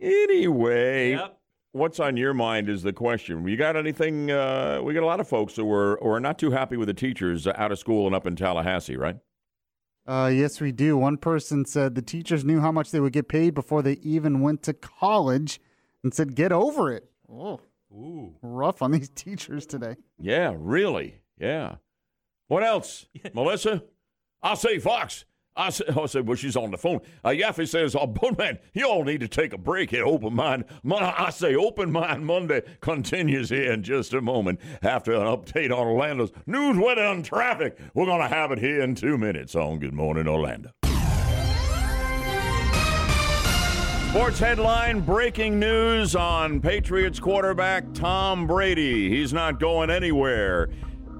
[0.00, 1.18] anyway,
[1.72, 3.48] what's on your mind is the question.
[3.48, 4.30] You got anything?
[4.30, 6.88] Uh, we got a lot of folks who are, who are not too happy with
[6.88, 9.16] the teachers out of school and up in Tallahassee, right?
[10.06, 10.96] Uh, yes, we do.
[10.96, 14.40] One person said the teachers knew how much they would get paid before they even
[14.40, 15.60] went to college,
[16.02, 17.60] and said, "Get over it." Oh,
[17.92, 18.34] Ooh.
[18.42, 19.96] rough on these teachers today.
[20.18, 21.22] Yeah, really.
[21.38, 21.76] Yeah.
[22.48, 23.82] What else, Melissa?
[24.42, 25.24] I'll say Fox.
[25.56, 27.00] I said, I said, well, she's on the phone.
[27.24, 30.34] Uh, Yaffee says, oh, but man, you all need to take a break at Open
[30.34, 30.64] Mind.
[30.90, 35.86] I say Open Mind Monday continues here in just a moment after an update on
[35.86, 37.78] Orlando's news, weather, and traffic.
[37.94, 40.70] We're going to have it here in two minutes on Good Morning Orlando.
[44.10, 49.10] Sports headline breaking news on Patriots quarterback Tom Brady.
[49.10, 50.70] He's not going anywhere.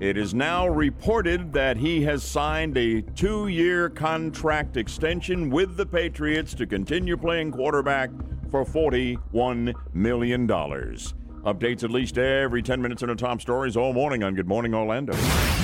[0.04, 5.86] It is now reported that he has signed a two year contract extension with the
[5.86, 8.10] Patriots to continue playing quarterback
[8.50, 10.46] for $41 million.
[10.46, 14.74] Updates at least every 10 minutes in the top stories all morning on Good Morning
[14.74, 15.14] Orlando.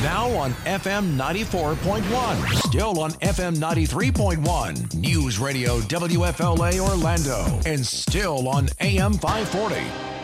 [0.02, 2.66] Now on FM 94.1.
[2.66, 4.94] Still on FM 93.1.
[4.94, 7.60] News Radio WFLA Orlando.
[7.66, 10.19] And still on AM 540.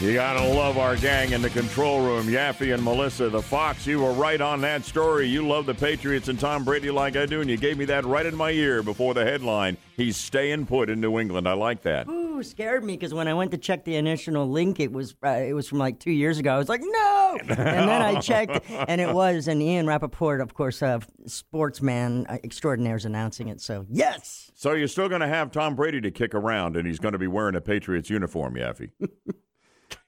[0.00, 3.86] You gotta love our gang in the control room, Yaffee and Melissa, the Fox.
[3.86, 5.28] You were right on that story.
[5.28, 8.04] You love the Patriots and Tom Brady like I do, and you gave me that
[8.04, 9.76] right in my ear before the headline.
[9.96, 11.48] He's staying put in New England.
[11.48, 12.08] I like that.
[12.08, 15.28] Ooh, scared me because when I went to check the initial link, it was uh,
[15.28, 16.52] it was from like two years ago.
[16.52, 19.46] I was like, no, and then I checked, and it was.
[19.46, 23.60] And Ian Rapoport, of course, uh, sportsman uh, extraordinaire, is announcing it.
[23.60, 27.16] So yes, So you're still gonna have Tom Brady to kick around, and he's gonna
[27.18, 28.90] be wearing a Patriots uniform, Yaffee.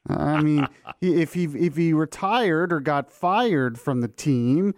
[0.09, 0.67] I mean,
[1.01, 4.75] he, if he if he retired or got fired from the team,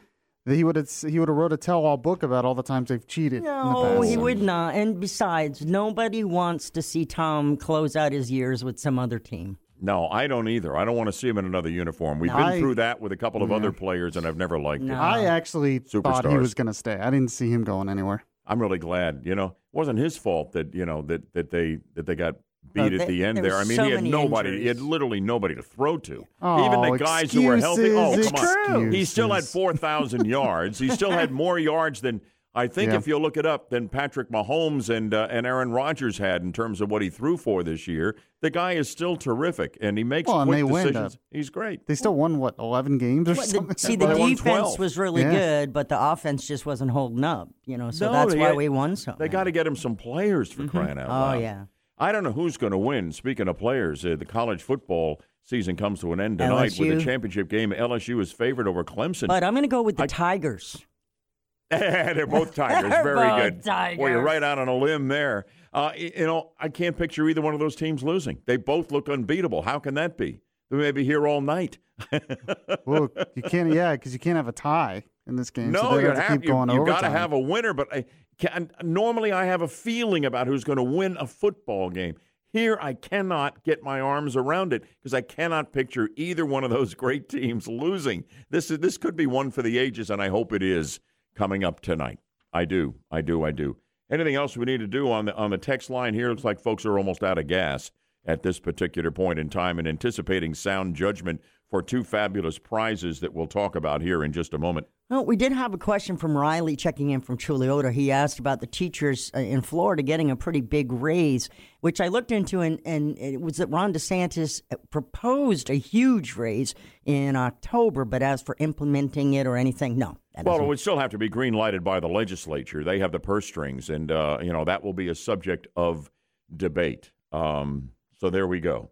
[0.46, 3.06] he would have he would have wrote a tell-all book about all the times they've
[3.06, 3.38] cheated.
[3.38, 4.74] in the no, he would not.
[4.74, 9.58] And besides, nobody wants to see Tom close out his years with some other team.
[9.80, 10.76] No, I don't either.
[10.76, 12.18] I don't want to see him in another uniform.
[12.18, 12.36] We've No.
[12.38, 13.56] been I- through that with a couple of Yeah.
[13.56, 14.90] other players, and I've never liked it.
[14.90, 16.94] I actually thought he was going to stay.
[16.96, 18.24] I didn't see him going anywhere.
[18.44, 19.20] I'm really glad.
[19.24, 22.36] You know, it wasn't his fault that you know that that they that they got
[22.72, 23.56] beat Uh, at they- the end there there.
[23.56, 24.60] I mean, so he had many nobody.
[24.60, 26.26] He had literally nobody to throw to.
[26.42, 27.90] Oh, Even the guys who were healthy.
[27.92, 28.92] Oh, excuses, come on.
[28.92, 30.78] He still had four thousand yards.
[30.78, 32.20] He still had more yards than
[32.54, 32.96] I think, Yeah.
[32.98, 36.52] if you look it up, than Patrick Mahomes and uh, and Aaron Rodgers had in
[36.52, 38.16] terms of what he threw for this year.
[38.40, 40.86] The guy is still terrific, and he makes Well, and quick they win.
[40.86, 41.14] decisions.
[41.14, 41.86] uh, He's great.
[41.86, 43.74] They still won what eleven games or Well, something.
[43.74, 45.30] the, see, the They won defense was really Yeah.
[45.32, 47.48] good, but the offense just wasn't holding up.
[47.66, 49.14] You know, so No, that's why had- we won so.
[49.16, 51.08] They got to get him some players for crying out loud.
[51.08, 51.40] Oh, loud.
[51.42, 51.64] yeah.
[52.00, 53.12] I don't know who's going to win.
[53.12, 57.00] Speaking of players, uh, the college football season comes to an end tonight with LSU.
[57.00, 57.72] a championship game.
[57.72, 59.28] LSU is favored over Clemson.
[59.28, 60.84] But I'm going to go with the Tigers.
[61.70, 62.90] They're both Tigers.
[62.90, 63.98] They're Very both good.
[63.98, 65.46] Well, you're right out on a limb there.
[65.72, 68.38] Uh, you know, I can't picture either one of those teams losing.
[68.46, 69.62] They both look unbeatable.
[69.62, 70.40] How can that be?
[70.70, 71.78] We may be here all night.
[72.84, 73.72] well, you can't.
[73.72, 75.72] Yeah, because you can't have a tie in this game.
[75.72, 77.72] No, they you have to have keep going you, you got to have a winner.
[77.72, 78.04] But I
[78.38, 82.16] can, normally I have a feeling about who's going to win a football game.
[82.50, 86.70] Here, I cannot get my arms around it because I cannot picture either one of
[86.70, 88.24] those great teams losing.
[88.48, 91.00] This is this could be one for the ages, and I hope it is
[91.34, 92.20] coming up tonight.
[92.52, 93.76] I do, I do, I do.
[94.10, 96.30] Anything else we need to do on the on the text line here?
[96.30, 97.90] Looks like folks are almost out of gas
[98.24, 103.34] at this particular point in time and anticipating sound judgment for two fabulous prizes that
[103.34, 104.86] we'll talk about here in just a moment.
[105.10, 107.92] Well, we did have a question from Riley checking in from Chuluota.
[107.92, 111.48] He asked about the teachers uh, in Florida getting a pretty big raise,
[111.80, 116.36] which I looked into, and, and it was that Ron DeSantis uh, proposed a huge
[116.36, 116.74] raise
[117.06, 120.18] in October, but as for implementing it or anything, no.
[120.42, 122.84] Well, isn't- it would still have to be green lighted by the legislature.
[122.84, 126.10] They have the purse strings, and uh, you know that will be a subject of
[126.54, 127.10] debate.
[127.32, 128.90] Um, so there we go.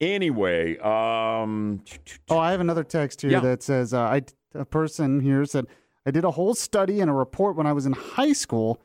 [0.00, 1.82] Anyway, um,
[2.28, 3.40] Oh, I have another text here Yeah.
[3.40, 4.22] that says uh, I
[4.54, 5.66] a person here said
[6.06, 8.80] I did a whole study and a report when I was in high school,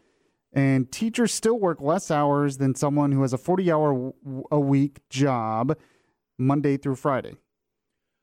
[0.51, 4.13] and teachers still work less hours than someone who has a forty-hour
[4.51, 5.77] a week job,
[6.37, 7.35] Monday through Friday.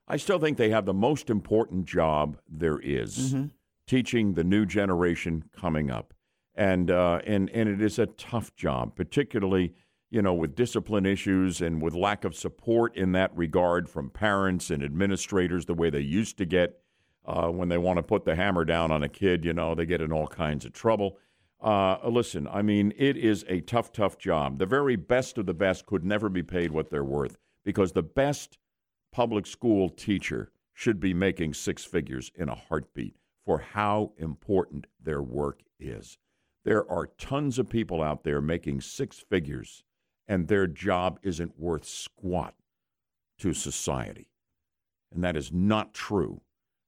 [0.08, 3.36] I still think they have the most important job there is,
[3.86, 6.12] teaching the new generation coming up,
[6.56, 9.72] and uh, and and it is a tough job, particularly
[10.10, 14.70] you know with discipline issues and with lack of support in that regard from parents
[14.70, 16.80] and administrators the way they used to get
[17.26, 19.44] uh, when they want to put the hammer down on a kid.
[19.44, 21.18] You know they get in all kinds of trouble.
[21.60, 24.58] Uh, listen, I mean, it is a tough, tough job.
[24.58, 28.02] The very best of the best could never be paid what they're worth because the
[28.02, 28.56] best
[29.12, 33.14] public school teacher should be making six figures in a heartbeat
[33.44, 36.16] for how important their work is.
[36.64, 39.84] There are tons of people out there making six figures,
[40.30, 42.54] and their job isn't worth squat
[43.36, 44.28] to society.
[45.12, 46.42] And that is not true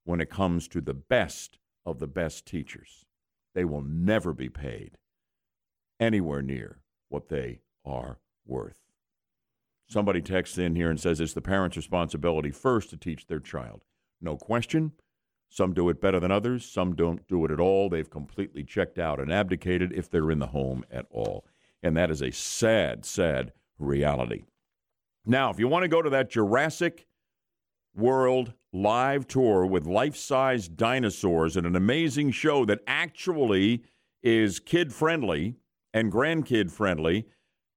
[0.04, 3.04] when it comes to the best of the best teachers.
[3.52, 4.96] They will never be paid
[5.98, 6.78] anywhere near
[7.08, 8.78] what they are worth.
[9.88, 13.82] Somebody texts in here and says it's the parent's responsibility first to teach their child.
[14.20, 14.92] No question.
[15.48, 16.64] Some do it better than others.
[16.64, 17.90] Some don't do it at all.
[17.90, 21.44] They've completely checked out and abdicated if they're in the home at all.
[21.82, 24.44] And that is a sad, sad reality.
[25.24, 27.06] Now, if you want to go to that Jurassic
[27.94, 33.82] World live tour with life size dinosaurs and an amazing show that actually
[34.22, 35.56] is kid friendly
[35.92, 37.26] and grandkid friendly.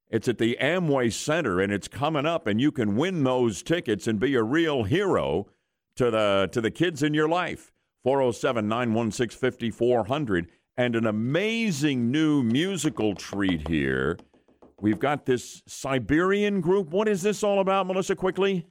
[0.09, 4.07] It's at the Amway Center and it's coming up and you can win those tickets
[4.07, 5.47] and be a real hero
[5.97, 7.73] to the to the kids in your life.
[8.05, 10.47] 407-916-5400
[10.77, 14.17] and an amazing new musical treat here.
[14.81, 16.89] We've got this Siberian group.
[16.89, 18.67] What is this all about, Melissa quickly?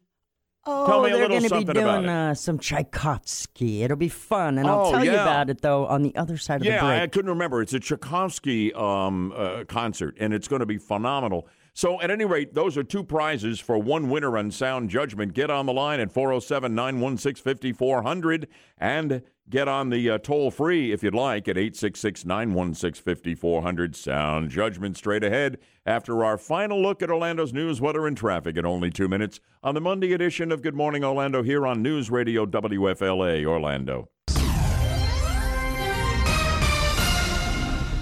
[0.67, 2.09] Oh, Tell me they're gonna be doing.
[2.09, 3.83] Uh, some Tchaikovsky.
[3.83, 6.63] It'll be fun, and I'll Oh, tell you about it though on the other side
[6.63, 7.03] of yeah, the break.
[7.03, 7.61] I couldn't remember.
[7.61, 11.47] It's a Tchaikovsky um, uh, concert, and it's going to be phenomenal.
[11.75, 15.35] So, at any rate, those are two prizes for one winner on sound judgment.
[15.35, 18.49] Get on the line at 407 916 5400
[18.79, 23.97] and get on the uh, toll free if you'd like at 866 916 5400.
[23.97, 28.67] Sound judgment straight ahead after our final look at Orlando's news, weather, and traffic in
[28.67, 32.47] only two minutes on the Monday edition of Good Morning Orlando here on News Radio
[32.47, 34.09] WFLA Orlando.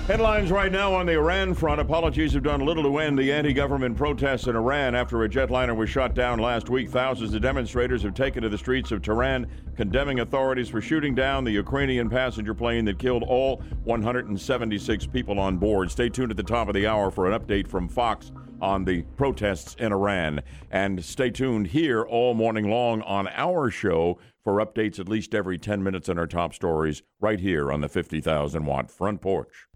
[0.08, 1.80] Headlines right now on the Iran front.
[1.80, 5.76] Apologies have done little to end the anti government protests in Iran after a jetliner
[5.76, 6.90] was shot down last week.
[6.90, 9.46] Thousands of demonstrators have taken to the streets of Tehran,
[9.76, 15.56] condemning authorities for shooting down the Ukrainian passenger plane that killed all 176 people on
[15.56, 15.88] board.
[15.88, 19.02] Stay tuned at the top of the hour for an update from Fox on the
[19.16, 20.40] protests in Iran.
[20.72, 25.58] And stay tuned here all morning long on our show for updates at least every
[25.58, 29.68] 10 minutes on our top stories right here on the 50,000 watt front porch.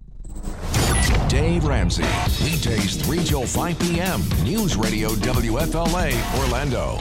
[1.28, 2.04] Dave Ramsey,
[2.44, 4.20] weekdays 3 till 5 p.m.
[4.44, 6.12] News Radio WFLA,
[6.44, 6.98] Orlando.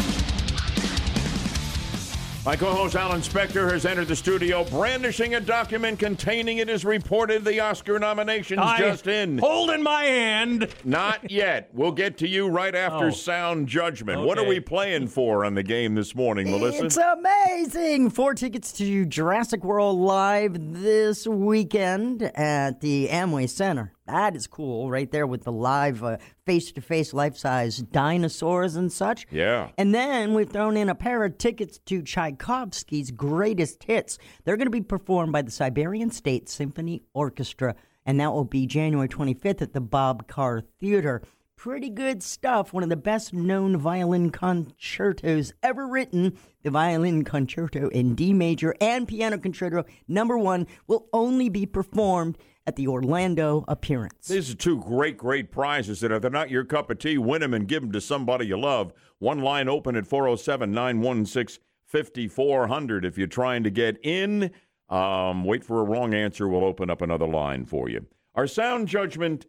[2.46, 6.86] My co host Alan Spector has entered the studio brandishing a document containing it is
[6.86, 9.40] reported the Oscar nominations I- just in.
[9.40, 10.68] Hold in my hand.
[10.84, 11.72] Not yet.
[11.74, 13.10] We'll get to you right after Oh.
[13.10, 14.22] sound judgment.
[14.22, 16.86] What are we playing for on the game this morning, Melissa?
[16.86, 18.12] It's amazing!
[18.12, 23.92] Four tickets to Jurassic World Live this weekend at the Amway Center.
[24.08, 26.04] That is cool, right there with the live,
[26.46, 29.26] face to face, life size dinosaurs and such.
[29.32, 29.70] Yeah.
[29.80, 34.20] And then we've thrown in a pair of tickets to Tchaikovsky's greatest hits.
[34.44, 37.76] They're going to be performed by the Siberian State Symphony Orchestra,
[38.06, 41.24] and that will be January 25th at the Bob Carr Theater.
[41.56, 42.74] Pretty good stuff.
[42.74, 46.38] One of the best known violin concertos ever written.
[46.62, 52.38] The violin concerto in D major and piano concerto number one will only be performed
[52.68, 54.28] at the Orlando appearance.
[54.28, 57.42] These are two great, great prizes that if they're not your cup of tea, win
[57.42, 58.92] them and give them to somebody you love.
[59.20, 63.06] One line open at 407 916 5400.
[63.06, 64.52] If you're trying to get in,
[64.90, 66.48] um, wait for a wrong answer.
[66.48, 68.06] We'll open up another line for you.
[68.34, 69.46] Our sound judgment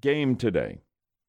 [0.00, 0.78] game today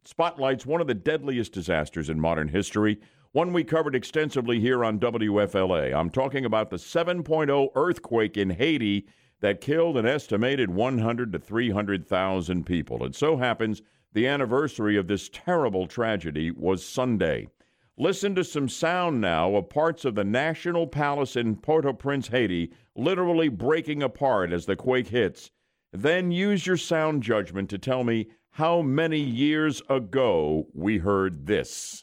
[0.05, 2.99] spotlights one of the deadliest disasters in modern history,
[3.31, 5.93] one we covered extensively here on WFLA.
[5.93, 9.07] I'm talking about the 7.0 earthquake in Haiti
[9.44, 13.03] that killed an estimated 100 to 300,000 people.
[13.03, 13.82] It so happens
[14.14, 17.49] the anniversary of this terrible tragedy was Sunday.
[17.98, 22.30] Listen to some sound now of parts of the National Palace in Port au Prince,
[22.30, 25.52] Haiti, literally breaking apart as the quake hits.
[25.91, 32.02] Then use your sound judgment to tell me how many years ago we heard this.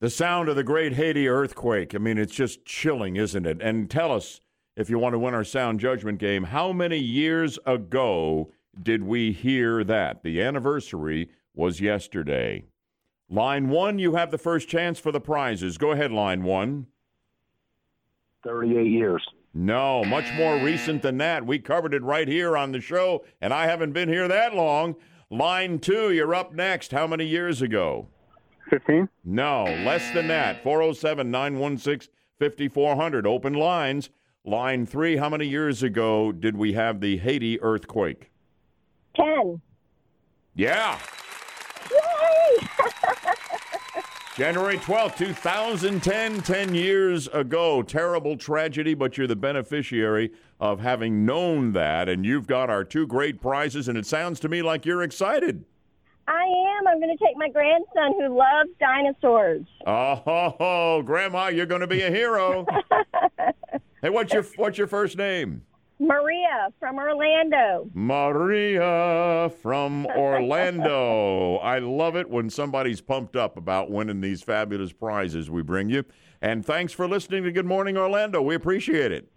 [0.00, 1.94] The sound of the great Haiti earthquake.
[1.94, 3.60] I mean, it's just chilling, isn't it?
[3.60, 4.40] And tell us,
[4.74, 8.50] if you want to win our sound judgment game, how many years ago
[8.82, 10.22] did we hear that?
[10.22, 12.64] The anniversary was yesterday.
[13.28, 15.76] Line one, you have the first chance for the prizes.
[15.76, 16.86] Go ahead, line one.
[18.42, 19.22] 38 years.
[19.52, 21.44] No, much more recent than that.
[21.44, 24.96] We covered it right here on the show, and I haven't been here that long.
[25.28, 26.92] Line two, you're up next.
[26.92, 28.08] How many years ago?
[28.70, 29.08] 15?
[29.24, 30.62] No, less than that.
[30.62, 33.26] 407 916 5400.
[33.26, 34.10] Open lines.
[34.44, 38.30] Line three, how many years ago did we have the Haiti earthquake?
[39.14, 39.60] 10.
[40.54, 40.98] Yeah.
[41.90, 42.68] Yay!
[44.36, 47.82] January 12th, 2010, 10 years ago.
[47.82, 53.06] Terrible tragedy, but you're the beneficiary of having known that, and you've got our two
[53.06, 55.66] great prizes, and it sounds to me like you're excited.
[56.30, 56.44] I
[56.78, 56.86] am.
[56.86, 59.66] I'm going to take my grandson who loves dinosaurs.
[59.84, 61.02] Oh, ho, ho.
[61.04, 62.64] Grandma, you're going to be a hero.
[64.02, 65.62] hey, what's your what's your first name?
[65.98, 67.90] Maria from Orlando.
[67.92, 71.56] Maria from Orlando.
[71.56, 76.04] I love it when somebody's pumped up about winning these fabulous prizes we bring you.
[76.40, 78.40] And thanks for listening to Good Morning Orlando.
[78.40, 79.28] We appreciate it.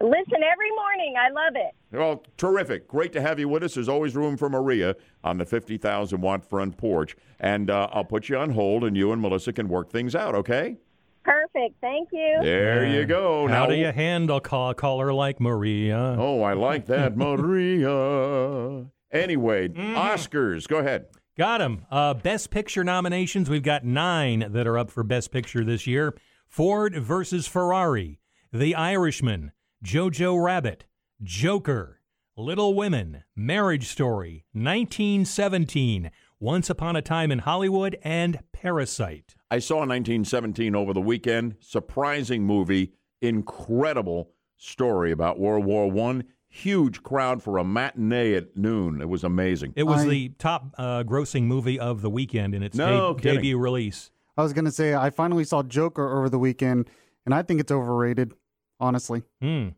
[0.00, 1.14] Listen every morning.
[1.18, 1.74] I love it.
[1.96, 2.86] Well, terrific.
[2.86, 3.74] Great to have you with us.
[3.74, 7.16] There's always room for Maria on the 50,000 watt front porch.
[7.40, 10.34] And uh, I'll put you on hold, and you and Melissa can work things out,
[10.34, 10.76] okay?
[11.24, 11.74] Perfect.
[11.80, 12.38] Thank you.
[12.42, 13.46] There you go.
[13.46, 16.16] How now, do you handle a call, caller like Maria?
[16.18, 18.86] Oh, I like that, Maria.
[19.12, 20.68] Anyway, Oscars.
[20.68, 21.06] Go ahead.
[21.36, 21.86] Got him.
[21.90, 23.48] Uh, Best Picture nominations.
[23.48, 26.14] We've got nine that are up for Best Picture this year
[26.48, 28.20] Ford versus Ferrari,
[28.52, 29.52] The Irishman,
[29.84, 30.84] Jojo Rabbit,
[31.22, 32.00] Joker,
[32.36, 39.34] Little Women, Marriage Story, 1917, Once Upon a Time in Hollywood, and Parasite.
[39.50, 41.56] I saw 1917 over the weekend.
[41.60, 42.92] Surprising movie.
[43.22, 46.24] Incredible story about World War One.
[46.48, 49.00] Huge crowd for a matinee at noon.
[49.00, 49.72] It was amazing.
[49.76, 53.34] It was I- the top uh, grossing movie of the weekend in its No de-
[53.36, 54.10] debut release.
[54.36, 56.88] I was gonna say I finally saw Joker over the weekend,
[57.24, 58.32] and I think it's overrated.
[58.80, 59.68] Honestly, Hmm.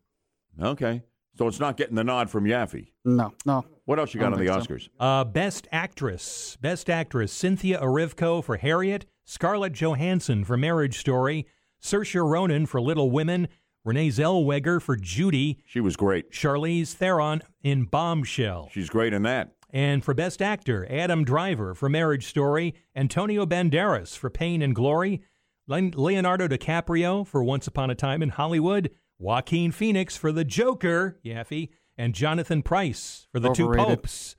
[0.60, 1.02] Okay.
[1.38, 2.88] So it's not getting the nod from Yaffee.
[3.04, 3.64] no, no.
[3.84, 4.74] What else you got on the think so.
[4.74, 4.88] Oscars?
[5.00, 6.56] Uh, Best Actress.
[6.60, 11.46] Best Actress Cynthia Erivo for Harriet, Scarlett Johansson for Marriage Story,
[11.82, 13.48] Saoirse Ronan for Little Women,
[13.84, 16.30] Renee Zellweger for Judy, She was great.
[16.30, 18.68] Charlize Theron in Bombshell.
[18.72, 19.52] She's great in that.
[19.70, 25.12] And for Best Actor, Adam Driver for Marriage Story, Antonio Banderas for Pain and Glory,
[25.12, 25.22] Le-
[25.66, 31.70] Leonardo DiCaprio for Once Upon a Time in Hollywood, Joaquin Phoenix for The Joker, Yaffee,
[31.97, 33.98] and Jonathan Pryce for The Two Overrated.
[33.98, 34.36] Popes.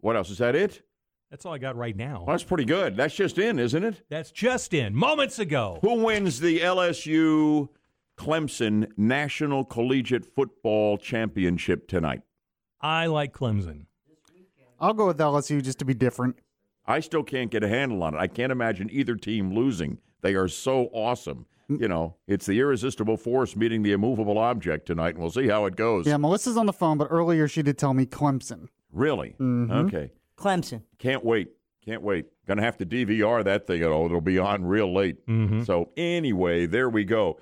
[0.00, 0.30] What else?
[0.30, 0.82] Is that it?
[1.30, 2.24] That's all I got right now.
[2.26, 2.96] Well, that's pretty good.
[2.96, 4.02] That's just in, isn't it?
[4.10, 5.78] That's just in moments ago.
[5.80, 7.68] Who wins the LSU
[8.18, 12.22] Clemson National Collegiate Football Championship tonight?
[12.80, 13.86] I like Clemson.
[14.78, 16.36] I'll go with LSU just to be different.
[16.86, 18.18] I still can't get a handle on it.
[18.18, 19.98] I can't imagine either team losing.
[20.20, 21.46] They are so awesome.
[21.68, 25.64] You know, it's the irresistible force meeting the immovable object tonight, and we'll see how
[25.66, 26.06] it goes.
[26.06, 28.68] Yeah, Melissa's on the phone, but earlier she did tell me Clemson.
[28.92, 29.34] Really?
[29.40, 29.86] Mhm.
[29.86, 30.10] Okay.
[30.36, 30.82] Clemson.
[30.98, 31.48] Can't wait.
[31.84, 32.26] Can't wait.
[32.46, 33.82] Gonna have to DVR that thing.
[33.84, 35.24] Oh, it'll be on real late.
[35.26, 35.64] Mhm.
[35.64, 37.38] So anyway, there we go.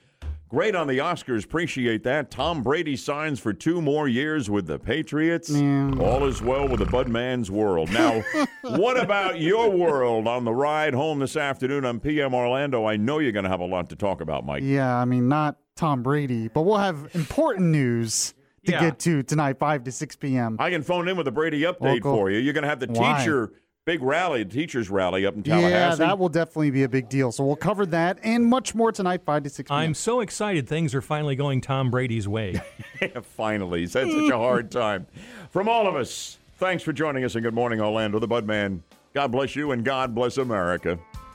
[0.51, 1.45] Great on the Oscars.
[1.45, 2.29] Appreciate that.
[2.29, 5.49] Tom Brady signs for two more years with the Patriots.
[5.55, 7.89] All is well with the Budman's world.
[7.93, 8.25] Now,
[8.63, 12.85] what about your world on the ride home this afternoon on PM Orlando?
[12.85, 14.65] I know you're going to have a lot to talk about, Mike.
[14.65, 18.35] Yeah, I mean not Tom Brady, but we'll have important news
[18.67, 18.81] to Yeah.
[18.81, 20.57] get to tonight, five to six p.m.
[20.59, 22.17] I can phone in with a Brady update Local.
[22.17, 22.39] for you.
[22.41, 23.19] You're going to have the Why?
[23.21, 23.53] teacher
[23.91, 25.73] big rally, teachers rally up in Tallahassee.
[25.73, 27.33] Yeah, that will definitely be a big deal.
[27.33, 29.69] So we'll cover that and much more tonight, five to six.
[29.69, 29.81] p.m.
[29.81, 32.61] I'm so excited things are finally going Tom Brady's way.
[33.23, 35.07] Finally, he's had such a hard time.
[35.51, 38.19] From all of us, thanks for joining us and good morning, Orlando.
[38.21, 38.81] The Budman
[39.13, 40.97] God bless you and God bless America.